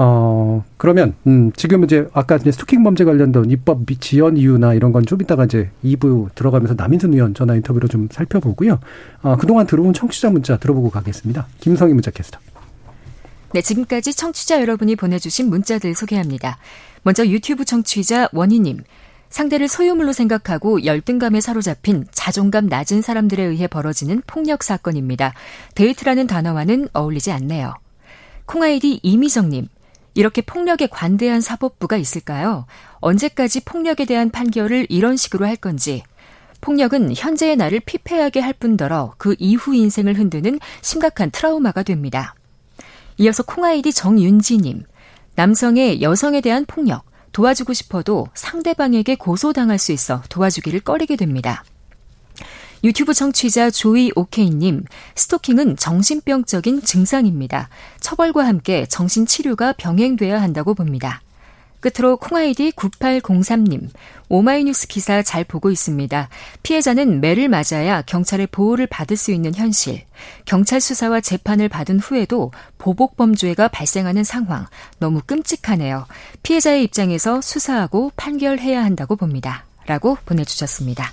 어, 0.00 0.64
그러면, 0.76 1.14
음, 1.26 1.50
지금 1.56 1.82
이제 1.82 2.06
아까 2.12 2.36
이제 2.36 2.52
스토킹 2.52 2.84
범죄 2.84 3.04
관련된 3.04 3.50
입법 3.50 3.84
미- 3.84 3.96
지연 3.98 4.36
이유나 4.36 4.74
이런 4.74 4.92
건 4.92 5.04
좀 5.04 5.20
이따가 5.20 5.44
이제 5.44 5.70
2부 5.84 6.28
들어가면서 6.36 6.74
남인순 6.74 7.14
의원 7.14 7.34
전화 7.34 7.54
인터뷰로 7.56 7.88
좀 7.88 8.08
살펴보고요. 8.10 8.78
어, 9.22 9.36
그동안 9.36 9.66
들어온 9.66 9.92
청취자 9.92 10.30
문자 10.30 10.56
들어보고 10.56 10.90
가겠습니다. 10.90 11.46
김성희 11.60 11.94
문자 11.94 12.10
캐스터. 12.12 12.38
네, 13.52 13.60
지금까지 13.62 14.14
청취자 14.14 14.60
여러분이 14.60 14.94
보내주신 14.96 15.48
문자들 15.48 15.94
소개합니다. 15.94 16.58
먼저 17.02 17.26
유튜브 17.26 17.64
청취자 17.64 18.28
원희님. 18.32 18.80
상대를 19.30 19.66
소유물로 19.68 20.12
생각하고 20.12 20.84
열등감에 20.84 21.40
사로잡힌 21.40 22.06
자존감 22.12 22.66
낮은 22.66 23.02
사람들에 23.02 23.42
의해 23.42 23.66
벌어지는 23.66 24.22
폭력 24.26 24.62
사건입니다. 24.62 25.34
데이트라는 25.74 26.26
단어와는 26.26 26.88
어울리지 26.92 27.32
않네요. 27.32 27.74
콩아이디 28.46 29.00
이미정님. 29.02 29.68
이렇게 30.18 30.42
폭력에 30.42 30.88
관대한 30.88 31.40
사법부가 31.40 31.96
있을까요? 31.96 32.66
언제까지 32.98 33.60
폭력에 33.60 34.04
대한 34.04 34.30
판결을 34.30 34.88
이런 34.88 35.16
식으로 35.16 35.46
할 35.46 35.54
건지. 35.54 36.02
폭력은 36.60 37.14
현재의 37.14 37.54
나를 37.54 37.78
피폐하게 37.78 38.40
할 38.40 38.52
뿐더러 38.52 39.14
그 39.16 39.36
이후 39.38 39.76
인생을 39.76 40.18
흔드는 40.18 40.58
심각한 40.82 41.30
트라우마가 41.30 41.84
됩니다. 41.84 42.34
이어서 43.18 43.44
콩아이디 43.44 43.92
정윤지님. 43.92 44.82
남성의 45.36 46.02
여성에 46.02 46.40
대한 46.40 46.64
폭력. 46.66 47.04
도와주고 47.30 47.72
싶어도 47.72 48.26
상대방에게 48.34 49.14
고소당할 49.14 49.78
수 49.78 49.92
있어 49.92 50.22
도와주기를 50.30 50.80
꺼리게 50.80 51.14
됩니다. 51.14 51.62
유튜브 52.84 53.12
청취자 53.12 53.70
조이 53.70 54.12
오케이님, 54.14 54.84
스토킹은 55.16 55.76
정신병적인 55.76 56.82
증상입니다. 56.82 57.68
처벌과 58.00 58.46
함께 58.46 58.86
정신치료가 58.86 59.72
병행돼야 59.72 60.40
한다고 60.40 60.74
봅니다. 60.74 61.20
끝으로 61.80 62.16
콩아이디 62.16 62.72
9803님, 62.72 63.88
오마이뉴스 64.28 64.88
기사 64.88 65.22
잘 65.22 65.44
보고 65.44 65.70
있습니다. 65.70 66.28
피해자는 66.62 67.20
매를 67.20 67.48
맞아야 67.48 68.02
경찰의 68.02 68.48
보호를 68.48 68.86
받을 68.86 69.16
수 69.16 69.32
있는 69.32 69.54
현실. 69.54 70.02
경찰 70.44 70.80
수사와 70.80 71.20
재판을 71.20 71.68
받은 71.68 72.00
후에도 72.00 72.52
보복 72.78 73.16
범죄가 73.16 73.68
발생하는 73.68 74.24
상황. 74.24 74.66
너무 74.98 75.20
끔찍하네요. 75.24 76.06
피해자의 76.42 76.82
입장에서 76.84 77.40
수사하고 77.40 78.10
판결해야 78.16 78.84
한다고 78.84 79.14
봅니다. 79.14 79.64
라고 79.86 80.18
보내주셨습니다. 80.26 81.12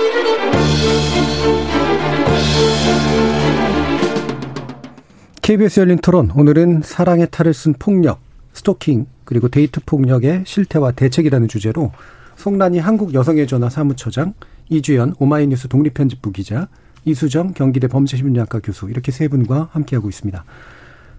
KBS 5.51 5.81
열린 5.81 5.97
토론 5.97 6.31
오늘은 6.31 6.81
사랑의 6.81 7.27
탈을 7.29 7.53
쓴 7.53 7.73
폭력, 7.73 8.21
스토킹 8.53 9.05
그리고 9.25 9.49
데이트 9.49 9.81
폭력의 9.85 10.45
실태와 10.47 10.93
대책이라는 10.93 11.49
주제로 11.49 11.91
송란이 12.37 12.79
한국 12.79 13.13
여성의 13.13 13.47
전화 13.47 13.69
사무처장, 13.69 14.33
이주연 14.69 15.15
오마이뉴스 15.19 15.67
독립편집부 15.67 16.31
기자, 16.31 16.69
이수정 17.03 17.51
경기대 17.51 17.89
범죄심리학과 17.89 18.61
교수 18.63 18.89
이렇게 18.89 19.11
세 19.11 19.27
분과 19.27 19.67
함께하고 19.73 20.07
있습니다. 20.07 20.41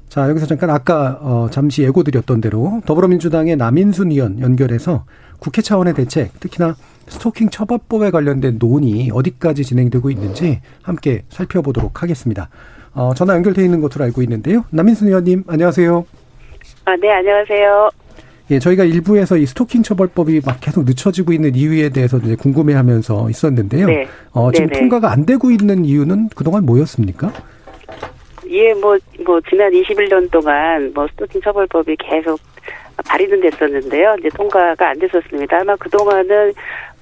자 0.09 0.30
여기서 0.30 0.47
잠깐 0.47 0.70
아까 0.70 1.18
어, 1.20 1.49
잠시 1.51 1.83
예고드렸던 1.83 2.41
대로 2.41 2.80
더불어민주당의 2.87 3.57
남인순 3.57 4.12
의원 4.12 4.41
연결해서 4.41 5.05
국회 5.41 5.61
차원의 5.61 5.93
대책, 5.93 6.41
특히나 6.41 6.74
스토킹 7.07 7.51
처벌법에 7.51 8.11
관련된 8.11 8.59
논의 8.59 9.11
어디까지 9.12 9.62
진행되고 9.62 10.11
있는지 10.11 10.62
함께 10.80 11.24
살펴보도록 11.28 12.03
하겠습니다. 12.03 12.49
어, 12.95 13.12
전화 13.14 13.34
연결돼 13.34 13.64
있는 13.64 13.80
것으로 13.80 14.05
알고 14.05 14.22
있는데요. 14.22 14.64
남인순 14.70 15.09
의원님, 15.09 15.45
안녕하세요. 15.47 16.05
아, 16.84 16.97
네, 16.97 17.11
안녕하세요. 17.11 17.90
예, 18.51 18.59
저희가 18.59 18.84
일부에서 18.84 19.38
이 19.38 19.47
스토킹 19.47 19.82
처벌법이 19.82 20.43
막 20.45 20.59
계속 20.61 20.84
늦춰지고 20.84 21.32
있는 21.32 21.55
이유에 21.55 21.88
대해서 21.88 22.18
이제 22.18 22.34
궁금해 22.34 22.74
하면서 22.74 23.30
있었는데요. 23.30 23.86
네. 23.86 24.07
어, 24.32 24.53
지금 24.53 24.68
네네. 24.68 24.80
통과가 24.80 25.11
안 25.11 25.24
되고 25.24 25.51
있는 25.51 25.84
이유는 25.84 26.30
그동안 26.34 26.66
뭐였습니까? 26.66 27.32
예, 28.53 28.75
뭐, 28.75 28.99
뭐, 29.25 29.41
지난 29.49 29.73
21년 29.73 30.31
동안 30.31 30.93
뭐, 30.95 31.07
스토킹 31.09 31.41
처벌법이 31.41 31.97
계속 31.97 32.39
발의는 33.09 33.41
됐었는데요. 33.41 34.17
이제 34.19 34.29
통과가 34.37 34.91
안 34.91 34.99
됐었습니다. 34.99 35.61
아마 35.61 35.75
그동안은 35.77 36.53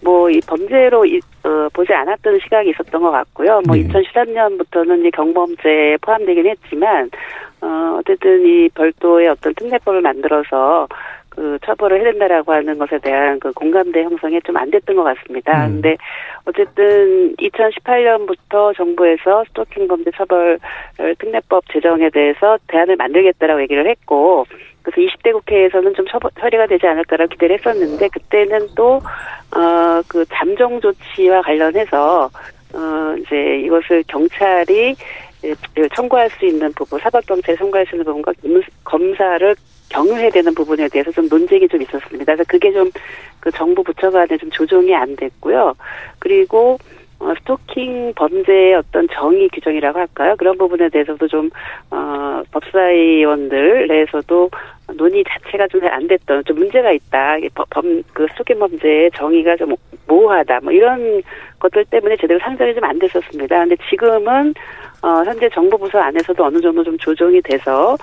뭐, 0.00 0.30
이 0.30 0.40
범죄로 0.46 1.04
이, 1.04 1.18
어, 1.42 1.68
보지 1.72 1.92
않았던 1.92 2.38
시각이 2.44 2.70
있었던 2.70 3.02
것 3.02 3.10
같고요. 3.10 3.60
뭐, 3.66 3.74
네. 3.74 3.82
2013년부터는 3.88 5.04
이 5.04 5.10
경범죄에 5.10 5.96
포함되긴 6.00 6.46
했지만, 6.46 7.10
어, 7.60 7.98
어쨌든 7.98 8.46
이 8.46 8.68
별도의 8.70 9.28
어떤 9.28 9.52
특례법을 9.54 10.00
만들어서 10.02 10.86
그 11.40 11.58
처벌을 11.64 12.02
해야 12.02 12.10
된다라고 12.10 12.52
하는 12.52 12.76
것에 12.76 12.98
대한 12.98 13.40
그 13.40 13.50
공감대 13.52 14.02
형성이 14.02 14.38
좀 14.42 14.58
안 14.58 14.70
됐던 14.70 14.94
것 14.94 15.04
같습니다. 15.04 15.64
음. 15.68 15.80
근데 15.80 15.96
어쨌든 16.44 17.34
2018년부터 17.36 18.76
정부에서 18.76 19.44
스토킹 19.48 19.88
범죄 19.88 20.10
처벌 20.14 20.58
특례법 21.18 21.64
제정에 21.72 22.10
대해서 22.10 22.58
대안을 22.68 22.96
만들겠다라고 22.96 23.62
얘기를 23.62 23.88
했고 23.88 24.44
그래서 24.82 25.00
20대 25.00 25.32
국회에서는 25.32 25.94
좀 25.94 26.04
처벌, 26.08 26.30
처리가 26.38 26.66
되지 26.66 26.86
않을까라고 26.86 27.30
기대를 27.30 27.58
했었는데 27.58 28.08
그때는 28.08 28.68
또 28.76 29.00
어 29.56 30.02
그 30.08 30.24
잠정 30.32 30.78
조치와 30.80 31.40
관련해서 31.42 32.30
어 32.74 33.14
이제 33.18 33.60
이것을 33.64 34.04
경찰이 34.08 34.94
예, 35.44 35.54
청구할 35.96 36.28
수 36.30 36.44
있는 36.44 36.70
부분, 36.74 37.00
사법경찰이 37.00 37.56
청구할 37.58 37.86
수 37.86 37.94
있는 37.96 38.04
부분과 38.04 38.32
검- 38.42 38.62
검사를 38.84 39.56
경유해야 39.90 40.30
되는 40.30 40.54
부분에 40.54 40.88
대해서 40.88 41.10
좀 41.12 41.28
논쟁이 41.28 41.68
좀 41.68 41.82
있었습니다. 41.82 42.24
그래서 42.24 42.44
그게 42.48 42.72
좀 42.72 42.90
그 43.40 43.50
정부 43.50 43.82
부처 43.82 44.10
간에 44.10 44.36
좀 44.36 44.50
조정이 44.50 44.94
안 44.94 45.16
됐고요. 45.16 45.74
그리고 46.18 46.78
어, 47.18 47.34
스토킹 47.40 48.14
범죄의 48.14 48.74
어떤 48.76 49.06
정의 49.12 49.48
규정이라고 49.50 49.98
할까요? 49.98 50.36
그런 50.38 50.56
부분에 50.56 50.88
대해서도 50.88 51.28
좀, 51.28 51.50
어, 51.90 52.20
어, 52.40 52.42
법사위원들 52.50 53.88
내에서도 53.88 54.50
논의 54.96 55.24
자체가 55.28 55.68
좀잘안 55.68 56.08
됐던 56.08 56.44
좀 56.44 56.58
문제가 56.58 56.90
있다. 56.92 57.36
범, 57.70 58.02
그 58.12 58.26
스토킹 58.32 58.58
범죄의 58.58 59.10
정의가 59.14 59.56
좀 59.56 59.74
모호하다. 60.06 60.60
뭐 60.62 60.72
이런 60.72 61.22
것들 61.58 61.84
때문에 61.86 62.16
제대로 62.16 62.40
상정이 62.40 62.74
좀 62.74 62.84
안 62.84 62.98
됐었습니다. 62.98 63.58
근데 63.60 63.76
지금은 63.88 64.54
어, 65.02 65.22
현재 65.24 65.48
정부 65.50 65.78
부서 65.78 65.98
안에서도 65.98 66.42
어느 66.44 66.60
정도 66.60 66.82
좀 66.82 66.96
조정이 66.98 67.40
돼서 67.42 67.96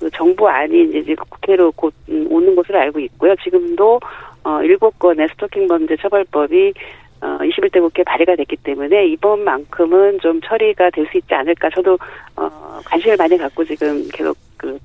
그 0.00 0.10
정부 0.14 0.48
안이 0.48 0.92
이제 0.94 1.14
국회로 1.14 1.72
곧 1.72 1.92
음, 2.08 2.26
오는 2.30 2.56
것으로 2.56 2.78
알고 2.78 2.98
있고요. 3.00 3.36
지금도 3.36 4.00
어, 4.42 4.62
일곱 4.62 4.98
건의 4.98 5.28
스토킹 5.28 5.68
범죄 5.68 5.94
처벌법이 5.96 6.72
어, 7.20 7.38
21대 7.42 7.80
국회 7.80 8.02
발의가 8.02 8.34
됐기 8.34 8.56
때문에 8.56 9.06
이번만큼은 9.08 10.20
좀 10.20 10.40
처리가 10.40 10.88
될 10.90 11.06
수 11.10 11.18
있지 11.18 11.34
않을까. 11.34 11.68
저도 11.74 11.98
어, 12.36 12.50
관심을 12.86 13.16
많이 13.18 13.36
갖고 13.36 13.62
지금 13.64 14.08
계속 14.12 14.36
그 14.56 14.78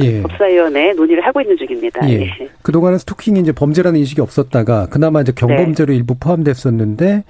예. 0.00 0.22
법사위원회 0.22 0.92
논의를 0.94 1.26
하고 1.26 1.40
있는 1.40 1.56
중입니다. 1.56 2.08
예. 2.08 2.22
예. 2.22 2.48
그동안은 2.62 2.98
스토킹이 2.98 3.40
이제 3.40 3.52
범죄라는 3.52 3.98
인식이 3.98 4.20
없었다가 4.20 4.86
그나마 4.86 5.20
이제 5.20 5.32
경범죄로 5.36 5.92
네. 5.92 5.96
일부 5.96 6.14
포함됐었는데 6.18 7.24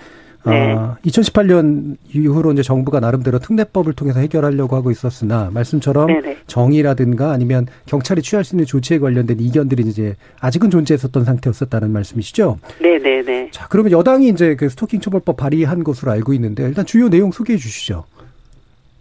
네. 0.45 0.75
아, 0.77 0.97
2018년 1.05 1.97
이후로 2.13 2.53
이제 2.53 2.63
정부가 2.63 2.99
나름대로 3.01 3.39
특례법을 3.39 3.93
통해서 3.93 4.21
해결하려고 4.21 4.75
하고 4.75 4.91
있었으나 4.91 5.51
말씀처럼 5.53 6.09
네네. 6.09 6.39
정의라든가 6.47 7.31
아니면 7.31 7.67
경찰이 7.87 8.23
취할 8.23 8.45
수 8.45 8.57
있는 8.57 8.67
조치에 8.67 8.99
관련된 8.99 9.39
이견들이 9.39 9.83
이제 9.85 10.17
아직은 10.41 10.71
존재했었던 10.71 11.25
상태였었다는 11.25 11.91
말씀이시죠? 11.93 12.59
네 12.81 12.99
네 12.99 13.23
네. 13.23 13.49
자, 13.51 13.67
그러면 13.69 13.93
여당이 13.93 14.29
이제 14.29 14.57
그 14.57 14.69
스토킹 14.69 15.01
처벌법 15.01 15.37
발의한 15.37 15.85
것으로 15.85 16.13
알고 16.13 16.33
있는데 16.35 16.65
일단 16.65 16.85
주요 16.87 17.09
내용 17.09 17.31
소개해 17.31 17.57
주시죠. 17.57 18.05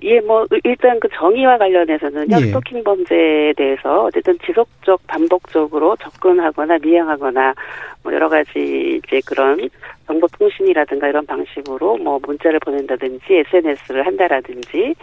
예, 0.04 0.20
뭐 0.22 0.48
일단 0.64 1.00
그 1.00 1.08
정의와 1.14 1.60
관련해서는요. 1.60 2.36
예. 2.38 2.46
스토킹 2.48 2.84
범죄에 2.84 3.54
대해서 3.56 4.06
어쨌든 4.06 4.38
지속적 4.44 5.06
반복적으로 5.06 5.96
접근하거나 5.98 6.80
미행하거나 6.80 7.54
뭐 8.04 8.12
여러 8.14 8.28
가지 8.28 9.00
이제 9.06 9.22
그런 9.28 9.70
정보 10.12 10.28
통신이라든가 10.28 11.08
이런 11.08 11.26
방식으로 11.26 11.98
뭐 11.98 12.20
문자를 12.26 12.60
보낸다든지 12.60 13.44
SNS를 13.50 14.06
한다라든지 14.06 14.94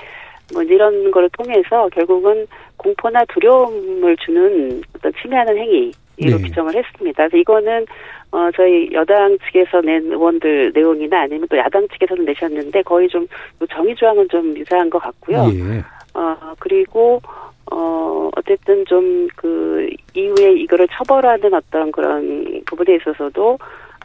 뭐 0.53 0.63
이런 0.63 1.11
거를 1.11 1.31
통해서 1.31 1.89
결국은 1.95 2.47
공포나 2.77 3.25
두려움을 3.33 4.17
주는 4.19 4.83
어떤 4.95 5.13
침해하는 5.23 5.57
행위로 5.57 5.93
네. 6.17 6.43
규정을 6.43 6.75
했습니다. 6.75 7.29
그래서 7.29 7.37
이거는 7.39 7.87
어 8.31 8.51
저희 8.55 8.91
여당 8.93 9.39
측에서 9.39 9.81
낸 9.81 10.13
의원들 10.13 10.73
내용이나 10.75 11.23
아니면 11.23 11.47
또 11.51 11.57
야당 11.57 11.89
측에서는 11.89 12.27
내셨는데 12.27 12.83
거의 12.83 13.09
좀 13.09 13.27
정의 13.71 13.95
조항은 13.95 14.29
좀 14.29 14.57
유사한 14.57 14.91
것 14.91 14.99
같고요. 14.99 15.47
예. 15.55 15.83
어 16.13 16.37
그리고 16.59 17.23
어 17.71 18.31
어쨌든 18.37 18.85
좀 18.85 19.29
그 19.37 19.89
이후에 20.15 20.53
이거를 20.53 20.89
처벌하는 20.91 21.55
어떤 21.55 21.93
그런 21.93 22.61
부분에 22.67 22.97
있어서도 22.97 23.59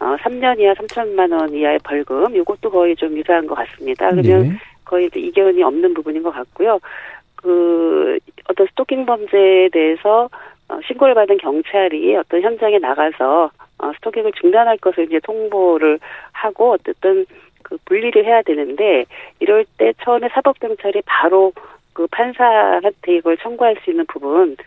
어, 0.03 0.17
3년 0.17 0.59
이하 0.59 0.73
3천만 0.73 1.31
원 1.31 1.53
이하의 1.53 1.79
벌금, 1.83 2.35
이것도 2.35 2.69
거의 2.69 2.93
좀 2.97 3.17
유사한 3.17 3.47
것 3.47 3.55
같습니다. 3.55 4.09
그러면 4.09 4.49
네. 4.49 4.57
거의 4.83 5.09
이견이 5.15 5.63
없는 5.63 5.93
부분인 5.93 6.21
것 6.21 6.31
같고요. 6.31 6.79
그 7.37 8.19
어떤 8.49 8.67
스토킹 8.67 9.05
범죄에 9.05 9.69
대해서 9.69 10.29
어, 10.67 10.79
신고를 10.85 11.13
받은 11.13 11.37
경찰이 11.37 12.17
어떤 12.17 12.41
현장에 12.41 12.79
나가서 12.79 13.49
어, 13.77 13.91
스토킹을 13.95 14.33
중단할 14.33 14.77
것을 14.77 15.05
이제 15.05 15.19
통보를 15.23 15.99
하고 16.33 16.71
어쨌든 16.71 17.25
그 17.63 17.77
분리를 17.85 18.25
해야 18.25 18.41
되는데 18.41 19.05
이럴 19.39 19.65
때 19.77 19.93
처음에 20.03 20.27
사법 20.33 20.59
경찰이 20.59 21.01
바로 21.05 21.53
그 21.93 22.07
판사한테 22.07 23.15
이걸 23.15 23.37
청구할 23.37 23.77
수 23.83 23.91
있는 23.91 24.05
부분을 24.07 24.57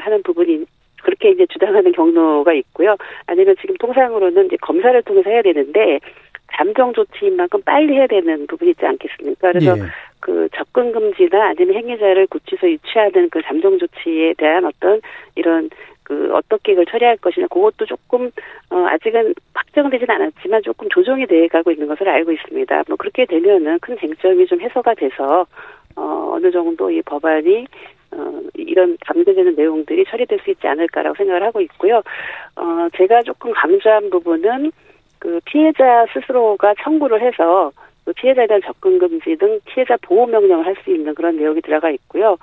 하는 0.00 0.22
부분이 0.22 0.66
그렇게 1.02 1.30
이제 1.30 1.46
주장하는 1.46 1.92
경로가 1.92 2.52
있고요. 2.54 2.96
아니면 3.26 3.54
지금 3.60 3.76
통상으로는 3.76 4.46
이제 4.46 4.56
검사를 4.60 5.00
통해서 5.02 5.30
해야 5.30 5.42
되는데 5.42 6.00
잠정 6.56 6.92
조치인 6.92 7.36
만큼 7.36 7.60
빨리 7.64 7.94
해야 7.94 8.06
되는 8.06 8.46
부분이 8.46 8.72
있지 8.72 8.84
않겠습니까? 8.84 9.52
그래서 9.52 9.78
예. 9.78 9.82
그 10.20 10.48
접근 10.56 10.92
금지나 10.92 11.50
아니면 11.50 11.76
행위자를 11.76 12.26
구치소 12.26 12.68
유치하는 12.68 13.30
그 13.30 13.40
잠정 13.42 13.78
조치에 13.78 14.34
대한 14.36 14.64
어떤 14.64 15.00
이런 15.36 15.70
그 16.02 16.30
어떻게 16.34 16.72
이걸 16.72 16.86
처리할 16.86 17.18
것이냐 17.18 17.48
그것도 17.48 17.84
조금 17.84 18.30
어 18.70 18.86
아직은 18.86 19.34
확정되지는 19.54 20.10
않았지만 20.10 20.62
조금 20.62 20.88
조정이 20.88 21.26
돼 21.26 21.46
가고 21.48 21.70
있는 21.70 21.86
것을 21.86 22.08
알고 22.08 22.32
있습니다. 22.32 22.84
뭐 22.88 22.96
그렇게 22.96 23.26
되면은 23.26 23.78
큰 23.80 23.96
쟁점이 23.98 24.46
좀 24.46 24.60
해소가 24.60 24.94
돼서 24.94 25.46
어 25.96 26.30
어느 26.32 26.50
정도 26.50 26.90
이 26.90 27.02
법안이 27.02 27.66
어, 28.12 28.40
이런 28.54 28.96
담겨지는 29.06 29.54
내용들이 29.54 30.04
처리될 30.06 30.40
수 30.40 30.50
있지 30.50 30.66
않을까라고 30.66 31.16
생각을 31.16 31.42
하고 31.42 31.60
있고요. 31.60 32.02
어, 32.56 32.88
제가 32.96 33.22
조금 33.22 33.52
강조한 33.52 34.10
부분은 34.10 34.72
그 35.18 35.40
피해자 35.44 36.06
스스로가 36.12 36.74
청구를 36.82 37.20
해서 37.20 37.72
그 38.04 38.12
피해자에 38.14 38.46
대한 38.46 38.62
접근 38.64 38.98
금지 38.98 39.36
등 39.36 39.60
피해자 39.66 39.96
보호 40.00 40.26
명령을 40.26 40.64
할 40.64 40.74
수 40.84 40.90
있는 40.90 41.14
그런 41.14 41.36
내용이 41.36 41.60
들어가 41.60 41.90
있고요. 41.90 42.36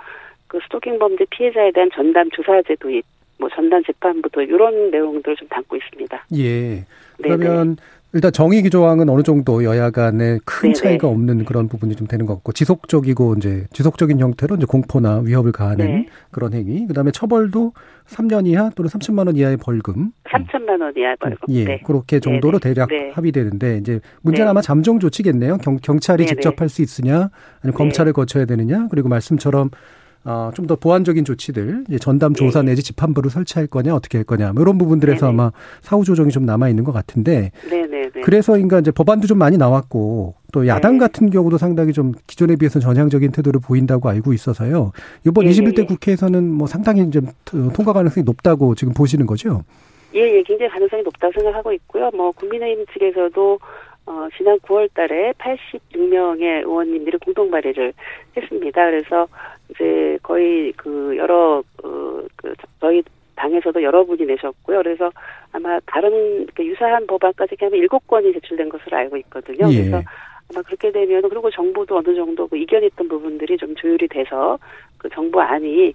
그 0.47 0.59
스토킹 0.66 0.99
범죄 0.99 1.26
피해자에 1.32 1.72
대한 1.72 1.89
전담 1.93 2.30
조사제 2.30 2.76
도입, 2.80 3.03
뭐 3.39 3.49
전담 3.49 3.84
재판부 3.84 4.30
도 4.30 4.41
이런 4.41 4.91
내용들을 4.91 5.36
좀 5.38 5.47
담고 5.47 5.76
있습니다. 5.76 6.26
예. 6.38 6.86
그러면 7.22 7.76
네네. 7.76 7.76
일단 8.16 8.32
정의 8.32 8.63
조항은 8.63 9.09
어느 9.09 9.24
정도 9.24 9.66
여야 9.66 9.91
간에 9.91 10.39
큰 10.45 10.72
네네. 10.72 10.74
차이가 10.74 11.09
없는 11.09 11.43
그런 11.43 11.68
부분이 11.68 11.95
좀 11.97 12.07
되는 12.07 12.26
것 12.26 12.36
같고 12.36 12.53
지속적이고 12.53 13.36
이제 13.38 13.66
지속적인 13.74 14.22
형태로 14.22 14.55
이제 14.55 14.66
공포나 14.66 15.20
위협을 15.20 15.51
가하는 15.51 15.86
네. 15.86 16.05
그런 16.32 16.53
행위. 16.53 16.88
그다음에 16.88 17.11
처벌도 17.11 17.74
3년 18.07 18.47
이하 18.47 18.70
또는 18.74 18.88
3천만 18.89 19.28
원 19.28 19.36
이하의 19.36 19.57
벌금. 19.57 20.11
3천만 20.30 20.82
원 20.82 20.93
이하의 20.95 21.18
벌금. 21.20 21.39
예. 21.49 21.66
네. 21.66 21.82
그렇게 21.86 22.22
정도로 22.22 22.59
네네. 22.59 22.74
대략 22.74 22.88
네. 22.88 23.11
합의되는데 23.13 23.80
이제 23.80 23.99
문제는 24.22 24.45
네. 24.45 24.49
아마 24.49 24.61
잠정 24.61 24.97
조치겠네요. 25.01 25.57
경, 25.57 25.76
경찰이 25.76 26.26
직접 26.26 26.61
할 26.61 26.70
수 26.70 26.82
있으냐 26.82 27.30
아니면 27.61 27.78
검찰을 27.78 28.13
거쳐야 28.13 28.45
되느냐 28.45 28.88
그리고 28.89 29.09
말씀처럼 29.09 29.72
어, 30.28 30.49
좀 30.55 30.66
더 30.66 30.76
보완적인 30.76 31.24
조치들, 31.24 31.84
이제 31.88 31.99
전담 31.99 32.34
조사 32.34 32.63
내지 32.63 32.82
집한부를 32.82 33.30
설치할 33.30 33.68
거냐, 33.68 33.93
어떻게 33.93 34.18
할 34.18 34.26
거냐, 34.26 34.53
뭐 34.53 34.63
이런 34.63 34.80
부분들에서 34.80 35.28
네네. 35.28 35.30
아마 35.30 35.51
사후 35.82 36.03
조정이 36.03 36.32
좀 36.32 36.47
남아 36.47 36.70
있는 36.70 36.84
것 36.84 36.91
같은데. 36.91 37.51
네네네. 37.70 38.04
그래서 38.26 38.57
인가 38.57 38.80
이제 38.80 38.89
법안도 38.89 39.28
좀 39.28 39.38
많이 39.38 39.55
나왔고 39.55 40.34
또 40.51 40.65
야당 40.65 40.93
네. 40.93 40.97
같은 40.97 41.30
경우도 41.30 41.59
상당히 41.59 41.93
좀 41.93 42.11
기존에 42.26 42.55
비해서 42.55 42.80
전향적인 42.80 43.32
태도를 43.32 43.59
보인다고 43.63 44.09
알고 44.09 44.34
있어서요. 44.34 44.93
이번 45.28 45.45
네네. 45.45 45.55
21대 45.55 45.88
국회에서는 45.88 46.51
뭐 46.51 46.65
상당히 46.65 47.07
좀 47.11 47.28
통과 47.45 47.93
가능성이 47.93 48.23
높다고 48.23 48.73
지금 48.73 48.95
보시는 48.95 49.28
거죠? 49.28 49.61
예, 50.15 50.21
예, 50.21 50.41
굉장히 50.41 50.71
가능성이 50.71 51.03
높다고 51.03 51.34
생각하고 51.34 51.71
있고요. 51.73 52.09
뭐 52.15 52.32
국민의힘 52.32 52.88
측에서도 52.93 53.59
어, 54.07 54.28
지난 54.36 54.57
9월 54.57 54.91
달에 54.95 55.32
86명의 55.34 56.61
의원님들이 56.61 57.19
공동 57.19 57.51
발의를 57.51 57.93
했습니다. 58.36 58.86
그래서 58.86 59.28
이제 59.69 60.17
거의 60.23 60.73
그 60.76 61.15
여러 61.15 61.61
어, 61.84 62.21
그 62.38 62.55
저희 62.80 63.03
당에서도 63.36 63.81
여러분이 63.81 64.25
내셨고요. 64.25 64.77
그래서 64.83 65.11
아마 65.51 65.79
다른 65.86 66.45
그 66.55 66.65
유사한 66.65 67.05
법안까지 67.07 67.55
하면 67.59 67.79
일곱 67.79 68.07
건이 68.07 68.33
제출된 68.33 68.69
것으로 68.69 68.97
알고 68.97 69.17
있거든요. 69.17 69.69
예. 69.71 69.77
그래서 69.77 70.01
아마 70.51 70.61
그렇게 70.61 70.91
되면 70.91 71.21
그리고 71.29 71.49
정부도 71.49 71.97
어느 71.97 72.15
정도 72.15 72.47
그 72.47 72.57
이견했던 72.57 73.07
부분들이 73.07 73.57
좀 73.57 73.75
조율이 73.75 74.07
돼서 74.07 74.57
그 74.97 75.09
정부 75.09 75.41
안이 75.41 75.93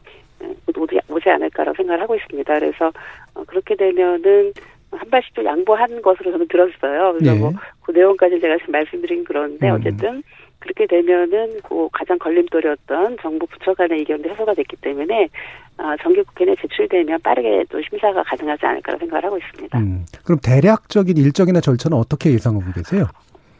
오지, 0.76 0.99
오지 1.09 1.28
않을까라고 1.28 1.76
생각을 1.76 2.03
하고 2.03 2.16
있습니다. 2.16 2.59
그래서 2.59 2.93
어, 3.34 3.45
그렇게 3.45 3.74
되면은 3.74 4.53
한 4.93 5.11
발씩 5.11 5.34
좀 5.34 5.45
양보한 5.45 6.03
것으로 6.03 6.32
저는 6.32 6.49
들었어요. 6.49 7.12
그래서 7.12 7.32
네. 7.32 7.38
뭐그 7.38 7.93
내용까지 7.93 8.41
제가 8.41 8.59
지금 8.59 8.72
말씀드린 8.72 9.24
그런데 9.24 9.70
음. 9.70 9.76
어쨌든 9.76 10.22
그렇게 10.59 10.86
되면은 10.86 11.61
그 11.62 11.88
가장 11.93 12.18
걸림돌이었던 12.18 13.18
정부 13.22 13.47
부처 13.47 13.72
간의 13.74 14.01
의견도 14.01 14.28
해소가 14.30 14.55
됐기 14.55 14.76
때문에 14.76 15.28
아, 15.77 15.97
정기국회 16.03 16.45
내 16.45 16.55
제출되면 16.57 17.21
빠르게 17.23 17.64
또 17.71 17.81
심사가 17.83 18.23
가능하지 18.23 18.66
않을까라 18.66 18.99
생각을 18.99 19.25
하고 19.25 19.39
있습니다. 19.39 19.79
음, 19.79 20.05
그럼 20.25 20.39
대략적인 20.43 21.16
일정이나 21.16 21.61
절차는 21.61 21.97
어떻게 21.97 22.33
예상하고 22.33 22.73
계세요? 22.73 23.07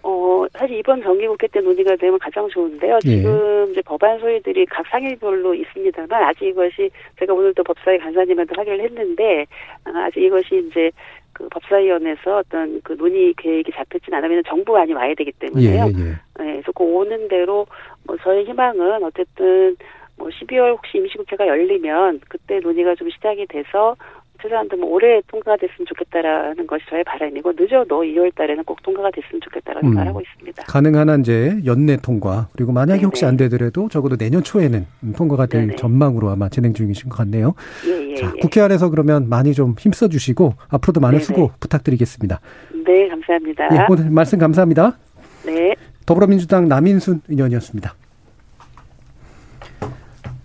어, 0.03 0.45
사실 0.53 0.79
이번 0.79 1.03
정기국회 1.03 1.47
때 1.49 1.61
논의가 1.61 1.97
되면 1.97 2.19
가장 2.19 2.49
좋은데요. 2.49 2.99
예. 3.05 3.09
지금 3.09 3.65
예. 3.69 3.73
이제 3.73 3.83
법안 3.83 4.19
소위들이 4.19 4.67
각 4.67 4.87
상임별로 4.89 5.55
있습니다만 5.55 6.23
아직 6.25 6.47
이것이 6.47 6.91
제가 7.19 7.33
오늘도 7.33 7.63
법사위 7.63 7.99
간사님한테 7.99 8.55
확인을 8.57 8.81
했는데 8.83 9.47
아, 9.85 10.05
아직 10.07 10.23
이것이 10.23 10.67
이제 10.69 10.91
그 11.33 11.49
법사위원회에서 11.49 12.39
어떤 12.39 12.81
그 12.83 12.95
논의 12.97 13.33
계획이 13.35 13.73
잡혔진 13.73 14.13
않으면 14.13 14.43
정부안이 14.47 14.93
와야 14.93 15.15
되기 15.15 15.33
때문에요. 15.33 15.85
예, 15.87 15.89
예. 15.89 16.05
네, 16.05 16.17
그래서 16.35 16.73
그 16.73 16.85
오는 16.85 17.29
대로 17.29 17.67
뭐 18.05 18.17
저희 18.23 18.45
희망은 18.45 19.03
어쨌든 19.05 19.77
뭐 20.21 20.29
12월 20.29 20.73
혹시 20.73 20.99
임시국회가 20.99 21.49
열리면 21.49 22.21
그때 22.29 22.61
논의가 22.61 22.95
좀 22.95 23.09
시작이 23.09 23.47
돼서 23.47 23.97
최소한도 24.43 24.77
뭐 24.77 24.91
올해 24.91 25.21
통과가 25.27 25.57
됐으면 25.57 25.87
좋겠다라는 25.87 26.67
것이 26.67 26.85
저의 26.89 27.05
바람이고 27.05 27.53
늦어도 27.59 28.03
2월 28.03 28.35
달에는 28.35 28.65
꼭 28.65 28.83
통과가 28.83 29.11
됐으면 29.11 29.41
좋겠다라고 29.41 29.87
음. 29.87 29.93
생각하고 29.93 30.21
있습니다. 30.21 30.63
가능한 30.65 31.09
한 31.09 31.21
이제 31.21 31.59
연내 31.65 31.97
통과 31.97 32.49
그리고 32.55 32.73
만약에 32.73 32.99
네네. 32.99 33.07
혹시 33.07 33.25
안 33.25 33.37
되더라도 33.37 33.89
적어도 33.89 34.17
내년 34.17 34.43
초에는 34.43 34.87
통과가 35.17 35.47
될 35.47 35.63
네네. 35.63 35.77
전망으로 35.77 36.31
아마 36.31 36.49
진행 36.49 36.73
중이신 36.73 37.09
것 37.09 37.17
같네요. 37.17 37.55
예, 37.87 38.11
예, 38.11 38.15
자, 38.15 38.33
예. 38.35 38.41
국회 38.41 38.61
안에서 38.61 38.91
그러면 38.91 39.29
많이 39.29 39.53
좀 39.53 39.75
힘써 39.79 40.09
주시고 40.09 40.55
앞으로도 40.69 41.01
많은 41.01 41.19
네네. 41.19 41.25
수고 41.25 41.51
부탁드리겠습니다. 41.61 42.41
네, 42.87 43.09
감사합니다. 43.09 43.69
예, 43.73 43.87
오늘 43.91 44.11
말씀 44.11 44.39
감사합니다. 44.39 44.97
네. 45.45 45.75
더불어민주당 46.07 46.69
남인순 46.69 47.23
의원이었습니다. 47.29 47.95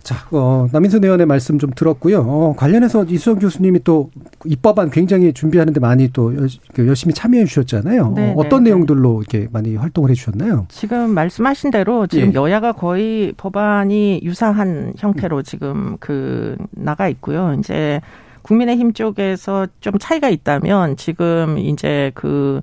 자, 0.06 0.14
어, 0.30 0.68
남인순 0.70 1.02
의원의 1.02 1.26
말씀 1.26 1.58
좀 1.58 1.70
들었고요. 1.74 2.20
어, 2.20 2.54
관련해서 2.56 3.02
이수정 3.06 3.40
교수님이 3.40 3.80
또 3.82 4.10
입법안 4.44 4.90
굉장히 4.90 5.32
준비하는데 5.32 5.80
많이 5.80 6.12
또 6.12 6.32
열- 6.36 6.48
그 6.72 6.86
열심히 6.86 7.12
참여해 7.12 7.44
주셨잖아요. 7.44 8.12
네, 8.14 8.30
어, 8.30 8.34
어떤 8.36 8.62
네, 8.62 8.70
내용들로 8.70 9.20
이렇게 9.20 9.48
많이 9.50 9.74
활동을 9.74 10.10
해 10.10 10.14
주셨나요? 10.14 10.66
지금 10.68 11.10
말씀하신 11.10 11.72
대로 11.72 12.06
지금 12.06 12.28
예. 12.28 12.34
여야가 12.34 12.70
거의 12.74 13.32
법안이 13.36 14.20
유사한 14.22 14.92
형태로 14.96 15.42
지금 15.42 15.96
그 15.98 16.56
나가 16.70 17.08
있고요. 17.08 17.56
이제 17.58 18.00
국민의힘 18.42 18.92
쪽에서 18.92 19.66
좀 19.80 19.94
차이가 19.98 20.28
있다면 20.28 20.96
지금 20.98 21.58
이제 21.58 22.12
그 22.14 22.60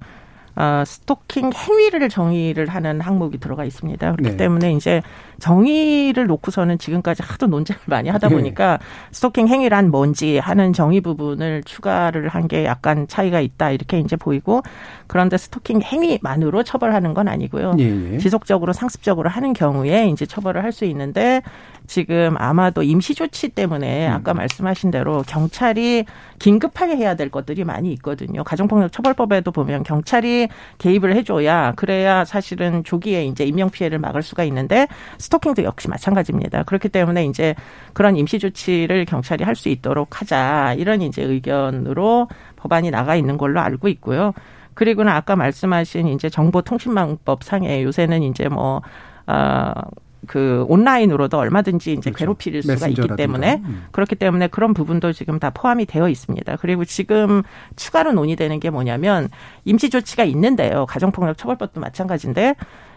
아, 0.55 0.83
스토킹 0.85 1.51
행위를 1.53 2.09
정의를 2.09 2.67
하는 2.67 3.01
항목이 3.01 3.39
들어가 3.39 3.63
있습니다. 3.65 4.11
그렇기 4.11 4.31
네. 4.31 4.37
때문에 4.37 4.73
이제 4.73 5.01
정의를 5.39 6.27
놓고서는 6.27 6.77
지금까지 6.77 7.23
하도 7.25 7.47
논쟁을 7.47 7.81
많이 7.85 8.09
하다 8.09 8.27
예. 8.29 8.35
보니까 8.35 8.79
스토킹 9.11 9.47
행위란 9.47 9.89
뭔지 9.91 10.37
하는 10.37 10.71
정의 10.73 11.01
부분을 11.01 11.63
추가를 11.63 12.27
한 12.29 12.43
게 12.47 12.65
약간 12.65 13.07
차이가 13.07 13.39
있다 13.39 13.71
이렇게 13.71 13.99
이제 13.99 14.17
보이고 14.17 14.61
그런데 15.07 15.37
스토킹 15.37 15.81
행위만으로 15.81 16.63
처벌하는 16.63 17.13
건 17.13 17.29
아니고요. 17.29 17.75
예, 17.79 18.13
예. 18.13 18.17
지속적으로 18.17 18.73
상습적으로 18.73 19.29
하는 19.29 19.53
경우에 19.53 20.07
이제 20.09 20.25
처벌을 20.25 20.61
할 20.63 20.73
수 20.73 20.85
있는데 20.85 21.41
지금 21.87 22.35
아마도 22.37 22.83
임시 22.83 23.15
조치 23.15 23.49
때문에 23.49 24.07
음. 24.07 24.13
아까 24.13 24.33
말씀하신 24.33 24.91
대로 24.91 25.23
경찰이 25.27 26.05
긴급하게 26.39 26.97
해야 26.97 27.15
될 27.15 27.29
것들이 27.29 27.63
많이 27.63 27.91
있거든요. 27.93 28.43
가정폭력 28.43 28.91
처벌법에도 28.91 29.51
보면 29.51 29.83
경찰이 29.83 30.49
개입을 30.77 31.15
해줘야 31.15 31.73
그래야 31.75 32.25
사실은 32.25 32.83
조기에 32.83 33.25
이제 33.25 33.45
인명 33.45 33.69
피해를 33.69 33.99
막을 33.99 34.21
수가 34.21 34.43
있는데 34.43 34.87
스토킹도 35.17 35.63
역시 35.63 35.89
마찬가지입니다. 35.89 36.63
그렇기 36.63 36.89
때문에 36.89 37.25
이제 37.25 37.55
그런 37.93 38.17
임시 38.17 38.39
조치를 38.39 39.05
경찰이 39.05 39.43
할 39.43 39.53
수 39.53 39.69
있도록 39.69 40.19
하자 40.21 40.75
이런 40.77 41.01
이제 41.01 41.21
의견으로 41.21 42.27
법안이 42.57 42.91
나가 42.91 43.15
있는 43.15 43.37
걸로 43.37 43.59
알고 43.59 43.87
있고요. 43.87 44.33
그리고는 44.73 45.11
아까 45.11 45.35
말씀하신 45.35 46.07
이제 46.07 46.29
정보통신망법 46.29 47.43
상에 47.43 47.83
요새는 47.83 48.23
이제 48.23 48.49
뭐, 48.49 48.81
아, 49.25 49.73
그 50.27 50.65
온라인으로도 50.67 51.37
얼마든지 51.37 51.93
이제 51.93 52.11
괴롭힐 52.15 52.61
수가 52.61 52.73
있기 52.73 52.79
그렇죠. 52.79 52.85
메신저라든가. 52.85 53.15
때문에 53.15 53.61
음. 53.65 53.85
그렇기 53.91 54.15
때문에 54.15 54.47
그런 54.47 54.73
부분도 54.73 55.13
지금 55.13 55.39
다 55.39 55.49
포함이 55.49 55.85
되어 55.85 56.09
있습니다. 56.09 56.55
그리고 56.57 56.85
지금 56.85 57.43
추가로 57.75 58.13
논의되는 58.13 58.59
게 58.59 58.69
뭐냐면 58.69 59.29
임시 59.65 59.89
조치가 59.89 60.23
있는데요. 60.23 60.85
가정폭력 60.87 61.37
처벌법도 61.37 61.79
마찬가지인데 61.81 62.55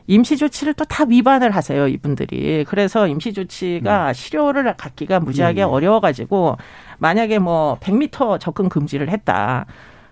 임시 0.09 0.37
조치를 0.37 0.74
또 0.74 0.85
다 0.85 1.05
위반을 1.05 1.51
하세요, 1.51 1.89
이분들이. 1.89 2.64
그래서 2.68 3.09
임시 3.09 3.33
조치가 3.33 4.12
실효를 4.12 4.74
갖기가 4.77 5.18
무지하게 5.20 5.55
네, 5.55 5.61
네. 5.61 5.62
어려워 5.64 6.01
가지고 6.01 6.57
만약에 6.99 7.39
뭐 7.41 7.77
100m 7.81 8.39
접근 8.41 8.68
금지를 8.68 9.11
했다. 9.11 9.66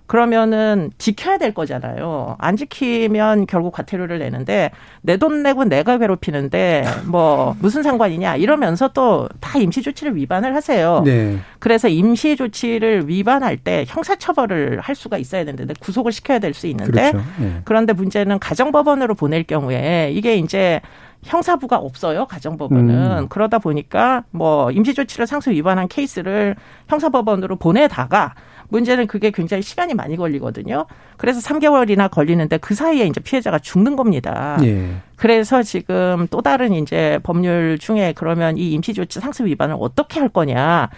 그러면은 0.06 0.90
지켜야 0.98 1.38
될 1.38 1.54
거잖아요. 1.54 2.36
안 2.38 2.56
지키면 2.56 3.46
결국 3.46 3.72
과태료를 3.72 4.18
내는데 4.18 4.70
내 5.00 5.16
돈 5.16 5.42
내고 5.42 5.64
내가 5.64 5.96
괴롭히는데 5.96 6.84
뭐 7.06 7.56
무슨 7.60 7.82
상관이냐 7.82 8.36
이러면서 8.36 8.88
또 8.88 9.28
다 9.40 9.58
임시 9.58 9.80
조치를 9.82 10.14
위반을 10.16 10.54
하세요. 10.54 11.02
네. 11.04 11.38
그래서 11.58 11.88
임시 11.88 12.36
조치를 12.36 13.08
위반할 13.08 13.56
때 13.56 13.84
형사 13.88 14.14
처벌을 14.16 14.80
할 14.80 14.94
수가 14.94 15.16
있어야 15.18 15.44
되는데 15.44 15.72
구속을 15.80 16.12
시켜야 16.12 16.38
될 16.38 16.54
수 16.54 16.66
있는데 16.68 17.10
그렇죠. 17.10 17.26
예. 17.42 17.62
그런데 17.64 17.92
문제는 17.94 18.38
가정법원으로 18.38 19.14
보낼 19.14 19.42
경우에 19.44 20.10
이게 20.12 20.36
이제 20.36 20.80
형사부가 21.24 21.78
없어요 21.78 22.26
가정법원은 22.26 23.18
음. 23.24 23.28
그러다 23.28 23.58
보니까 23.58 24.24
뭐 24.30 24.70
임시조치를 24.70 25.26
상습 25.26 25.52
위반한 25.52 25.88
케이스를 25.88 26.54
형사법원으로 26.88 27.56
보내다가 27.56 28.34
문제는 28.68 29.06
그게 29.06 29.30
굉장히 29.30 29.62
시간이 29.62 29.94
많이 29.94 30.16
걸리거든요. 30.16 30.86
그래서 31.16 31.40
3개월이나 31.40 32.10
걸리는데 32.10 32.58
그 32.58 32.74
사이에 32.74 33.06
이제 33.06 33.20
피해자가 33.20 33.58
죽는 33.58 33.96
겁니다. 33.96 34.58
예. 34.62 34.96
그래서 35.16 35.62
지금 35.62 36.26
또 36.30 36.42
다른 36.42 36.72
이제 36.72 37.18
법률 37.22 37.78
중에 37.78 38.12
그러면 38.16 38.58
이 38.58 38.72
임시조치 38.72 39.20
상습 39.20 39.46
위반을 39.46 39.76
어떻게 39.78 40.20
할 40.20 40.28
거냐 40.28 40.90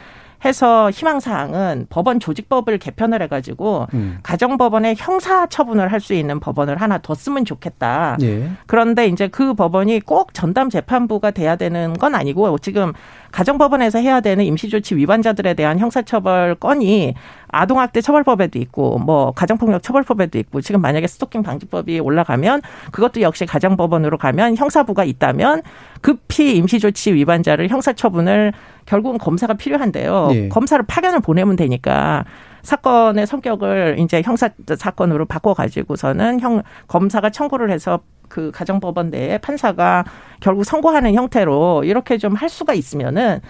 해서 0.45 0.91
희망사항은 0.91 1.87
법원 1.91 2.20
조직법을 2.20 2.78
개편을 2.78 3.22
해가지고 3.22 3.87
음. 3.95 4.18
가정법원에 4.22 4.95
형사 4.97 5.47
처분을 5.47 5.93
할 5.93 6.07
수 6.07 6.14
있는 6.14 6.39
법원을 6.39 6.80
하나 6.80 6.99
더 6.99 7.14
쓰면 7.14 7.45
좋겠다. 7.45 8.16
예. 8.22 8.49
그런데 8.66 9.09
이제 9.09 9.26
그 9.26 9.55
법원이 9.55 10.01
꼭 10.01 10.32
전담 10.34 10.70
재판부가 10.70 11.32
돼야 11.32 11.57
되는 11.57 11.95
건 11.95 12.14
아니고 12.14 12.59
지금 12.59 12.93
가정법원에서 13.32 13.99
해야 13.99 14.20
되는 14.20 14.45
임시조치 14.45 14.95
위반자들에 14.97 15.55
대한 15.55 15.78
형사처벌 15.78 16.55
건이 16.57 17.14
아동학대 17.49 18.01
처벌법에도 18.01 18.59
있고 18.61 18.99
뭐 18.99 19.32
가정폭력 19.32 19.82
처벌법에도 19.82 20.39
있고 20.39 20.61
지금 20.61 20.80
만약에 20.80 21.07
스토킹 21.07 21.43
방지법이 21.43 21.99
올라가면 21.99 22.62
그것도 22.93 23.20
역시 23.20 23.47
가정법원으로 23.47 24.16
가면 24.18 24.57
형사부가 24.57 25.05
있다면 25.05 25.62
급히 26.01 26.57
임시조치 26.57 27.14
위반자를 27.14 27.68
형사처분을 27.68 28.53
결국은 28.87 29.18
검사가 29.18 29.55
필요한데요. 29.55 30.28
예. 30.32 30.49
검사를 30.49 30.82
파견을 30.87 31.20
보내면 31.20 31.57
되니까 31.57 32.24
사건의 32.62 33.26
성격을 33.26 33.97
이제 34.01 34.22
형사 34.22 34.51
사건으로 34.78 35.26
바꿔가지고서는 35.26 36.41
형 36.41 36.62
검사가 36.89 37.30
청구를 37.30 37.70
해서 37.70 38.01
그 38.28 38.51
가정법원 38.53 39.11
내에 39.11 39.39
판사가 39.39 40.05
결국 40.41 40.64
선고하는 40.64 41.14
형태로 41.14 41.84
이렇게 41.84 42.18
좀 42.18 42.34
할 42.34 42.49
수가 42.49 42.74
있으면은 42.74 43.41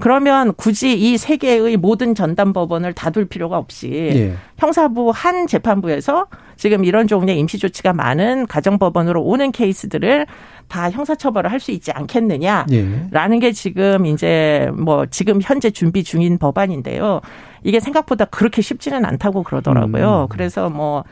그러면 0.00 0.52
굳이 0.54 0.92
이 1.12 1.16
세 1.18 1.36
개의 1.36 1.76
모든 1.76 2.16
전담 2.16 2.52
법원을 2.52 2.94
다 2.94 3.10
둘 3.10 3.26
필요가 3.26 3.58
없이 3.58 3.90
예. 4.12 4.34
형사부 4.58 5.12
한 5.14 5.46
재판부에서 5.46 6.26
지금 6.56 6.84
이런 6.84 7.06
종류의 7.06 7.38
임시 7.38 7.58
조치가 7.58 7.92
많은 7.92 8.46
가정법원으로 8.48 9.22
오는 9.22 9.52
케이스들을 9.52 10.26
다 10.68 10.90
형사처벌을 10.90 11.50
할 11.50 11.60
수 11.60 11.70
있지 11.70 11.92
않겠느냐. 11.92 12.66
예. 12.72 13.06
라는 13.10 13.38
게 13.40 13.52
지금 13.52 14.04
이제 14.06 14.70
뭐 14.76 15.06
지금 15.06 15.40
현재 15.42 15.70
준비 15.70 16.04
중인 16.04 16.36
법안인데요. 16.38 17.20
이게 17.62 17.80
생각보다 17.80 18.26
그렇게 18.26 18.60
쉽지는 18.60 19.04
않다고 19.06 19.42
그러더라고요. 19.44 20.22
음. 20.22 20.28
그래서 20.28 20.68
뭐 20.68 21.04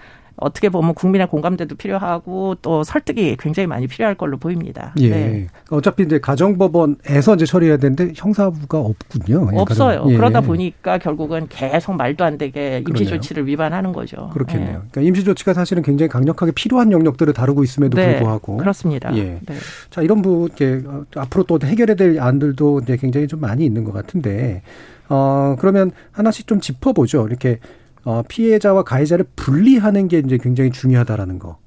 어떻게 0.43 0.69
보면 0.69 0.95
국민의 0.95 1.29
공감대도 1.29 1.77
필요하고 1.77 2.57
또 2.63 2.83
설득이 2.85 3.37
굉장히 3.39 3.67
많이 3.67 3.87
필요할 3.87 4.15
걸로 4.15 4.37
보입니다. 4.37 4.93
예. 4.99 5.09
네. 5.09 5.47
어차피 5.71 6.03
이제 6.03 6.19
가정법원에서 6.19 7.37
이제 7.37 7.47
처리해야 7.47 7.77
되는데 7.77 8.13
형사부가 8.15 8.79
없군요. 8.79 9.49
예, 9.53 9.59
없어요. 9.59 10.05
예. 10.09 10.17
그러다 10.17 10.41
보니까 10.41 10.99
결국은 10.99 11.47
계속 11.49 11.97
말도 11.97 12.25
안 12.25 12.39
되게 12.39 12.83
임시. 12.89 13.07
조치를 13.07 13.47
위반하는 13.47 13.93
거죠. 13.93 14.31
그렇겠네요. 14.33 14.67
네. 14.67 14.79
그러니까 14.91 15.01
임시 15.03 15.25
조치가 15.25 15.55
사실은 15.55 15.83
굉장히 15.83 16.09
강력하게 16.09 16.53
필요한 16.53 16.93
영역들을 16.93 17.33
다루고 17.33 17.63
있음에도 17.65 17.97
네, 17.97 18.17
불구하고 18.17 18.57
그렇습니다. 18.57 19.17
예. 19.17 19.39
네. 19.47 19.55
자 19.91 20.03
이런 20.03 20.23
부분 20.23 20.49
이렇게 20.49 20.87
어, 20.87 21.05
앞으로 21.17 21.45
또 21.45 21.59
해결해야 21.63 21.97
될 21.97 22.21
안들도 22.21 22.81
이제 22.83 22.97
굉장히 22.97 23.29
좀 23.29 23.41
많이 23.41 23.65
있는 23.65 23.85
것 23.85 23.93
같은데 23.93 24.63
어 25.09 25.57
그러면 25.59 25.91
하나씩 26.13 26.47
좀 26.47 26.61
짚어보죠. 26.61 27.27
이렇게 27.29 27.59
어 28.05 28.23
피해자와 28.29 28.83
가해자를 28.85 29.27
분리하는 29.37 30.09
게 30.09 30.19
이제 30.19 30.39
굉장히 30.39 30.71
중요하다라는 30.71 31.39
거. 31.39 31.59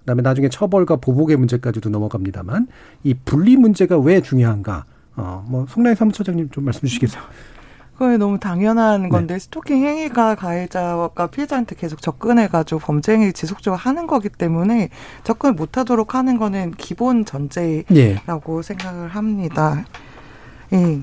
그다음에 0.00 0.22
나중에 0.22 0.48
처벌과 0.48 0.96
보복의 0.96 1.36
문제까지도 1.36 1.90
넘어갑니다만 1.90 2.66
이 3.04 3.14
분리 3.14 3.56
문제가 3.56 3.98
왜 3.98 4.20
중요한가? 4.20 4.84
어 5.16 5.44
뭐 5.46 5.66
송라희 5.68 5.94
사무처장님 5.94 6.50
좀 6.50 6.64
말씀 6.64 6.80
주시겠어요? 6.88 7.22
그건 7.92 8.18
너무 8.18 8.38
당연한 8.40 9.02
네. 9.02 9.08
건데 9.10 9.38
스토킹 9.38 9.84
행위가 9.84 10.34
가해자가 10.34 11.26
피해자한테 11.26 11.76
계속 11.76 12.00
접근해가지고 12.00 12.80
범죄 12.80 13.12
행위 13.12 13.30
지속적으로 13.34 13.76
하는 13.76 14.06
거기 14.06 14.30
때문에 14.30 14.88
접근 15.22 15.54
못하도록 15.54 16.14
하는 16.14 16.38
거는 16.38 16.72
기본 16.78 17.26
전제라고 17.26 17.84
예. 17.94 18.62
생각을 18.62 19.08
합니다. 19.10 19.84
예. 20.72 21.02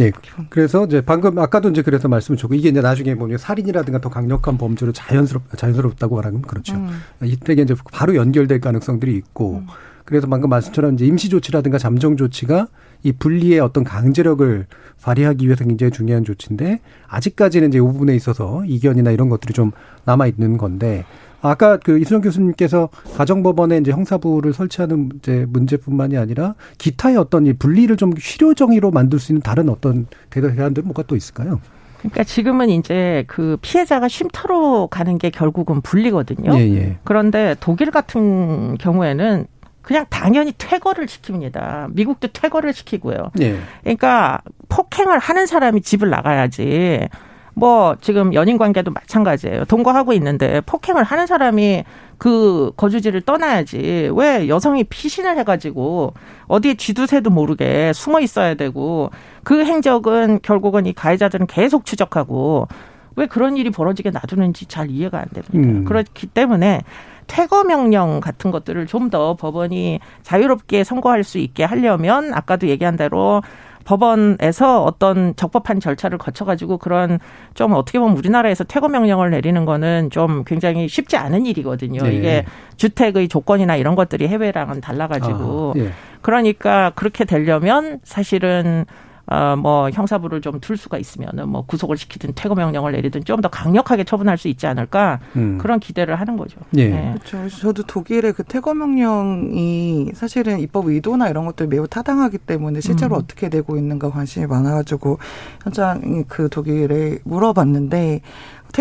예. 0.00 0.12
그래서 0.50 0.84
이제 0.84 1.00
방금 1.00 1.38
아까도 1.38 1.70
이제 1.70 1.82
그래서 1.82 2.08
말씀을 2.08 2.36
주고 2.36 2.54
이게 2.54 2.68
이제 2.68 2.80
나중에 2.80 3.14
보면 3.14 3.38
살인이라든가 3.38 4.00
더 4.00 4.08
강력한 4.08 4.58
범죄로 4.58 4.92
자연스럽 4.92 5.56
자연스럽다고 5.56 6.16
말하면 6.16 6.42
그렇죠. 6.42 6.74
음. 6.74 6.90
이때 7.22 7.52
이제 7.52 7.74
바로 7.92 8.16
연결될 8.16 8.60
가능성들이 8.60 9.14
있고 9.16 9.62
그래서 10.04 10.26
방금 10.26 10.50
말씀처럼 10.50 10.94
이제 10.94 11.06
임시 11.06 11.28
조치라든가 11.28 11.78
잠정 11.78 12.16
조치가 12.16 12.68
이 13.02 13.12
분리의 13.12 13.60
어떤 13.60 13.84
강제력을 13.84 14.66
발휘하기 15.02 15.46
위해서 15.46 15.64
굉장히 15.64 15.92
중요한 15.92 16.24
조치인데 16.24 16.80
아직까지는 17.06 17.68
이제 17.68 17.78
이 17.78 17.80
부분에 17.80 18.14
있어서 18.16 18.64
이견이나 18.64 19.10
이런 19.10 19.28
것들이 19.28 19.52
좀 19.52 19.72
남아 20.04 20.26
있는 20.26 20.56
건데 20.56 21.04
아까 21.48 21.76
그 21.76 21.98
이수정 21.98 22.22
교수님께서 22.22 22.88
가정법원에 23.16 23.78
이제 23.78 23.90
형사부를 23.92 24.52
설치하는 24.54 25.10
이제 25.18 25.46
문제뿐만이 25.48 26.16
아니라 26.16 26.54
기타의 26.78 27.16
어떤 27.16 27.46
이 27.46 27.52
분리를 27.52 27.94
좀 27.96 28.12
실효 28.18 28.54
정의로 28.54 28.90
만들 28.90 29.18
수 29.18 29.32
있는 29.32 29.42
다른 29.42 29.68
어떤 29.68 30.06
대안들은 30.30 30.88
뭐가 30.88 31.02
또 31.02 31.16
있을까요? 31.16 31.60
그러니까 31.98 32.24
지금은 32.24 32.68
이제 32.70 33.24
그 33.26 33.56
피해자가 33.60 34.08
쉼터로 34.08 34.88
가는 34.88 35.16
게 35.18 35.30
결국은 35.30 35.80
분리거든요. 35.80 36.58
예, 36.58 36.60
예. 36.76 36.96
그런데 37.04 37.56
독일 37.60 37.90
같은 37.90 38.76
경우에는 38.78 39.46
그냥 39.80 40.06
당연히 40.08 40.52
퇴거를 40.56 41.06
시킵니다. 41.06 41.92
미국도 41.92 42.28
퇴거를 42.32 42.72
시키고요. 42.72 43.32
예. 43.40 43.58
그러니까 43.82 44.40
폭행을 44.70 45.18
하는 45.18 45.46
사람이 45.46 45.82
집을 45.82 46.08
나가야지. 46.08 47.08
뭐 47.54 47.96
지금 48.00 48.34
연인 48.34 48.58
관계도 48.58 48.90
마찬가지예요. 48.90 49.64
동거하고 49.66 50.12
있는데 50.14 50.60
폭행을 50.62 51.04
하는 51.04 51.26
사람이 51.26 51.84
그 52.18 52.72
거주지를 52.76 53.22
떠나야지. 53.22 54.10
왜 54.14 54.48
여성이 54.48 54.84
피신을 54.84 55.38
해가지고 55.38 56.14
어디에 56.46 56.74
쥐두새도 56.74 57.30
모르게 57.30 57.92
숨어 57.92 58.20
있어야 58.20 58.54
되고 58.54 59.10
그 59.44 59.64
행적은 59.64 60.40
결국은 60.42 60.86
이 60.86 60.92
가해자들은 60.92 61.46
계속 61.46 61.84
추적하고 61.84 62.68
왜 63.16 63.26
그런 63.26 63.56
일이 63.56 63.70
벌어지게 63.70 64.10
놔두는지 64.10 64.66
잘 64.66 64.90
이해가 64.90 65.18
안 65.18 65.26
됩니다. 65.32 65.52
음. 65.54 65.84
그렇기 65.84 66.26
때문에 66.28 66.80
퇴거 67.26 67.64
명령 67.64 68.20
같은 68.20 68.50
것들을 68.50 68.86
좀 68.86 69.04
더 69.10 69.34
법원이 69.36 70.00
자유롭게 70.22 70.82
선고할 70.82 71.24
수 71.24 71.38
있게 71.38 71.62
하려면 71.62 72.32
아까도 72.34 72.68
얘기한 72.68 72.96
대로 72.96 73.42
법원에서 73.84 74.82
어떤 74.82 75.36
적법한 75.36 75.80
절차를 75.80 76.18
거쳐가지고 76.18 76.78
그런 76.78 77.18
좀 77.54 77.72
어떻게 77.72 77.98
보면 77.98 78.16
우리나라에서 78.16 78.64
퇴거 78.64 78.88
명령을 78.88 79.30
내리는 79.30 79.64
거는 79.64 80.10
좀 80.10 80.44
굉장히 80.44 80.88
쉽지 80.88 81.16
않은 81.16 81.46
일이거든요. 81.46 82.02
네. 82.02 82.14
이게 82.14 82.44
주택의 82.76 83.28
조건이나 83.28 83.76
이런 83.76 83.94
것들이 83.94 84.28
해외랑은 84.28 84.80
달라가지고. 84.80 85.74
아, 85.76 85.78
예. 85.80 85.90
그러니까 86.22 86.90
그렇게 86.94 87.24
되려면 87.24 88.00
사실은 88.02 88.86
어, 89.26 89.54
뭐 89.56 89.90
형사부를 89.90 90.40
좀둘 90.40 90.76
수가 90.76 90.98
있으면은 90.98 91.48
뭐 91.48 91.64
구속을 91.64 91.96
시키든 91.96 92.32
퇴거 92.34 92.56
명령을 92.56 92.92
내리든 92.92 93.22
좀 93.24 93.44
더 93.44 93.48
강력하게 93.48 94.04
처분할 94.04 94.38
수 94.38 94.48
있지 94.48 94.66
않을까 94.66 95.20
음. 95.36 95.58
그런 95.58 95.78
기대를 95.78 96.14
하는 96.14 96.36
거죠. 96.36 96.60
예. 96.76 96.88
네. 96.88 97.14
그렇죠. 97.14 97.48
저도 97.58 97.82
독일의 97.82 98.32
그 98.32 98.42
퇴거 98.42 98.72
명령이 98.74 100.12
사실은 100.14 100.60
입법 100.60 100.86
의도나 100.86 101.28
이런 101.28 101.44
것들 101.44 101.66
매우 101.66 101.86
타당하기 101.86 102.38
때문에 102.38 102.80
실제로 102.80 103.16
음. 103.16 103.20
어떻게 103.20 103.48
되고 103.50 103.76
있는가 103.76 104.10
관심이 104.10 104.46
많아가지고 104.46 105.18
현장 105.62 106.24
그 106.28 106.48
독일에 106.48 107.18
물어봤는데 107.24 108.22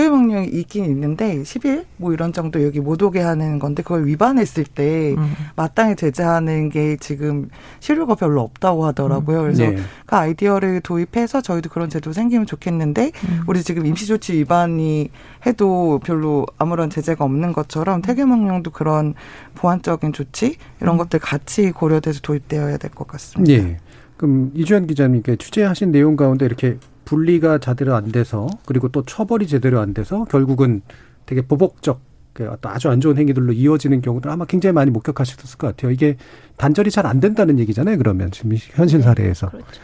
명령이 0.01 0.47
있긴 0.47 0.85
있는데 0.85 1.43
10일 1.43 1.85
뭐 1.97 2.13
이런 2.13 2.33
정도 2.33 2.63
여기 2.63 2.79
못 2.79 3.01
오게 3.01 3.19
하는 3.19 3.59
건데 3.59 3.83
그걸 3.83 4.05
위반했을 4.05 4.63
때 4.63 5.13
음. 5.17 5.33
마땅히 5.55 5.95
제재하는 5.95 6.69
게 6.69 6.97
지금 6.97 7.49
실효가 7.79 8.15
별로 8.15 8.41
없다고 8.41 8.85
하더라고요. 8.85 9.37
음. 9.39 9.43
그래서 9.43 9.63
네. 9.63 9.77
그 10.05 10.15
아이디어를 10.15 10.81
도입해서 10.81 11.41
저희도 11.41 11.69
그런 11.69 11.89
제도 11.89 12.11
생기면 12.13 12.45
좋겠는데 12.45 13.11
음. 13.27 13.41
우리 13.47 13.61
지금 13.63 13.85
임시조치 13.85 14.33
위반이 14.33 15.09
해도 15.45 15.99
별로 16.03 16.45
아무런 16.57 16.89
제재가 16.89 17.23
없는 17.23 17.53
것처럼 17.53 18.01
퇴계 18.01 18.25
명령도 18.25 18.71
그런 18.71 19.13
보완적인 19.55 20.13
조치 20.13 20.55
이런 20.81 20.95
음. 20.95 20.97
것들 20.97 21.19
같이 21.19 21.71
고려돼서 21.71 22.21
도입되어야 22.21 22.77
될 22.77 22.89
것 22.93 23.07
같습니다. 23.07 23.63
네. 23.63 23.77
그럼 24.17 24.51
이주연 24.53 24.87
기자님께 24.87 25.35
취재하신 25.35 25.91
내용 25.91 26.15
가운데 26.15 26.45
이렇게 26.45 26.77
분리가 27.05 27.57
제대로 27.57 27.95
안 27.95 28.11
돼서 28.11 28.47
그리고 28.65 28.87
또 28.89 29.03
처벌이 29.03 29.47
제대로 29.47 29.79
안 29.79 29.93
돼서 29.93 30.25
결국은 30.25 30.81
되게 31.25 31.41
보복적 31.41 32.01
그 32.33 32.51
아주 32.63 32.89
안 32.89 32.99
좋은 32.99 33.17
행위들로 33.17 33.53
이어지는 33.53 34.01
경우들 34.01 34.29
아마 34.31 34.45
굉장히 34.45 34.73
많이 34.73 34.89
목격하셨을 34.91 35.57
것 35.57 35.67
같아요. 35.67 35.91
이게 35.91 36.17
단절이 36.57 36.89
잘 36.89 37.05
안 37.05 37.19
된다는 37.19 37.59
얘기잖아요. 37.59 37.97
그러면 37.97 38.31
지금 38.31 38.55
현실 38.71 38.99
네, 38.99 39.03
사례에서. 39.03 39.49
그렇죠. 39.49 39.81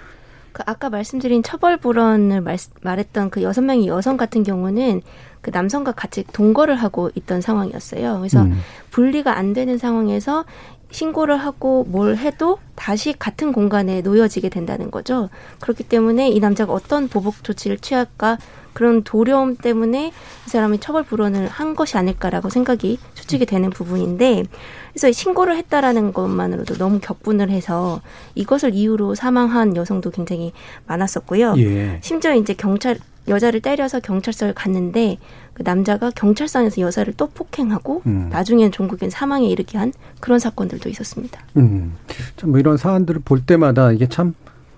그 0.51 0.63
아까 0.65 0.89
말씀드린 0.89 1.43
처벌 1.43 1.77
불원을 1.77 2.41
말, 2.41 2.57
말했던 2.81 3.29
그 3.29 3.43
여섯 3.43 3.61
명의 3.61 3.87
여성 3.87 4.17
같은 4.17 4.41
경우는 4.43 5.01
그 5.41 5.51
남성과 5.51 5.91
같이 5.91 6.23
동거를 6.23 6.75
하고 6.75 7.11
있던 7.13 7.41
상황이었어요. 7.41 8.17
그래서 8.17 8.41
음. 8.41 8.59
분리가 8.89 9.37
안 9.37 9.53
되는 9.53 9.77
상황에서 9.77 10.45
신고를 10.91 11.37
하고 11.37 11.85
뭘 11.87 12.17
해도 12.17 12.57
다시 12.75 13.13
같은 13.17 13.51
공간에 13.51 14.01
놓여지게 14.01 14.49
된다는 14.49 14.89
거죠. 14.91 15.29
그렇기 15.59 15.83
때문에 15.83 16.29
이 16.29 16.39
남자가 16.39 16.73
어떤 16.73 17.07
보복 17.07 17.43
조치를 17.43 17.77
취할까 17.77 18.37
그런 18.73 19.03
도려움 19.03 19.55
때문에 19.55 20.07
이 20.07 20.49
사람이 20.49 20.79
처벌 20.79 21.03
불원을 21.03 21.47
한 21.47 21.75
것이 21.75 21.97
아닐까라고 21.97 22.49
생각이 22.49 22.97
추측이 23.13 23.45
되는 23.45 23.69
부분인데 23.69 24.43
그래서 24.91 25.11
신고를 25.11 25.57
했다라는 25.57 26.13
것만으로도 26.13 26.75
너무 26.77 26.99
격분을 26.99 27.49
해서 27.49 28.01
이것을 28.35 28.73
이유로 28.73 29.15
사망한 29.15 29.75
여성도 29.75 30.11
굉장히 30.11 30.53
많았었고요. 30.87 31.55
예. 31.57 31.99
심지어 32.01 32.33
이제 32.33 32.53
경찰 32.53 32.97
여자를 33.27 33.61
때려서 33.61 33.99
경찰서를 33.99 34.53
갔는데 34.53 35.17
그 35.59 35.63
남자가 35.65 36.09
경찰서에서 36.11 36.79
여자를 36.79 37.13
또 37.17 37.27
폭행하고 37.27 38.03
음. 38.05 38.29
나중엔 38.31 38.71
종국인 38.71 39.09
사망에 39.09 39.45
이르게 39.45 39.77
한 39.77 39.91
그런 40.21 40.39
사건들도 40.39 40.87
있었습니다. 40.87 41.41
음. 41.57 41.95
뭐 42.45 42.59
이런 42.59 42.77
사안들을 42.77 43.19
볼 43.25 43.41
때마다 43.41 43.91
이게 43.91 44.07
참 44.07 44.33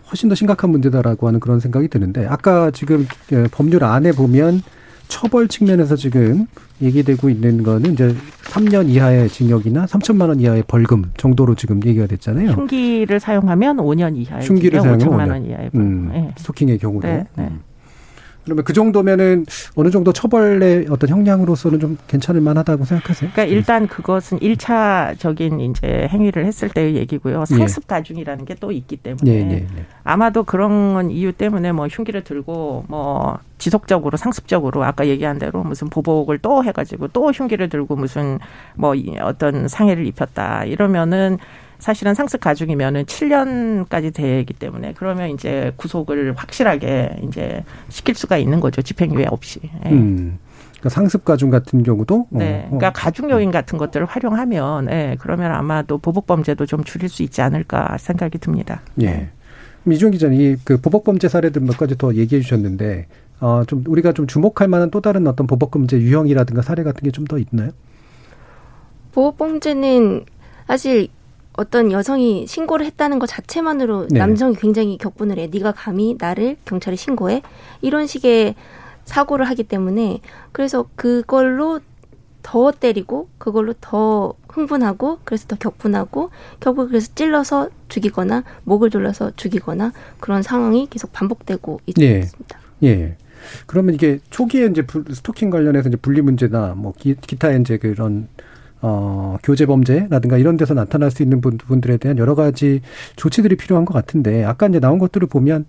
훨씬 0.10 0.28
더 0.28 0.34
심각한 0.34 0.72
문제다라고 0.72 1.28
하는 1.28 1.40
그런 1.40 1.60
생각이 1.60 1.88
드는데 1.88 2.26
아까 2.26 2.72
지금 2.72 3.08
그 3.28 3.48
법률 3.52 3.84
안에 3.84 4.12
보면 4.12 4.64
처벌 5.08 5.48
측면에서 5.48 5.96
지금 5.96 6.48
얘기되고 6.82 7.30
있는 7.30 7.62
거는 7.62 7.94
이제 7.94 8.16
3년 8.46 8.90
이하의 8.90 9.30
징역이나 9.30 9.86
3천만 9.86 10.30
원 10.30 10.40
이하의 10.40 10.64
벌금 10.68 11.12
정도로 11.16 11.54
지금 11.54 11.80
얘기가 11.86 12.08
됐잖아요. 12.08 12.54
흉기를 12.54 13.20
사용하면 13.20 13.78
5년 13.78 14.18
이하의 14.18 14.48
흉기를 14.48 14.80
징역, 14.80 15.00
사용하면 15.00 15.28
5천만 15.28 15.32
원 15.32 15.46
이하의 15.46 15.70
벌금. 15.70 15.80
음, 15.80 16.10
네. 16.12 16.34
스토킹의 16.38 16.80
경우로. 16.80 17.08
네, 17.08 17.28
네. 17.36 17.44
음. 17.44 17.60
그러면 18.46 18.64
그 18.64 18.74
정도면은 18.74 19.46
어느 19.76 19.90
정도 19.90 20.14
처벌의 20.14 20.88
어떤 20.90 21.10
형량으로서는 21.10 21.80
좀 21.80 21.98
괜찮을 22.08 22.40
만하다고 22.42 22.86
생각하세요? 22.86 23.32
그러니까 23.34 23.54
일단 23.54 23.88
그것은 23.88 24.42
일차적인 24.42 25.60
이제 25.60 26.08
행위를 26.10 26.46
했을 26.46 26.70
때의 26.70 26.96
얘기고요. 26.96 27.42
예. 27.52 27.56
상습 27.56 27.86
가중이라는 27.88 28.46
게 28.46 28.56
또 28.62 28.72
있기 28.72 28.98
때문에 28.98 29.32
예, 29.32 29.40
예, 29.50 29.54
예, 29.56 29.86
아마도 30.04 30.44
그런 30.44 31.12
이유 31.12 31.34
때문에 31.34 31.72
뭐 31.74 31.88
흉기를 31.88 32.24
들고 32.24 32.86
뭐 32.88 33.40
지속적으로 33.58 34.18
상습적으로 34.18 34.84
아까 34.84 35.08
얘기한 35.08 35.40
대로 35.40 35.64
무슨 35.64 35.90
보복을 35.90 36.38
또 36.40 36.64
해가지고 36.64 37.10
또 37.10 37.32
흉기를 37.32 37.68
들고 37.70 37.96
무슨 37.96 38.40
뭐 38.76 38.94
어떤 39.22 39.68
상해를 39.68 40.06
입혔다 40.06 40.66
이러면은 40.66 41.38
사실은 41.82 42.14
상습 42.14 42.40
가중이면은 42.40 43.06
7년까지 43.06 44.14
되기 44.14 44.54
때문에 44.54 44.94
그러면 44.96 45.32
이제 45.32 45.74
구속을 45.78 46.34
확실하게 46.38 47.18
이제 47.28 47.64
시킬 47.90 48.14
수가 48.14 48.38
있는 48.38 48.60
거죠. 48.60 48.82
집행유예 48.84 49.26
없이. 49.30 49.60
예. 49.86 49.90
음. 49.90 50.38
그러니까 50.74 50.90
상습 50.90 51.26
가중 51.26 51.50
같은 51.50 51.82
경우도 51.84 52.16
어, 52.16 52.28
네. 52.38 52.64
그러니까 52.68 52.90
어. 52.90 52.92
가중 52.94 53.30
요인 53.32 53.50
같은 53.52 53.78
것들을 53.80 54.06
활용하면 54.06 54.90
예, 54.92 55.18
그러면 55.20 55.52
아마도 55.52 55.98
보복 55.98 56.28
범죄도 56.28 56.66
좀 56.68 56.84
줄일 56.84 57.10
수 57.10 57.24
있지 57.24 57.42
않을까 57.42 57.98
생각이 58.00 58.38
듭니다. 58.38 58.82
예. 59.02 59.30
이준 59.90 60.12
기자님, 60.12 60.58
그 60.64 60.80
보복 60.80 61.04
범죄 61.04 61.28
사례들 61.28 61.64
몇 61.64 61.78
가지 61.78 61.98
더 61.98 62.14
얘기해 62.14 62.42
주셨는데 62.42 63.08
어, 63.40 63.64
좀 63.66 63.84
우리가 63.88 64.14
좀 64.14 64.28
주목할 64.28 64.68
만한 64.68 64.92
또 64.92 65.02
다른 65.02 65.26
어떤 65.26 65.48
보복 65.48 65.72
범죄 65.72 65.98
유형이라든가 65.98 66.62
사례 66.62 66.84
같은 66.84 67.02
게 67.04 67.10
좀 67.12 67.26
더 67.26 67.40
있나요? 67.40 67.72
보복 69.12 69.38
범죄는 69.38 70.26
사실 70.68 71.08
어떤 71.54 71.92
여성이 71.92 72.48
신고를 72.48 72.86
했다는 72.86 73.20
것 73.20 73.28
자체만으로 73.28 74.08
네. 74.10 74.20
남성이 74.20 74.56
굉장히 74.56 74.98
격분을 74.98 75.38
해. 75.38 75.48
네가 75.48 75.74
감히 75.74 76.16
나를 76.18 76.58
경찰에 76.66 76.96
신고해? 76.96 77.42
이런 77.82 78.08
식의 78.08 78.56
사고를 79.06 79.46
하기 79.50 79.64
때문에 79.64 80.22
그래서 80.52 80.88
그걸로 80.96 81.80
더 82.44 82.72
때리고 82.72 83.30
그걸로 83.38 83.74
더 83.80 84.34
흥분하고 84.50 85.20
그래서 85.24 85.48
더 85.48 85.56
격분하고 85.58 86.32
결국 86.60 86.88
그래서 86.88 87.12
찔러서 87.14 87.70
죽이거나 87.88 88.44
목을 88.64 88.90
졸라서 88.90 89.32
죽이거나 89.36 89.94
그런 90.20 90.42
상황이 90.42 90.88
계속 90.90 91.14
반복되고 91.14 91.82
있습니다. 91.86 92.60
예. 92.84 92.88
예. 92.88 93.18
그러면 93.66 93.96
이게 93.96 94.20
초기에 94.30 94.68
이제 94.68 94.86
스토킹 95.12 95.50
관련해서 95.50 95.90
이제 95.90 95.98
분리 95.98 96.22
문제나 96.22 96.74
뭐 96.76 96.94
기, 96.98 97.16
기타 97.16 97.52
이제 97.52 97.78
그런 97.78 98.28
어, 98.82 99.38
교제 99.44 99.66
범죄라든가 99.66 100.38
이런 100.38 100.58
데서 100.58 100.74
나타날 100.74 101.12
수 101.12 101.22
있는 101.24 101.40
부분들에 101.42 101.98
대한 101.98 102.18
여러 102.18 102.36
가지 102.36 102.82
조치들이 103.16 103.56
필요한 103.58 103.86
것 103.86 103.94
같은데 103.94 104.44
아까 104.44 104.68
이제 104.68 104.80
나온 104.80 104.98
것들을 105.00 105.28
보면 105.28 105.66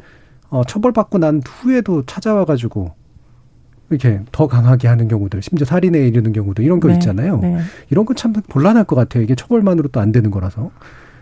어, 0.49 0.65
처벌받고 0.65 1.19
난 1.19 1.41
후에도 1.45 2.05
찾아와 2.07 2.45
가지고 2.45 2.93
이렇게 3.91 4.21
더 4.33 4.47
강하게 4.47 4.89
하는 4.89 5.07
경우들, 5.09 5.43
심지어 5.43 5.67
살인에 5.67 5.99
이르는 6.09 6.33
경우도 6.33 6.63
이런 6.63 6.81
거 6.81 6.89
네, 6.89 6.95
있잖아요. 6.95 7.39
네. 7.41 7.59
이런 7.91 8.07
건 8.07 8.17
참 8.17 8.33
곤란할 8.33 8.85
것 8.85 8.97
같아요. 8.97 9.23
이게 9.23 9.35
처벌만으로 9.35 9.89
또 9.89 10.01
안 10.01 10.13
되는 10.13 10.31
거라서. 10.31 10.71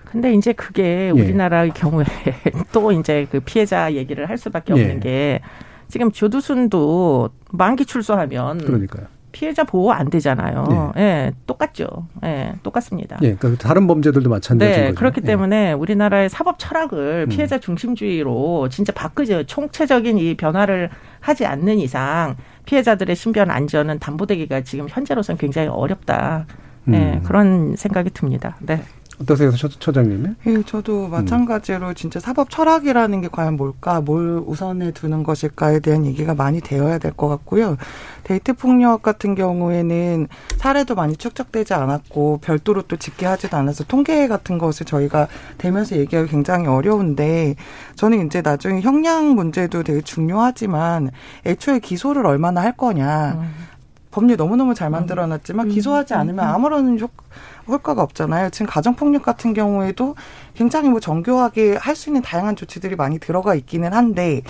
근데 0.05 0.33
이제 0.35 0.53
그게 0.53 1.07
예. 1.07 1.11
우리나라의 1.11 1.73
경우에 1.75 2.05
또 2.73 2.93
이제 2.93 3.27
그 3.31 3.41
피해자 3.41 3.93
얘기를 3.95 4.29
할 4.29 4.39
수밖에 4.39 4.73
없는 4.73 4.97
예. 4.97 4.99
게 5.01 5.41
지금 5.89 6.13
조두순도 6.13 7.31
만기 7.53 7.87
출소하면 7.87 8.59
그러니까요. 8.59 9.07
피해자 9.33 9.65
보호 9.65 9.93
안 9.93 10.11
되잖아요. 10.11 10.93
예, 10.97 11.33
똑같죠. 11.47 12.07
예, 12.25 12.55
똑같습니다. 12.63 13.19
예, 13.23 13.35
그러니까 13.35 13.67
다른 13.67 13.87
범죄들도 13.87 14.29
마찬가지인 14.29 14.77
네, 14.77 14.87
거죠. 14.89 14.95
그렇기 14.97 15.21
예. 15.23 15.27
때문에 15.27 15.73
우리나라의 15.73 16.29
사법 16.29 16.59
철학을 16.59 17.27
음. 17.27 17.29
피해자 17.29 17.59
중심주의로 17.59 18.69
진짜 18.71 18.93
바꾸죠. 18.93 19.45
총체적인 19.45 20.19
이 20.19 20.37
변화를 20.37 20.91
하지 21.21 21.47
않는 21.47 21.79
이상 21.79 22.37
피해자들의 22.65 23.15
신변 23.17 23.51
안전은 23.51 23.99
담보되기가 23.99 24.63
지금 24.63 24.87
현재로서는 24.89 25.39
굉장히 25.39 25.69
어렵다. 25.69 26.47
네, 26.85 27.15
음. 27.15 27.23
그런 27.23 27.77
생각이 27.77 28.11
듭니다. 28.11 28.57
네. 28.61 28.83
어떠세요, 29.21 29.51
처, 29.51 29.69
처장님은? 29.69 30.37
예, 30.47 30.63
저도 30.63 31.09
마찬가지로 31.09 31.93
진짜 31.93 32.19
사법 32.21 32.49
철학이라는 32.49 33.21
게 33.21 33.29
과연 33.29 33.57
뭘까, 33.59 34.01
뭘 34.01 34.43
우선에 34.47 34.93
두는 34.93 35.23
것일까에 35.25 35.81
대한 35.81 36.07
얘기가 36.07 36.35
많이 36.35 36.61
되어야 36.61 36.97
될 36.99 37.13
것 37.13 37.29
같고요. 37.29 37.77
데이트 38.25 38.55
폭력 38.55 39.03
같은 39.03 39.35
경우에는 39.35 40.29
사례도 40.57 40.95
많이 40.95 41.17
축적되지 41.17 41.75
않았고 41.75 42.39
별도로 42.43 42.83
또 42.83 42.97
집계하지도 42.97 43.57
않아서 43.59 43.85
통계 43.85 44.27
같은 44.27 44.57
것을 44.57 44.87
저희가 44.87 45.29
대면서 45.59 45.97
얘기하기 45.97 46.31
굉장히 46.31 46.67
어려운데 46.69 47.57
저는 47.97 48.27
이제 48.27 48.41
나중에 48.41 48.81
형량 48.81 49.35
문제도 49.35 49.83
되게 49.83 50.01
중요하지만 50.01 51.11
애초에 51.45 51.81
기소를 51.81 52.25
얼마나 52.25 52.63
할 52.63 52.77
거냐. 52.77 53.39
법률 54.13 54.37
너무너무 54.37 54.75
잘 54.75 54.91
만들어놨지만 54.91 55.69
기소하지 55.69 56.15
않으면 56.15 56.45
아무런 56.45 56.99
효, 56.99 57.09
효과가 57.69 58.03
없잖아요. 58.03 58.51
지금 58.51 58.67
가정폭력 58.67 59.23
같은 59.23 59.53
경우에도 59.55 60.15
굉장히 60.55 60.89
뭐 60.89 61.01
정교하게 61.01 61.77
할 61.77 61.95
수 62.01 62.09
있는 62.09 62.23
다양한 62.23 62.57
조치들이 62.57 62.97
많이 62.97 63.19
들어가 63.19 63.55
있기는 63.55 63.93
한데 63.93 64.43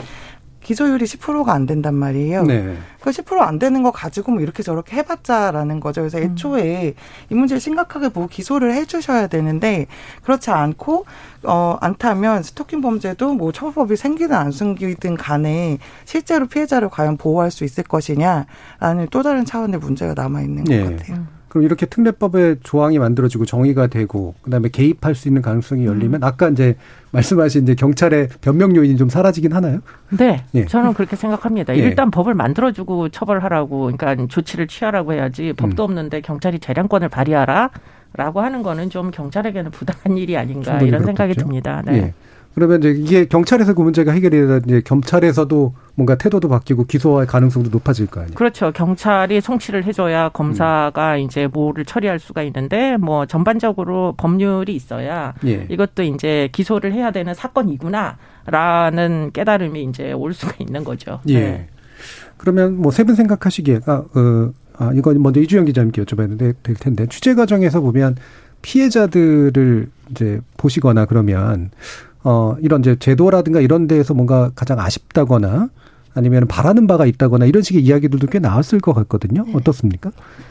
기소율이 0.63 1.07
10%가 1.07 1.55
안 1.55 1.65
된단 1.65 1.95
말이에요. 1.95 2.43
네. 2.45 2.77
그 3.01 3.09
10%안 3.11 3.59
되는 3.59 3.83
거 3.83 3.91
가지고 3.91 4.33
뭐 4.33 4.43
이렇게 4.43 4.63
저렇게 4.63 4.97
해봤자라는 4.99 5.81
거죠. 5.81 6.03
그래서 6.03 6.19
애초에 6.19 6.95
이 7.31 7.35
문제를 7.35 7.61
심각하게 7.61 8.11
보고 8.11 8.27
기소를 8.27 8.75
해주셔야 8.75 9.27
되는데 9.29 9.87
그렇지 10.23 10.51
않고 10.51 11.07
어 11.45 11.79
않다면 11.81 12.43
스토킹 12.43 12.83
범죄도 12.83 13.33
뭐 13.33 13.53
처벌법이 13.53 13.97
생기든 13.97 14.37
안 14.37 14.53
생기든 14.53 15.17
간에 15.17 15.79
실제로 16.05 16.47
피해자를 16.47 16.91
과연 16.91 17.17
보호할 17.17 17.51
수 17.51 17.65
있을 17.65 17.83
것이냐라는 17.85 19.09
또 19.11 19.23
다른 19.23 19.47
차원의 19.47 19.81
문제가 19.81 20.13
남아 20.15 20.43
있는 20.43 20.65
것 20.65 20.75
예. 20.75 20.85
같아요. 20.85 21.40
그럼 21.51 21.65
이렇게 21.65 21.85
특례법에 21.85 22.61
조항이 22.63 22.99
만들어지고 22.99 23.45
정의가 23.45 23.89
되고 23.89 24.35
그다음에 24.43 24.69
개입할 24.69 25.17
수 25.17 25.29
있는 25.29 25.43
가능성이 25.43 25.85
열리면 25.85 26.23
아까 26.23 26.49
이제 26.49 26.77
말씀하신 27.11 27.65
이제 27.65 27.75
경찰의 27.75 28.29
변명 28.41 28.75
요인이 28.77 28.97
좀 28.97 29.09
사라지긴 29.09 29.53
하나요? 29.53 29.81
네, 30.17 30.45
예. 30.55 30.65
저는 30.65 30.95
그렇게 30.95 31.17
생각합니다. 31.17 31.77
예. 31.77 31.81
일단 31.81 32.13
법을 32.13 32.35
만들어주고 32.35 33.09
처벌하라고, 33.09 33.91
그러니까 33.97 34.27
조치를 34.29 34.69
취하라고 34.69 35.13
해야지 35.13 35.53
법도 35.57 35.83
음. 35.83 35.91
없는데 35.91 36.21
경찰이 36.21 36.61
재량권을 36.61 37.09
발휘하라. 37.09 37.71
라고 38.13 38.41
하는 38.41 38.65
거는 38.65 38.91
좀 38.91 39.13
경찰에게는 39.13 39.71
부당한 39.71 40.19
일이 40.19 40.37
아닌가 40.37 40.81
이런 40.81 41.05
생각이 41.05 41.35
그렇겠죠. 41.35 41.47
듭니다. 41.47 41.83
네. 41.87 41.93
예. 41.97 42.15
그러면 42.55 42.81
이제 42.81 42.91
이게 42.91 43.25
경찰에서 43.27 43.75
그 43.75 43.83
문제가 43.83 44.11
해결이 44.13 44.37
되다 44.37 44.57
이제 44.67 44.83
경찰에서도 44.85 45.75
뭔가 45.95 46.17
태도도 46.17 46.49
바뀌고 46.49 46.85
기소할 46.87 47.27
가능성도 47.27 47.71
높아질 47.71 48.07
거 48.09 48.21
아니에요. 48.21 48.35
그렇죠. 48.35 48.73
경찰이 48.73 49.41
송치를 49.41 49.85
해줘야 49.85 50.31
검사가 50.31 51.15
음. 51.15 51.19
이제 51.21 51.47
뭐를 51.47 51.85
처리할 51.85 52.19
수가 52.19 52.43
있는데 52.43 52.97
뭐 52.97 53.25
전반적으로 53.27 54.15
법률이 54.17 54.75
있어야 54.75 55.35
예. 55.47 55.67
이것도 55.71 56.03
이제 56.03 56.49
기소를 56.53 56.93
해야 56.93 57.13
되는 57.13 57.33
사건이구나라는 58.47 59.31
깨달음이 59.33 59.85
이제 59.85 60.13
올 60.13 60.35
수가 60.35 60.55
있는 60.59 60.85
거죠. 60.85 61.21
예. 61.29 61.41
네. 61.41 61.69
그러면 62.37 62.77
뭐 62.77 62.91
세 62.91 63.05
분 63.05 63.15
생각하시기에 63.15 63.81
아, 63.87 63.93
어, 64.15 64.51
아 64.79 64.91
이건 64.95 65.23
먼저 65.23 65.41
이주영 65.41 65.67
기자님께 65.67 66.03
여쭤봐야 66.03 66.39
될 66.39 66.55
텐데 66.75 67.07
취재 67.09 67.35
과정에서 67.35 67.81
보면 67.81 68.17
피해자들을 68.63 69.89
이제 70.11 70.41
보시거나 70.57 71.05
그러면 71.07 71.71
어 72.23 72.57
이런 72.61 72.81
이제 72.81 72.97
제도라든가 72.97 73.61
이런 73.61 73.87
데에서 73.87 74.15
뭔가 74.15 74.51
가장 74.55 74.79
아쉽다거나 74.79 75.69
아니면 76.15 76.47
바라는 76.49 76.87
바가 76.87 77.07
있다거나 77.07 77.47
이런 77.47 77.63
식의 77.63 77.83
이야기들도 77.83 78.27
꽤 78.29 78.39
나왔을 78.39 78.81
것 78.81 78.93
같거든요. 78.95 79.45
어떻습니까? 79.55 80.11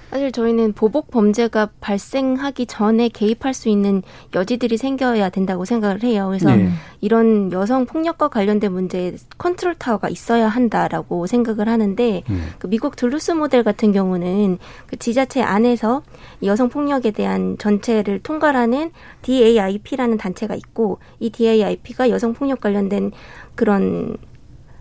사실 0.09 0.31
저희는 0.31 0.73
보복 0.73 1.11
범죄가 1.11 1.69
발생하기 1.81 2.65
전에 2.65 3.09
개입할 3.09 3.53
수 3.53 3.69
있는 3.69 4.01
여지들이 4.33 4.77
생겨야 4.77 5.29
된다고 5.29 5.65
생각을 5.65 6.01
해요. 6.01 6.27
그래서 6.29 6.55
네. 6.55 6.71
이런 6.99 7.51
여성 7.51 7.85
폭력과 7.85 8.29
관련된 8.29 8.71
문제에 8.71 9.13
컨트롤 9.37 9.75
타워가 9.75 10.09
있어야 10.09 10.47
한다라고 10.47 11.27
생각을 11.27 11.67
하는데 11.69 12.23
그 12.57 12.67
미국 12.67 12.95
둘루스 12.95 13.33
모델 13.33 13.63
같은 13.63 13.91
경우는 13.91 14.57
그 14.87 14.97
지자체 14.97 15.43
안에서 15.43 16.01
이 16.41 16.47
여성 16.47 16.69
폭력에 16.69 17.11
대한 17.11 17.57
전체를 17.59 18.19
통괄하는 18.23 18.91
DAIP라는 19.21 20.17
단체가 20.17 20.55
있고 20.55 20.97
이 21.19 21.29
DAIP가 21.29 22.09
여성 22.09 22.33
폭력 22.33 22.61
관련된 22.61 23.11
그런 23.53 24.17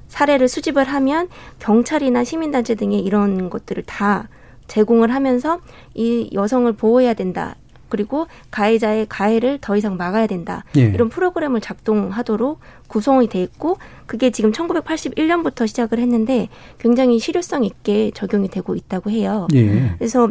사례를 0.09 0.49
수집을 0.49 0.85
하면 0.85 1.29
경찰이나 1.59 2.25
시민단체 2.25 2.75
등의 2.75 3.01
이런 3.01 3.51
것들을 3.51 3.83
다 3.85 4.29
제공을 4.67 5.13
하면서 5.13 5.61
이 5.95 6.31
여성을 6.33 6.71
보호해야 6.73 7.15
된다. 7.15 7.57
그리고 7.89 8.27
가해자의 8.51 9.07
가해를 9.09 9.59
더 9.61 9.77
이상 9.77 9.97
막아야 9.97 10.27
된다. 10.27 10.65
예. 10.77 10.83
이런 10.83 11.09
프로그램을 11.09 11.61
작동하도록 11.61 12.61
구성이 12.87 13.29
돼 13.29 13.43
있고 13.43 13.79
그게 14.07 14.31
지금 14.31 14.53
1981년부터 14.53 15.67
시작을 15.67 15.99
했는데 15.99 16.49
굉장히 16.79 17.19
실효성 17.19 17.65
있게 17.65 18.11
적용이 18.13 18.49
되고 18.49 18.75
있다고 18.75 19.11
해요. 19.11 19.49
예. 19.55 19.95
그래서 19.99 20.29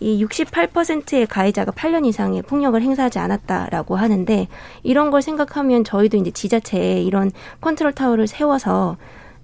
이 0.00 0.24
68%의 0.24 1.26
가해자가 1.26 1.72
8년 1.72 2.06
이상의 2.06 2.42
폭력을 2.42 2.80
행사하지 2.80 3.18
않았다라고 3.18 3.96
하는데 3.96 4.48
이런 4.82 5.10
걸 5.10 5.22
생각하면 5.22 5.84
저희도 5.84 6.16
이제 6.18 6.30
지자체에 6.30 7.02
이런 7.02 7.32
컨트롤 7.60 7.92
타워를 7.92 8.26
세워서 8.26 8.96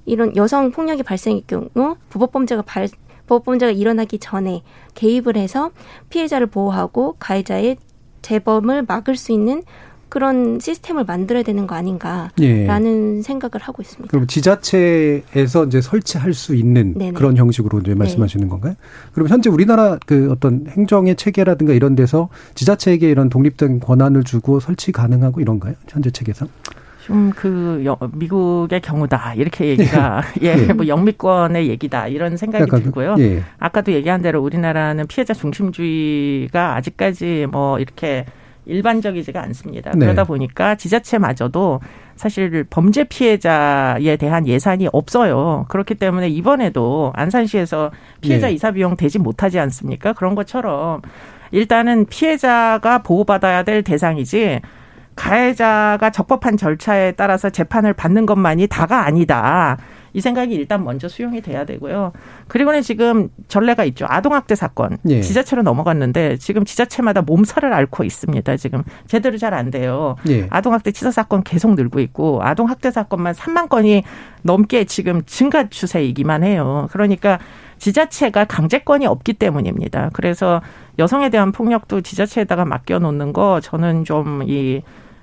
이런 0.07 0.37
여성 0.37 0.71
폭력이 0.71 1.03
발생할 1.03 1.43
경우 1.47 1.97
부법 2.09 2.33
범죄가 2.33 2.63
발 2.63 2.89
부법 3.27 3.45
범죄가 3.47 3.73
일어나기 3.73 4.19
전에 4.19 4.63
개입을 4.95 5.37
해서 5.37 5.71
피해자를 6.11 6.47
보호하고 6.47 7.17
가해자의 7.19 7.79
재범을 8.23 8.85
막을 8.87 9.17
수 9.17 9.33
있는 9.33 9.63
그런 10.15 10.61
시스템을 10.61 11.03
만들어야 11.03 11.43
되는 11.43 11.67
거 11.67 11.75
아닌가라는 11.75 13.19
예. 13.19 13.23
생각을 13.23 13.61
하고 13.61 13.83
있습니다. 13.83 14.13
그럼 14.13 14.29
지자체에서 14.29 15.65
이제 15.65 15.81
설치할 15.81 16.35
수 16.35 16.55
있는 16.55 16.95
네네. 16.95 17.15
그런 17.15 17.37
형식으로 17.37 17.81
이제 17.81 17.97
말씀하시는 17.97 18.49
건가요? 18.49 18.75
그럼 19.13 19.27
현재 19.27 19.51
우리나라 19.51 19.99
그 20.07 20.31
어떤 20.31 20.67
행정의 20.69 21.17
체계라든가 21.17 21.73
이런 21.73 21.97
데서 21.97 22.29
지자체에게 22.55 23.11
이런 23.11 23.29
독립적인 23.29 23.81
권한을 23.81 24.23
주고 24.23 24.61
설치 24.61 24.93
가능하고 24.93 25.41
이런가요? 25.41 25.75
현재 25.89 26.13
체계상? 26.13 26.47
좀그 27.07 27.85
미국의 28.13 28.83
경우다 28.83 29.35
이렇게 29.35 29.67
얘기가 29.67 30.23
예, 30.43 30.55
예. 30.69 30.73
뭐 30.73 30.87
영미권의 30.87 31.69
얘기다 31.71 32.07
이런 32.07 32.37
생각이 32.37 32.63
약간 32.63 32.79
그- 32.79 32.85
들고요. 32.85 33.17
예. 33.19 33.43
아까도 33.59 33.91
얘기한 33.91 34.23
대로 34.23 34.41
우리나라는 34.45 35.09
피해자 35.09 35.35
중심주의가 35.35 36.77
아직까지 36.77 37.49
뭐 37.51 37.81
이렇게 37.81 38.27
일반적이지가 38.67 39.43
않습니다. 39.43 39.91
네. 39.93 39.99
그러다 39.99 40.25
보니까 40.25 40.75
지자체마저도 40.75 41.81
사실 42.17 42.65
범죄 42.71 43.05
피해자에 43.05 44.17
대한 44.17 44.47
예산이 44.47 44.89
없어요. 44.93 45.67
그렇기 45.69 45.97
때문에 45.97 46.29
이번에도 46.29 47.13
안산시에서 47.15 47.91
피해자 48.21 48.49
예. 48.49 48.55
이사 48.55 48.71
비용 48.71 48.97
대지 48.97 49.19
못하지 49.19 49.59
않습니까? 49.59 50.13
그런 50.13 50.35
것처럼 50.35 51.03
일단은 51.51 52.07
피해자가 52.07 53.03
보호받아야 53.03 53.63
될 53.63 53.83
대상이지 53.83 54.61
가해자가 55.17 56.11
적법한 56.11 56.57
절차에 56.57 57.13
따라서 57.13 57.51
재판을 57.51 57.93
받는 57.93 58.27
것만이 58.27 58.67
다가 58.67 59.07
아니다. 59.07 59.79
이 60.15 60.21
생각이 60.23 60.55
일단 60.55 60.83
먼저 60.85 61.09
수용이 61.09 61.43
돼야 61.43 61.65
되고요. 61.67 62.13
그리고는 62.49 62.81
지금 62.81 63.29
전례가 63.49 63.85
있죠. 63.85 64.07
아동학대 64.09 64.55
사건. 64.55 64.97
예. 65.09 65.21
지자체로 65.21 65.63
넘어갔는데 65.63 66.39
지금 66.39 66.65
지자체마다 66.65 67.21
몸살을 67.23 67.73
앓고 67.75 68.05
있습니다. 68.05 68.57
지금 68.57 68.83
제대로 69.07 69.37
잘 69.37 69.53
안 69.55 69.71
돼요. 69.71 70.17
예. 70.29 70.47
아동학대 70.51 70.91
치사 70.93 71.11
사건 71.11 71.43
계속 71.43 71.75
늘고 71.75 72.01
있고 72.01 72.43
아동학대 72.43 72.91
사건만 72.91 73.35
3만 73.35 73.69
건이 73.69 74.03
넘게 74.43 74.85
지금 74.85 75.23
증가 75.27 75.69
추세이기만 75.69 76.43
해요. 76.45 76.89
그러니까 76.93 77.39
지자체가 77.79 78.45
강제권이 78.47 79.07
없기 79.07 79.35
때문입니다. 79.35 80.11
그래서 80.13 80.63
여성에 80.99 81.29
대한 81.29 81.53
폭력도 81.53 82.01
지자체에다가 82.01 82.65
맡겨놓는 82.65 83.33
거 83.33 83.61
저는 83.61 84.05
좀 84.05 84.43
이 84.47 84.81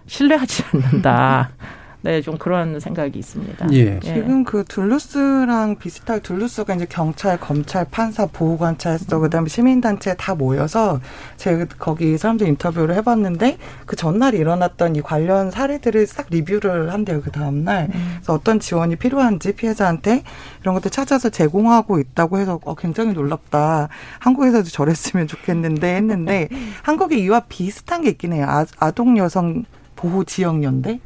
신뢰하지 0.07 0.63
않는다. 0.73 1.49
네, 2.03 2.21
좀 2.21 2.37
그런 2.37 2.79
생각이 2.79 3.19
있습니다. 3.19 3.67
예. 3.73 3.99
지금 3.99 4.43
그 4.43 4.63
둘루스랑 4.67 5.75
비슷하게 5.77 6.21
둘루스가 6.21 6.73
이제 6.73 6.87
경찰, 6.89 7.39
검찰, 7.39 7.85
판사, 7.89 8.25
보호관찰서, 8.25 9.17
음. 9.17 9.21
그다음에 9.21 9.47
시민단체 9.47 10.15
다 10.15 10.33
모여서 10.33 10.99
제가 11.37 11.65
거기 11.77 12.17
사람들 12.17 12.47
인터뷰를 12.47 12.95
해봤는데 12.95 13.57
그 13.85 13.95
전날 13.95 14.33
일어났던 14.33 14.95
이 14.95 15.01
관련 15.01 15.51
사례들을 15.51 16.07
싹 16.07 16.27
리뷰를 16.31 16.91
한대요. 16.91 17.21
그 17.21 17.29
다음날. 17.31 17.89
음. 17.93 18.13
그래서 18.15 18.33
어떤 18.33 18.59
지원이 18.59 18.95
필요한지 18.95 19.53
피해자한테 19.53 20.23
이런 20.61 20.73
것들 20.73 20.89
찾아서 20.89 21.29
제공하고 21.29 21.99
있다고 21.99 22.39
해서 22.39 22.59
어, 22.65 22.73
굉장히 22.73 23.13
놀랍다. 23.13 23.89
한국에서도 24.19 24.69
저랬으면 24.69 25.27
좋겠는데 25.27 25.95
했는데 25.95 26.49
한국에 26.81 27.17
이와 27.17 27.41
비슷한 27.41 28.01
게 28.01 28.09
있긴 28.09 28.33
해요. 28.33 28.45
아, 28.49 28.65
아동 28.79 29.17
여성 29.17 29.65
보호 29.95 30.23
지역 30.23 30.63
연대. 30.63 30.99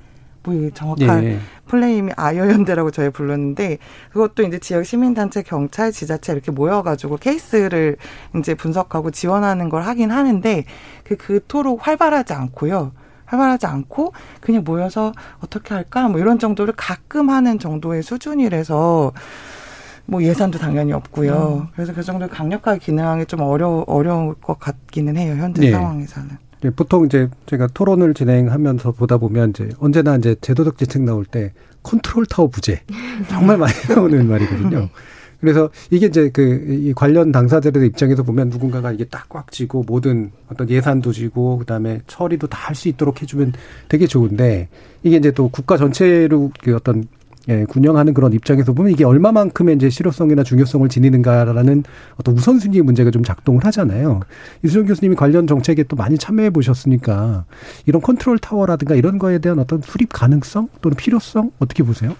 뭐 0.45 0.69
정확한 0.73 1.23
예. 1.23 1.39
플레임이 1.67 2.11
아여연대라고 2.15 2.91
저희 2.91 3.09
불렀는데 3.09 3.79
그것도 4.11 4.43
이제 4.43 4.59
지역 4.59 4.85
시민단체, 4.85 5.41
경찰, 5.41 5.91
지자체 5.91 6.33
이렇게 6.33 6.51
모여가지고 6.51 7.17
케이스를 7.17 7.97
이제 8.37 8.53
분석하고 8.53 9.11
지원하는 9.11 9.69
걸 9.69 9.81
하긴 9.83 10.11
하는데 10.11 10.65
그 11.03 11.17
그토록 11.17 11.87
활발하지 11.87 12.33
않고요. 12.33 12.91
활발하지 13.25 13.65
않고 13.65 14.13
그냥 14.39 14.63
모여서 14.63 15.11
어떻게 15.39 15.73
할까 15.73 16.07
뭐 16.07 16.19
이런 16.19 16.37
정도를 16.37 16.73
가끔 16.77 17.29
하는 17.29 17.57
정도의 17.57 18.03
수준이라서 18.03 19.13
뭐 20.07 20.23
예산도 20.23 20.59
당연히 20.59 20.93
없고요. 20.93 21.63
음. 21.63 21.67
그래서 21.73 21.93
그 21.93 22.03
정도 22.03 22.27
강력하게 22.27 22.79
기능하기 22.79 23.25
좀 23.25 23.41
어려 23.41 23.83
어려울 23.87 24.35
것 24.35 24.59
같기는 24.59 25.17
해요 25.17 25.35
현재 25.35 25.61
네. 25.61 25.71
상황에서는. 25.71 26.44
네, 26.65 26.71
보통 26.75 27.05
이제 27.05 27.29
제가 27.45 27.67
토론을 27.67 28.15
진행하면서 28.15 28.93
보다 28.93 29.17
보면 29.17 29.51
이제 29.51 29.69
언제나 29.77 30.15
이제 30.15 30.35
제도적 30.41 30.79
지적 30.79 31.03
나올 31.03 31.23
때 31.23 31.53
컨트롤 31.83 32.25
타워 32.25 32.47
부재 32.47 32.81
정말 33.29 33.57
많이 33.57 33.71
나오는 33.87 34.27
말이거든요. 34.27 34.89
그래서 35.39 35.69
이게 35.91 36.07
이제 36.07 36.29
그이 36.29 36.91
관련 36.95 37.31
당사자들의 37.31 37.87
입장에서 37.89 38.23
보면 38.23 38.49
누군가가 38.49 38.91
이게 38.91 39.05
딱 39.05 39.25
꽉 39.29 39.51
쥐고 39.51 39.83
모든 39.85 40.31
어떤 40.49 40.67
예산도 40.69 41.11
쥐고 41.11 41.59
그다음에 41.59 42.01
처리도 42.07 42.47
다 42.47 42.65
할 42.69 42.75
수 42.75 42.87
있도록 42.87 43.21
해주면 43.21 43.53
되게 43.87 44.07
좋은데 44.07 44.69
이게 45.03 45.17
이제 45.17 45.29
또 45.29 45.49
국가 45.49 45.77
전체로 45.77 46.49
그 46.63 46.73
어떤 46.75 47.03
예, 47.49 47.63
군영하는 47.65 48.13
그런 48.13 48.33
입장에서 48.33 48.73
보면 48.73 48.91
이게 48.91 49.03
얼마만큼의 49.03 49.75
이제 49.75 49.89
실효성이나 49.89 50.43
중요성을 50.43 50.87
지니는가라는 50.89 51.83
어떤 52.17 52.35
우선순위의 52.35 52.83
문제가 52.83 53.11
좀 53.11 53.23
작동을 53.23 53.63
하잖아요. 53.65 54.21
이수정 54.63 54.85
교수님이 54.85 55.15
관련 55.15 55.47
정책에 55.47 55.83
또 55.83 55.95
많이 55.95 56.17
참여해 56.17 56.49
보셨으니까 56.49 57.45
이런 57.85 58.01
컨트롤 58.01 58.39
타워라든가 58.39 58.95
이런 58.95 59.19
거에 59.19 59.37
대한 59.39 59.59
어떤 59.59 59.81
수립 59.81 60.09
가능성 60.11 60.69
또는 60.81 60.95
필요성 60.95 61.51
어떻게 61.59 61.83
보세요? 61.83 62.15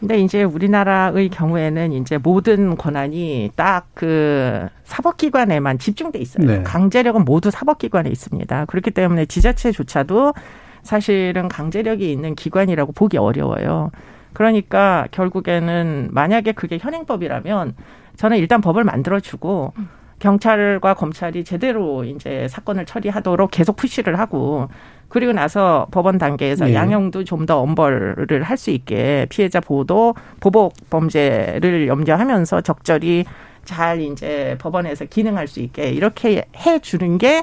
근데 0.00 0.18
이제 0.18 0.42
우리나라의 0.42 1.30
경우에는 1.30 1.92
이제 1.92 2.18
모든 2.18 2.76
권한이 2.76 3.52
딱 3.56 3.84
그 3.94 4.68
사법기관에만 4.84 5.78
집중돼 5.78 6.18
있어요. 6.18 6.46
네. 6.46 6.62
강제력은 6.62 7.24
모두 7.24 7.50
사법기관에 7.50 8.10
있습니다. 8.10 8.66
그렇기 8.66 8.90
때문에 8.90 9.26
지자체조차도 9.26 10.34
사실은 10.82 11.48
강제력이 11.48 12.12
있는 12.12 12.34
기관이라고 12.34 12.92
보기 12.92 13.16
어려워요. 13.16 13.90
그러니까 14.34 15.08
결국에는 15.10 16.08
만약에 16.12 16.52
그게 16.52 16.78
현행법이라면 16.78 17.74
저는 18.16 18.36
일단 18.36 18.60
법을 18.60 18.84
만들어주고 18.84 19.72
경찰과 20.18 20.94
검찰이 20.94 21.44
제대로 21.44 22.04
이제 22.04 22.46
사건을 22.48 22.86
처리하도록 22.86 23.50
계속 23.50 23.76
푸시를 23.76 24.18
하고 24.18 24.68
그리고 25.08 25.32
나서 25.32 25.86
법원 25.90 26.18
단계에서 26.18 26.66
네. 26.66 26.74
양형도 26.74 27.24
좀 27.24 27.46
더 27.46 27.60
엄벌을 27.60 28.42
할 28.42 28.56
수 28.56 28.70
있게 28.70 29.26
피해자 29.28 29.60
보도 29.60 30.14
보복 30.40 30.74
범죄를 30.90 31.88
염려하면서 31.88 32.62
적절히 32.62 33.24
잘 33.64 34.00
이제 34.00 34.56
법원에서 34.60 35.06
기능할 35.06 35.46
수 35.46 35.60
있게 35.60 35.90
이렇게 35.90 36.44
해 36.56 36.78
주는 36.78 37.18
게 37.18 37.42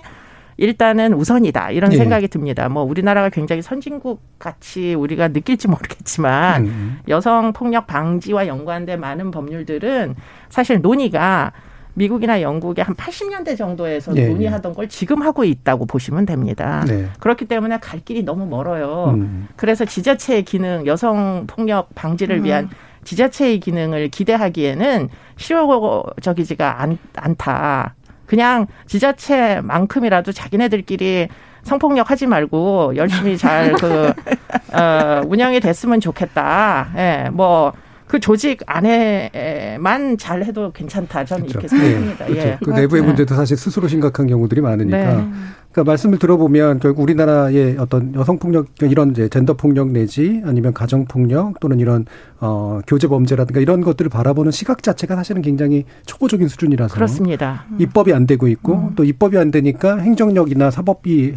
일단은 0.61 1.15
우선이다 1.15 1.71
이런 1.71 1.91
예. 1.91 1.97
생각이 1.97 2.27
듭니다. 2.27 2.69
뭐 2.69 2.83
우리나라가 2.83 3.29
굉장히 3.29 3.63
선진국 3.63 4.21
같이 4.37 4.93
우리가 4.93 5.29
느낄지 5.29 5.67
모르겠지만 5.67 6.65
음. 6.67 6.99
여성 7.07 7.51
폭력 7.51 7.87
방지와 7.87 8.45
연관된 8.45 8.99
많은 8.99 9.31
법률들은 9.31 10.15
사실 10.49 10.79
논의가 10.79 11.51
미국이나 11.95 12.43
영국의 12.43 12.85
한 12.85 12.95
80년대 12.95 13.57
정도에서 13.57 14.15
예. 14.15 14.27
논의하던 14.27 14.75
걸 14.75 14.87
지금 14.87 15.23
하고 15.23 15.43
있다고 15.43 15.87
보시면 15.87 16.27
됩니다. 16.27 16.85
네. 16.87 17.07
그렇기 17.19 17.45
때문에 17.45 17.79
갈 17.79 17.99
길이 17.99 18.21
너무 18.21 18.45
멀어요. 18.45 19.15
음. 19.15 19.47
그래서 19.55 19.83
지자체의 19.83 20.43
기능, 20.43 20.85
여성 20.85 21.47
폭력 21.47 21.93
방지를 21.95 22.37
음. 22.37 22.43
위한 22.43 22.69
지자체의 23.03 23.59
기능을 23.59 24.09
기대하기에는 24.09 25.09
실효적이지가 25.37 26.83
않, 26.83 26.99
않다. 27.15 27.95
그냥 28.31 28.67
지자체만큼이라도 28.87 30.31
자기네들끼리 30.31 31.27
성폭력 31.63 32.09
하지 32.09 32.27
말고 32.27 32.95
열심히 32.95 33.37
잘 33.37 33.73
그, 33.73 34.13
어, 34.71 35.21
운영이 35.27 35.59
됐으면 35.59 35.99
좋겠다. 35.99 36.91
예, 36.95 37.29
뭐, 37.33 37.73
그 38.11 38.19
조직 38.19 38.59
안에만 38.65 40.17
잘 40.17 40.43
해도 40.43 40.73
괜찮다. 40.73 41.23
저는 41.23 41.47
그렇죠. 41.47 41.59
이렇게 41.59 41.67
생각합니다. 41.69 42.25
네. 42.25 42.31
그렇죠. 42.33 42.47
예. 42.49 42.57
그 42.61 42.69
내부의 42.71 43.03
문제도 43.03 43.33
사실 43.33 43.55
스스로 43.55 43.87
심각한 43.87 44.27
경우들이 44.27 44.59
많으니까. 44.59 44.97
네. 44.97 45.29
그러니까 45.71 45.89
말씀을 45.89 46.19
들어보면 46.19 46.81
결국 46.81 47.03
우리나라의 47.03 47.77
어떤 47.79 48.13
여성 48.15 48.37
폭력 48.37 48.67
이런 48.81 49.11
이제 49.11 49.29
젠더 49.29 49.53
폭력 49.53 49.91
내지 49.91 50.41
아니면 50.43 50.73
가정 50.73 51.05
폭력 51.05 51.61
또는 51.61 51.79
이런 51.79 52.05
어 52.41 52.81
교제 52.85 53.07
범죄라든가 53.07 53.61
이런 53.61 53.79
것들을 53.79 54.09
바라보는 54.09 54.51
시각 54.51 54.83
자체가 54.83 55.15
사실은 55.15 55.41
굉장히 55.41 55.85
초보적인 56.05 56.49
수준이라서 56.49 56.93
그렇습니다. 56.93 57.63
입법이 57.79 58.13
안 58.13 58.27
되고 58.27 58.49
있고 58.49 58.73
음. 58.73 58.91
또 58.97 59.05
입법이 59.05 59.37
안 59.37 59.51
되니까 59.51 59.99
행정력이나 59.99 60.69
사법이 60.69 61.33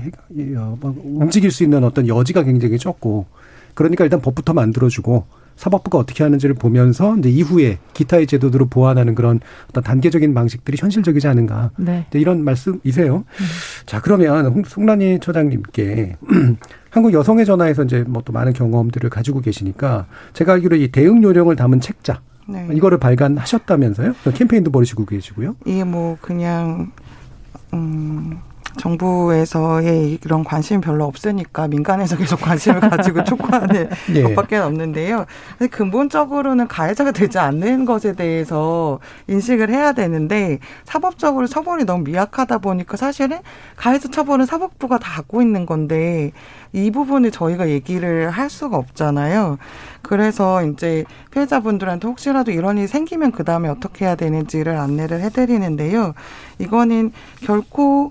어, 0.56 0.76
뭐 0.80 0.92
움직일 1.04 1.52
수 1.52 1.62
있는 1.62 1.84
어떤 1.84 2.08
여지가 2.08 2.42
굉장히 2.42 2.78
적고 2.78 3.26
그러니까 3.74 4.02
일단 4.02 4.20
법부터 4.20 4.54
만들어주고 4.54 5.43
사법부가 5.56 5.98
어떻게 5.98 6.24
하는지를 6.24 6.54
보면서 6.56 7.16
이제 7.16 7.30
이후에 7.30 7.78
기타의 7.94 8.26
제도들을 8.26 8.66
보완하는 8.68 9.14
그런 9.14 9.40
어떤 9.68 9.82
단계적인 9.84 10.34
방식들이 10.34 10.76
현실적이지 10.78 11.28
않은가. 11.28 11.70
네. 11.76 12.06
이런 12.14 12.42
말씀이세요. 12.44 13.18
음. 13.18 13.44
자, 13.86 14.00
그러면 14.00 14.64
송란희 14.66 15.20
처장님께 15.20 16.16
한국 16.90 17.12
여성의 17.12 17.44
전화에서 17.46 17.84
이제 17.84 18.04
뭐 18.06 18.24
또 18.24 18.32
많은 18.32 18.52
경험들을 18.54 19.10
가지고 19.10 19.40
계시니까 19.40 20.06
제가 20.32 20.54
알기로 20.54 20.76
이 20.76 20.88
대응 20.88 21.22
요령을 21.22 21.56
담은 21.56 21.80
책자 21.80 22.20
네. 22.48 22.66
이거를 22.72 22.98
발간하셨다면서요? 22.98 24.14
캠페인도 24.34 24.70
벌이시고 24.70 25.04
계시고요. 25.04 25.56
이게 25.66 25.84
뭐 25.84 26.16
그냥 26.20 26.90
음 27.74 28.38
정부에서의 28.76 30.18
이런 30.24 30.44
관심이 30.44 30.80
별로 30.80 31.04
없으니까 31.04 31.68
민간에서 31.68 32.16
계속 32.16 32.40
관심을 32.40 32.80
가지고 32.80 33.22
촉구하는 33.24 33.90
예. 34.14 34.22
것밖에 34.22 34.56
없는데요. 34.56 35.26
근본적으로는 35.70 36.68
가해자가 36.68 37.12
되지 37.12 37.38
않는 37.38 37.84
것에 37.84 38.14
대해서 38.14 38.98
인식을 39.28 39.70
해야 39.70 39.92
되는데 39.92 40.58
사법적으로 40.84 41.46
처벌이 41.46 41.84
너무 41.84 42.04
미약하다 42.04 42.58
보니까 42.58 42.96
사실은 42.96 43.38
가해자 43.76 44.08
처벌은 44.08 44.46
사법부가 44.46 44.98
다 44.98 45.14
갖고 45.14 45.42
있는 45.42 45.66
건데 45.66 46.32
이 46.72 46.90
부분을 46.90 47.30
저희가 47.30 47.68
얘기를 47.68 48.30
할 48.30 48.50
수가 48.50 48.76
없잖아요. 48.76 49.58
그래서 50.02 50.64
이제 50.64 51.04
피해자분들한테 51.30 52.06
혹시라도 52.08 52.50
이런 52.50 52.78
일이 52.78 52.86
생기면 52.86 53.32
그 53.32 53.44
다음에 53.44 53.68
어떻게 53.68 54.04
해야 54.04 54.14
되는지를 54.14 54.76
안내를 54.76 55.20
해드리는데요. 55.20 56.14
이거는 56.58 57.12
결코 57.42 58.10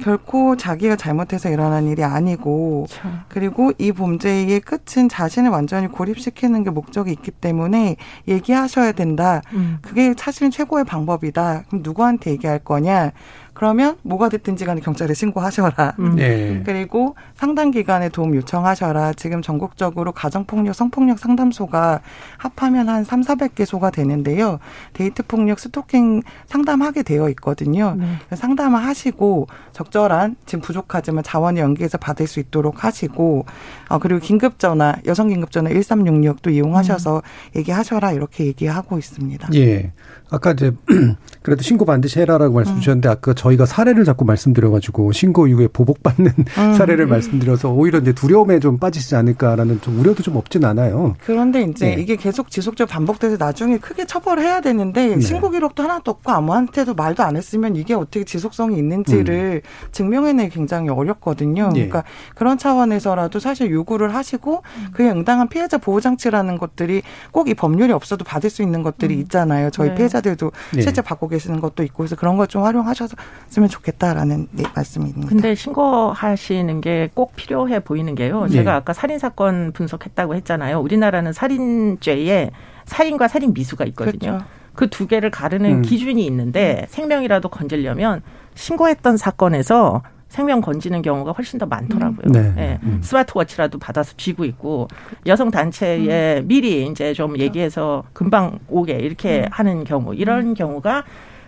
결코 0.00 0.56
자기가 0.56 0.96
잘못해서 0.96 1.48
일어난 1.48 1.86
일이 1.86 2.04
아니고 2.04 2.86
그렇죠. 2.88 3.18
그리고 3.28 3.72
이 3.78 3.92
범죄의 3.92 4.60
끝은 4.60 5.08
자신을 5.08 5.50
완전히 5.50 5.88
고립시키는 5.88 6.64
게 6.64 6.70
목적이 6.70 7.12
있기 7.12 7.30
때문에 7.30 7.96
얘기하셔야 8.28 8.92
된다. 8.92 9.42
음. 9.52 9.78
그게 9.82 10.14
사실은 10.16 10.50
최고의 10.50 10.84
방법이다. 10.84 11.64
그럼 11.68 11.82
누구한테 11.82 12.32
얘기할 12.32 12.58
거냐? 12.58 13.12
그러면 13.56 13.96
뭐가 14.02 14.28
됐든지 14.28 14.66
간에 14.66 14.82
경찰에 14.82 15.14
신고하셔라. 15.14 15.94
음. 15.98 16.16
네. 16.16 16.62
그리고 16.66 17.16
상담 17.36 17.70
기관에 17.70 18.10
도움 18.10 18.34
요청하셔라. 18.34 19.14
지금 19.14 19.40
전국적으로 19.40 20.12
가정폭력, 20.12 20.74
성폭력 20.74 21.18
상담소가 21.18 22.02
합하면 22.36 22.90
한 22.90 23.02
3, 23.02 23.22
400개소가 23.22 23.90
되는데요. 23.90 24.58
데이트 24.92 25.22
폭력, 25.22 25.58
스토킹 25.58 26.20
상담하게 26.44 27.02
되어 27.02 27.30
있거든요. 27.30 27.96
네. 27.98 28.36
상담을 28.36 28.84
하시고 28.84 29.46
적절한 29.72 30.36
지금 30.44 30.60
부족하지만 30.60 31.24
자원을 31.24 31.62
연계해서 31.62 31.96
받을 31.96 32.26
수 32.26 32.40
있도록 32.40 32.84
하시고 32.84 33.46
어, 33.88 33.98
그리고 33.98 34.20
긴급 34.20 34.58
전화, 34.58 34.96
여성 35.06 35.28
긴급 35.28 35.50
전화 35.50 35.70
1366도 35.70 36.52
이용하셔서 36.52 37.16
음. 37.16 37.58
얘기하셔라 37.58 38.12
이렇게 38.12 38.44
얘기하고 38.44 38.98
있습니다. 38.98 39.48
예. 39.54 39.92
아까 40.30 40.52
이제 40.52 40.72
그래도 41.42 41.62
신고 41.62 41.84
반드시 41.84 42.20
해라라고 42.20 42.54
말씀 42.54 42.74
음. 42.74 42.80
주셨는데 42.80 43.08
아까 43.08 43.32
저희가 43.32 43.64
사례를 43.64 44.04
자꾸 44.04 44.24
말씀드려가지고 44.24 45.12
신고 45.12 45.46
이후에 45.46 45.68
보복받는 45.68 46.32
음. 46.36 46.74
사례를 46.74 47.06
말씀드려서 47.06 47.70
오히려 47.70 47.98
이제 48.00 48.12
두려움에 48.12 48.58
좀 48.58 48.78
빠지지 48.78 49.14
않을까라는 49.16 49.80
좀 49.80 49.98
우려도 50.00 50.22
좀 50.22 50.36
없진 50.36 50.64
않아요. 50.64 51.14
그런데 51.24 51.62
이제 51.62 51.94
네. 51.94 52.02
이게 52.02 52.16
계속 52.16 52.50
지속적으로 52.50 52.92
반복돼서 52.92 53.36
나중에 53.38 53.78
크게 53.78 54.04
처벌을 54.06 54.42
해야 54.42 54.60
되는데 54.60 55.14
네. 55.14 55.20
신고 55.20 55.50
기록도 55.50 55.82
하나도 55.82 56.10
없고 56.10 56.32
아무한테도 56.32 56.94
말도 56.94 57.22
안 57.22 57.36
했으면 57.36 57.76
이게 57.76 57.94
어떻게 57.94 58.24
지속성이 58.24 58.76
있는지를 58.78 59.62
음. 59.64 59.88
증명해내기 59.92 60.54
굉장히 60.54 60.88
어렵거든요. 60.90 61.68
네. 61.68 61.86
그러니까 61.86 62.04
그런 62.34 62.58
차원에서라도 62.58 63.38
사실 63.38 63.70
요구를 63.70 64.14
하시고 64.14 64.62
그에 64.92 65.08
응당한 65.10 65.48
피해자 65.48 65.78
보호 65.78 66.00
장치라는 66.00 66.58
것들이 66.58 67.02
꼭 67.30 67.46
이 67.46 67.54
법률이 67.54 67.92
없어도 67.92 68.24
받을 68.24 68.50
수 68.50 68.62
있는 68.62 68.82
것들이 68.82 69.14
음. 69.14 69.20
있잖아요. 69.20 69.70
저희 69.70 69.90
네. 69.90 69.94
피해자들도 70.16 70.52
네. 70.74 70.82
실제 70.82 71.02
받고 71.02 71.28
계시는 71.28 71.60
것도 71.60 71.82
있고 71.84 71.98
그래서 71.98 72.16
그런 72.16 72.36
것좀 72.36 72.62
활용하셨으면 72.62 73.68
좋겠다라는 73.68 74.48
네, 74.52 74.64
말씀입니다. 74.74 75.28
근데 75.28 75.54
신고하시는 75.54 76.80
게 76.80 77.08
꼭 77.14 77.34
필요해 77.36 77.80
보이는 77.80 78.14
게요. 78.14 78.44
네. 78.44 78.50
제가 78.50 78.74
아까 78.74 78.92
살인 78.92 79.18
사건 79.18 79.72
분석했다고 79.72 80.34
했잖아요. 80.36 80.80
우리나라는 80.80 81.32
살인죄에 81.32 82.50
살인과 82.84 83.28
살인 83.28 83.54
미수가 83.54 83.84
있거든요. 83.86 84.42
그두 84.74 84.98
그렇죠. 84.98 85.06
개를 85.08 85.30
가르는 85.30 85.70
음. 85.76 85.82
기준이 85.82 86.24
있는데 86.26 86.82
음. 86.82 86.86
생명이라도 86.90 87.48
건지려면 87.48 88.22
신고했던 88.54 89.16
사건에서 89.16 90.02
생명 90.36 90.60
건지는 90.60 91.00
경우가 91.00 91.32
훨씬 91.32 91.58
더 91.58 91.64
많더라고요. 91.64 92.26
네. 92.30 92.52
네. 92.54 92.78
음. 92.82 93.00
스마트워치라도 93.02 93.78
받아서 93.78 94.12
쥐고 94.18 94.44
있고 94.44 94.86
여성 95.24 95.50
단체에 95.50 96.40
음. 96.40 96.46
미리 96.46 96.86
이제 96.86 97.14
좀 97.14 97.28
그렇죠. 97.28 97.44
얘기해서 97.44 98.04
금방 98.12 98.58
오게 98.68 98.92
이렇게 98.92 99.40
음. 99.40 99.48
하는 99.50 99.84
경우 99.84 100.14
이런 100.14 100.48
음. 100.48 100.54
경우가 100.54 101.04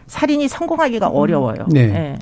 살인이 0.07 0.49
성공하기가 0.49 1.07
음. 1.07 1.13
어려워요. 1.15 1.67
네. 1.71 1.87
네. 1.87 2.19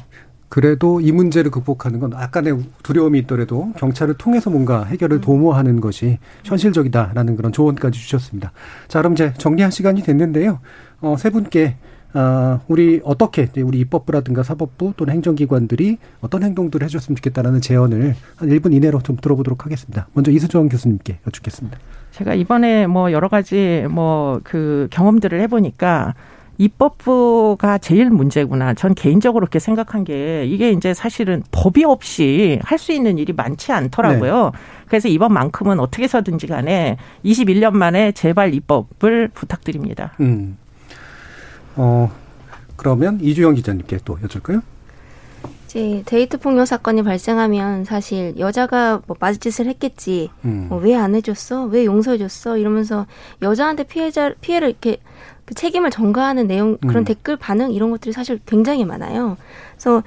그래도 0.48 1.00
이 1.00 1.12
문제를 1.12 1.52
극복하는 1.52 2.00
건 2.00 2.12
약간의 2.12 2.58
두려움이 2.82 3.20
있더라도 3.20 3.70
경찰을 3.76 4.14
통해서 4.14 4.50
뭔가 4.50 4.82
해결을 4.82 5.18
음. 5.18 5.20
도모하는 5.20 5.80
것이 5.80 6.18
현실적이다라는 6.42 7.36
그런 7.36 7.52
조언까지 7.52 7.96
주셨습니다. 7.96 8.50
자, 8.88 8.98
그럼 8.98 9.12
이제 9.12 9.32
정리할 9.38 9.70
시간이 9.70 10.02
됐는데요. 10.02 10.58
어, 11.00 11.14
세 11.16 11.30
분께 11.30 11.76
어, 12.16 12.60
우리 12.68 13.00
어떻게 13.04 13.48
우리 13.62 13.80
입법부라든가 13.80 14.42
사법부 14.42 14.94
또는 14.96 15.14
행정기관들이 15.14 15.98
어떤 16.20 16.42
행동들을 16.42 16.84
해줬으면 16.86 17.16
좋겠다라는 17.16 17.60
제언을 17.60 18.14
한 18.36 18.48
1분 18.48 18.72
이내로 18.72 19.00
좀 19.02 19.16
들어보도록 19.16 19.66
하겠습니다. 19.66 20.08
먼저 20.14 20.30
이수정 20.30 20.68
교수님께 20.68 21.18
여쭙겠습니다. 21.26 21.78
제가 22.12 22.32
이번에 22.34 22.86
뭐 22.86 23.12
여러 23.12 23.28
가지 23.28 23.84
뭐 23.90 24.40
그 24.44 24.88
경험들을 24.90 25.40
해보니까 25.42 26.14
입법부가 26.58 27.78
제일 27.78 28.10
문제구나. 28.10 28.74
전 28.74 28.94
개인적으로 28.94 29.44
그렇게 29.44 29.58
생각한 29.58 30.04
게 30.04 30.46
이게 30.46 30.70
이제 30.72 30.94
사실은 30.94 31.42
법이 31.52 31.84
없이 31.84 32.58
할 32.62 32.78
수 32.78 32.92
있는 32.92 33.18
일이 33.18 33.32
많지 33.32 33.72
않더라고요. 33.72 34.52
네. 34.54 34.58
그래서 34.86 35.08
이번만큼은 35.08 35.80
어떻게 35.80 36.04
해서든지 36.04 36.46
간에 36.46 36.96
21년 37.24 37.72
만에 37.72 38.12
제발 38.12 38.54
입법을 38.54 39.28
부탁드립니다. 39.34 40.12
음. 40.20 40.56
어, 41.76 42.10
그러면 42.76 43.18
이주영 43.20 43.54
기자님께 43.54 44.00
또 44.04 44.18
여쭐까요? 44.22 44.62
이제 45.64 46.02
데이트 46.06 46.38
폭력 46.38 46.66
사건이 46.66 47.02
발생하면 47.02 47.84
사실 47.84 48.38
여자가 48.38 49.02
뭐 49.06 49.16
맞짓을 49.18 49.66
했겠지. 49.66 50.30
음. 50.44 50.66
뭐 50.68 50.78
왜안 50.78 51.14
해줬어? 51.14 51.64
왜 51.64 51.84
용서해줬어? 51.84 52.56
이러면서 52.56 53.06
여자한테 53.42 53.84
피해자 53.84 54.32
피해를 54.40 54.70
이렇게 54.70 54.98
그 55.44 55.54
책임을 55.54 55.90
전가하는 55.90 56.46
내용 56.46 56.78
그런 56.78 56.98
음. 56.98 57.04
댓글 57.04 57.36
반응 57.36 57.72
이런 57.72 57.90
것들이 57.90 58.12
사실 58.12 58.40
굉장히 58.46 58.84
많아요. 58.84 59.36
그래서 59.72 60.02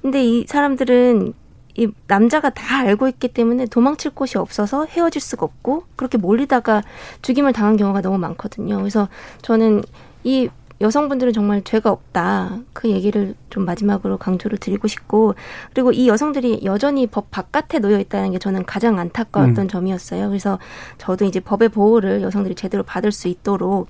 근데 0.00 0.24
이 0.24 0.46
사람들은 0.46 1.34
이 1.76 1.88
남자가 2.06 2.50
다 2.50 2.78
알고 2.78 3.06
있기 3.08 3.28
때문에 3.28 3.66
도망칠 3.66 4.12
곳이 4.12 4.36
없어서 4.38 4.86
헤어질 4.86 5.20
수가 5.20 5.44
없고 5.44 5.84
그렇게 5.96 6.18
몰리다가 6.18 6.82
죽임을 7.22 7.52
당한 7.52 7.76
경우가 7.76 8.00
너무 8.00 8.18
많거든요. 8.18 8.78
그래서 8.78 9.08
저는 9.42 9.82
이 10.24 10.48
여성분들은 10.80 11.32
정말 11.32 11.62
죄가 11.62 11.90
없다. 11.90 12.58
그 12.72 12.88
얘기를 12.90 13.34
좀 13.50 13.64
마지막으로 13.64 14.16
강조를 14.18 14.58
드리고 14.58 14.86
싶고 14.86 15.34
그리고 15.72 15.92
이 15.92 16.08
여성들이 16.08 16.60
여전히 16.64 17.06
법 17.06 17.30
바깥에 17.30 17.80
놓여 17.80 17.98
있다는 17.98 18.32
게 18.32 18.38
저는 18.38 18.64
가장 18.64 18.98
안타까웠던 18.98 19.64
음. 19.64 19.68
점이었어요. 19.68 20.28
그래서 20.28 20.58
저도 20.98 21.24
이제 21.24 21.40
법의 21.40 21.70
보호를 21.70 22.22
여성들이 22.22 22.54
제대로 22.54 22.82
받을 22.82 23.10
수 23.12 23.28
있도록 23.28 23.88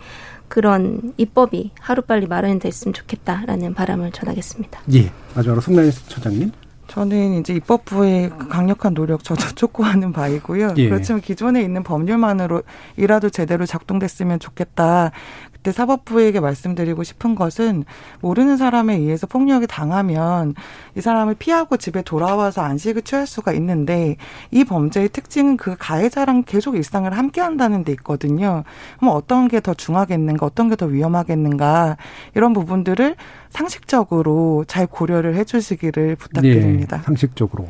그런 0.48 1.12
입법이 1.18 1.72
하루빨리 1.78 2.26
마련됐으면 2.26 2.94
좋겠다라는 2.94 3.74
바람을 3.74 4.12
전하겠습니다. 4.12 4.80
예. 4.94 5.12
마지막으로 5.34 5.60
송나인 5.60 5.90
처장님. 6.08 6.50
저는 6.88 7.34
이제 7.34 7.52
입법부의 7.54 8.30
강력한 8.48 8.94
노력 8.94 9.22
저도 9.22 9.54
촉구하는 9.54 10.12
바이고요. 10.12 10.74
예. 10.78 10.88
그렇지만 10.88 11.20
기존에 11.20 11.60
있는 11.62 11.82
법률만으로이라도 11.82 13.28
제대로 13.30 13.66
작동됐으면 13.66 14.40
좋겠다. 14.40 15.12
그때 15.52 15.72
사법부에게 15.72 16.40
말씀드리고 16.40 17.02
싶은 17.02 17.34
것은 17.34 17.84
모르는 18.20 18.56
사람에 18.56 18.96
의해서 18.96 19.26
폭력이 19.26 19.66
당하면 19.66 20.54
이 20.96 21.00
사람을 21.00 21.34
피하고 21.34 21.76
집에 21.76 22.00
돌아와서 22.00 22.62
안식을 22.62 23.02
취할 23.02 23.26
수가 23.26 23.52
있는데 23.52 24.16
이 24.50 24.64
범죄의 24.64 25.10
특징은 25.10 25.56
그 25.56 25.76
가해자랑 25.78 26.44
계속 26.44 26.76
일상을 26.76 27.12
함께 27.12 27.40
한다는 27.40 27.84
데 27.84 27.92
있거든요. 27.92 28.64
그럼 28.98 29.14
어떤 29.14 29.48
게 29.48 29.60
더 29.60 29.74
중하겠는가, 29.74 30.46
어떤 30.46 30.70
게 30.70 30.76
더 30.76 30.86
위험하겠는가 30.86 31.96
이런 32.34 32.52
부분들을 32.52 33.16
상식적으로 33.50 34.64
잘 34.66 34.86
고려를 34.86 35.34
해 35.34 35.44
주시기를 35.44 36.16
부탁드립니다. 36.16 36.98
네, 36.98 37.02
상식적으로. 37.04 37.68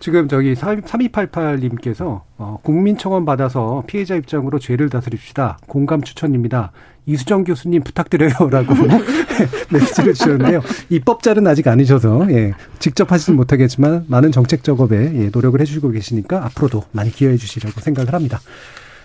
지금 0.00 0.26
저기 0.26 0.54
3288님께서 0.54 2.22
어, 2.36 2.58
국민청원 2.62 3.24
받아서 3.24 3.84
피해자 3.86 4.16
입장으로 4.16 4.58
죄를 4.58 4.90
다스립시다. 4.90 5.58
공감 5.68 6.02
추천입니다. 6.02 6.72
이수정 7.06 7.44
교수님 7.44 7.82
부탁드려요라고 7.84 8.74
메시지를 9.70 10.14
주셨는데요. 10.14 10.60
입법자는 10.88 11.46
아직 11.46 11.68
아니셔서 11.68 12.26
예, 12.32 12.52
직접 12.78 13.12
하지는 13.12 13.36
못하겠지만 13.36 14.06
많은 14.08 14.32
정책 14.32 14.64
작업에 14.64 14.96
예, 14.96 15.30
노력을 15.32 15.60
해주시고 15.60 15.90
계시니까 15.90 16.44
앞으로도 16.46 16.84
많이 16.92 17.10
기여해 17.10 17.36
주시려고 17.36 17.80
생각을 17.80 18.12
합니다. 18.12 18.40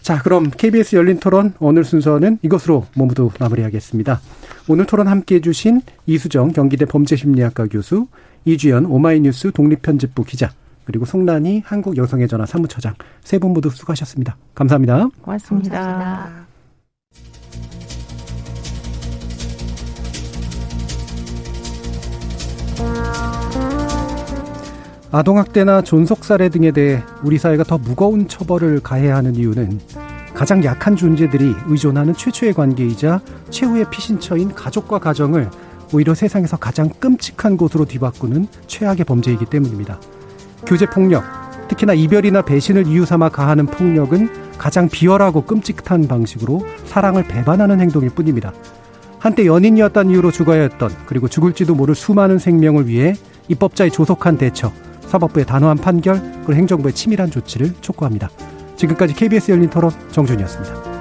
자, 0.02 0.22
그럼 0.22 0.50
KBS 0.50 0.96
열린 0.96 1.20
토론 1.20 1.54
오늘 1.60 1.84
순서는 1.84 2.40
이것으로 2.42 2.86
모두 2.96 3.30
마무리하겠습니다. 3.40 4.22
오늘 4.70 4.86
토론 4.86 5.08
함께 5.08 5.36
해주신 5.36 5.82
이수정 6.06 6.52
경기대 6.54 6.86
범죄심리학과 6.86 7.68
교수, 7.68 8.08
이주연 8.46 8.86
오마이뉴스 8.86 9.52
독립편집부 9.52 10.24
기자, 10.24 10.52
그리고 10.86 11.06
송란이 11.06 11.64
한국 11.66 11.98
여성의 11.98 12.28
전화 12.30 12.46
사무처장 12.46 12.94
세 13.24 13.38
분 13.40 13.52
모두 13.54 13.70
수고하셨습니다. 13.70 14.38
감사합니다. 14.56 15.10
고맙습니다. 15.22 16.48
고맙습니다. 22.78 23.37
아동학대나 25.12 25.84
존속살해 25.84 26.50
등에 26.50 26.72
대해 26.72 27.02
우리 27.24 27.38
사회가 27.38 27.64
더 27.64 27.78
무거운 27.78 28.28
처벌을 28.28 28.82
가해야 28.82 29.16
하는 29.16 29.36
이유는 29.36 29.80
가장 30.34 30.64
약한 30.64 30.96
존재들이 30.96 31.56
의존하는 31.68 32.14
최초의 32.14 32.54
관계이자 32.54 33.22
최후의 33.50 33.86
피신처인 33.90 34.54
가족과 34.54 35.00
가정을 35.00 35.50
오히려 35.94 36.14
세상에서 36.14 36.58
가장 36.58 36.90
끔찍한 36.90 37.56
곳으로 37.56 37.86
뒤바꾸는 37.86 38.48
최악의 38.68 39.06
범죄이기 39.06 39.46
때문입니다. 39.46 40.00
교제 40.66 40.86
폭력, 40.86 41.24
특히나 41.70 41.94
이별이나 41.94 42.42
배신을 42.42 42.88
이유 42.88 43.06
삼아 43.06 43.30
가하는 43.30 43.66
폭력은 43.66 44.58
가장 44.58 44.90
비열하고 44.90 45.46
끔찍한 45.46 46.08
방식으로 46.08 46.66
사랑을 46.86 47.24
배반하는 47.24 47.80
행동일 47.80 48.10
뿐입니다. 48.10 48.54
한때 49.20 49.46
연인이었다는 49.46 50.12
이유로 50.12 50.32
죽어야 50.32 50.64
했던 50.64 50.92
그리고 51.06 51.28
죽을지도 51.30 51.74
모를 51.76 51.96
수많은 51.96 52.38
생명을 52.38 52.88
위해 52.88 53.14
입법자의 53.48 53.92
조속한 53.92 54.38
대처, 54.38 54.72
사법부의 55.08 55.46
단호한 55.46 55.78
판결, 55.78 56.22
그리고 56.46 56.54
행정부의 56.54 56.94
치밀한 56.94 57.32
조치를 57.32 57.74
촉구합니다. 57.82 58.30
지금까지 58.76 59.14
KBS 59.16 59.52
열린 59.52 59.70
토론 59.70 59.92
정준이었습니다. 60.12 60.97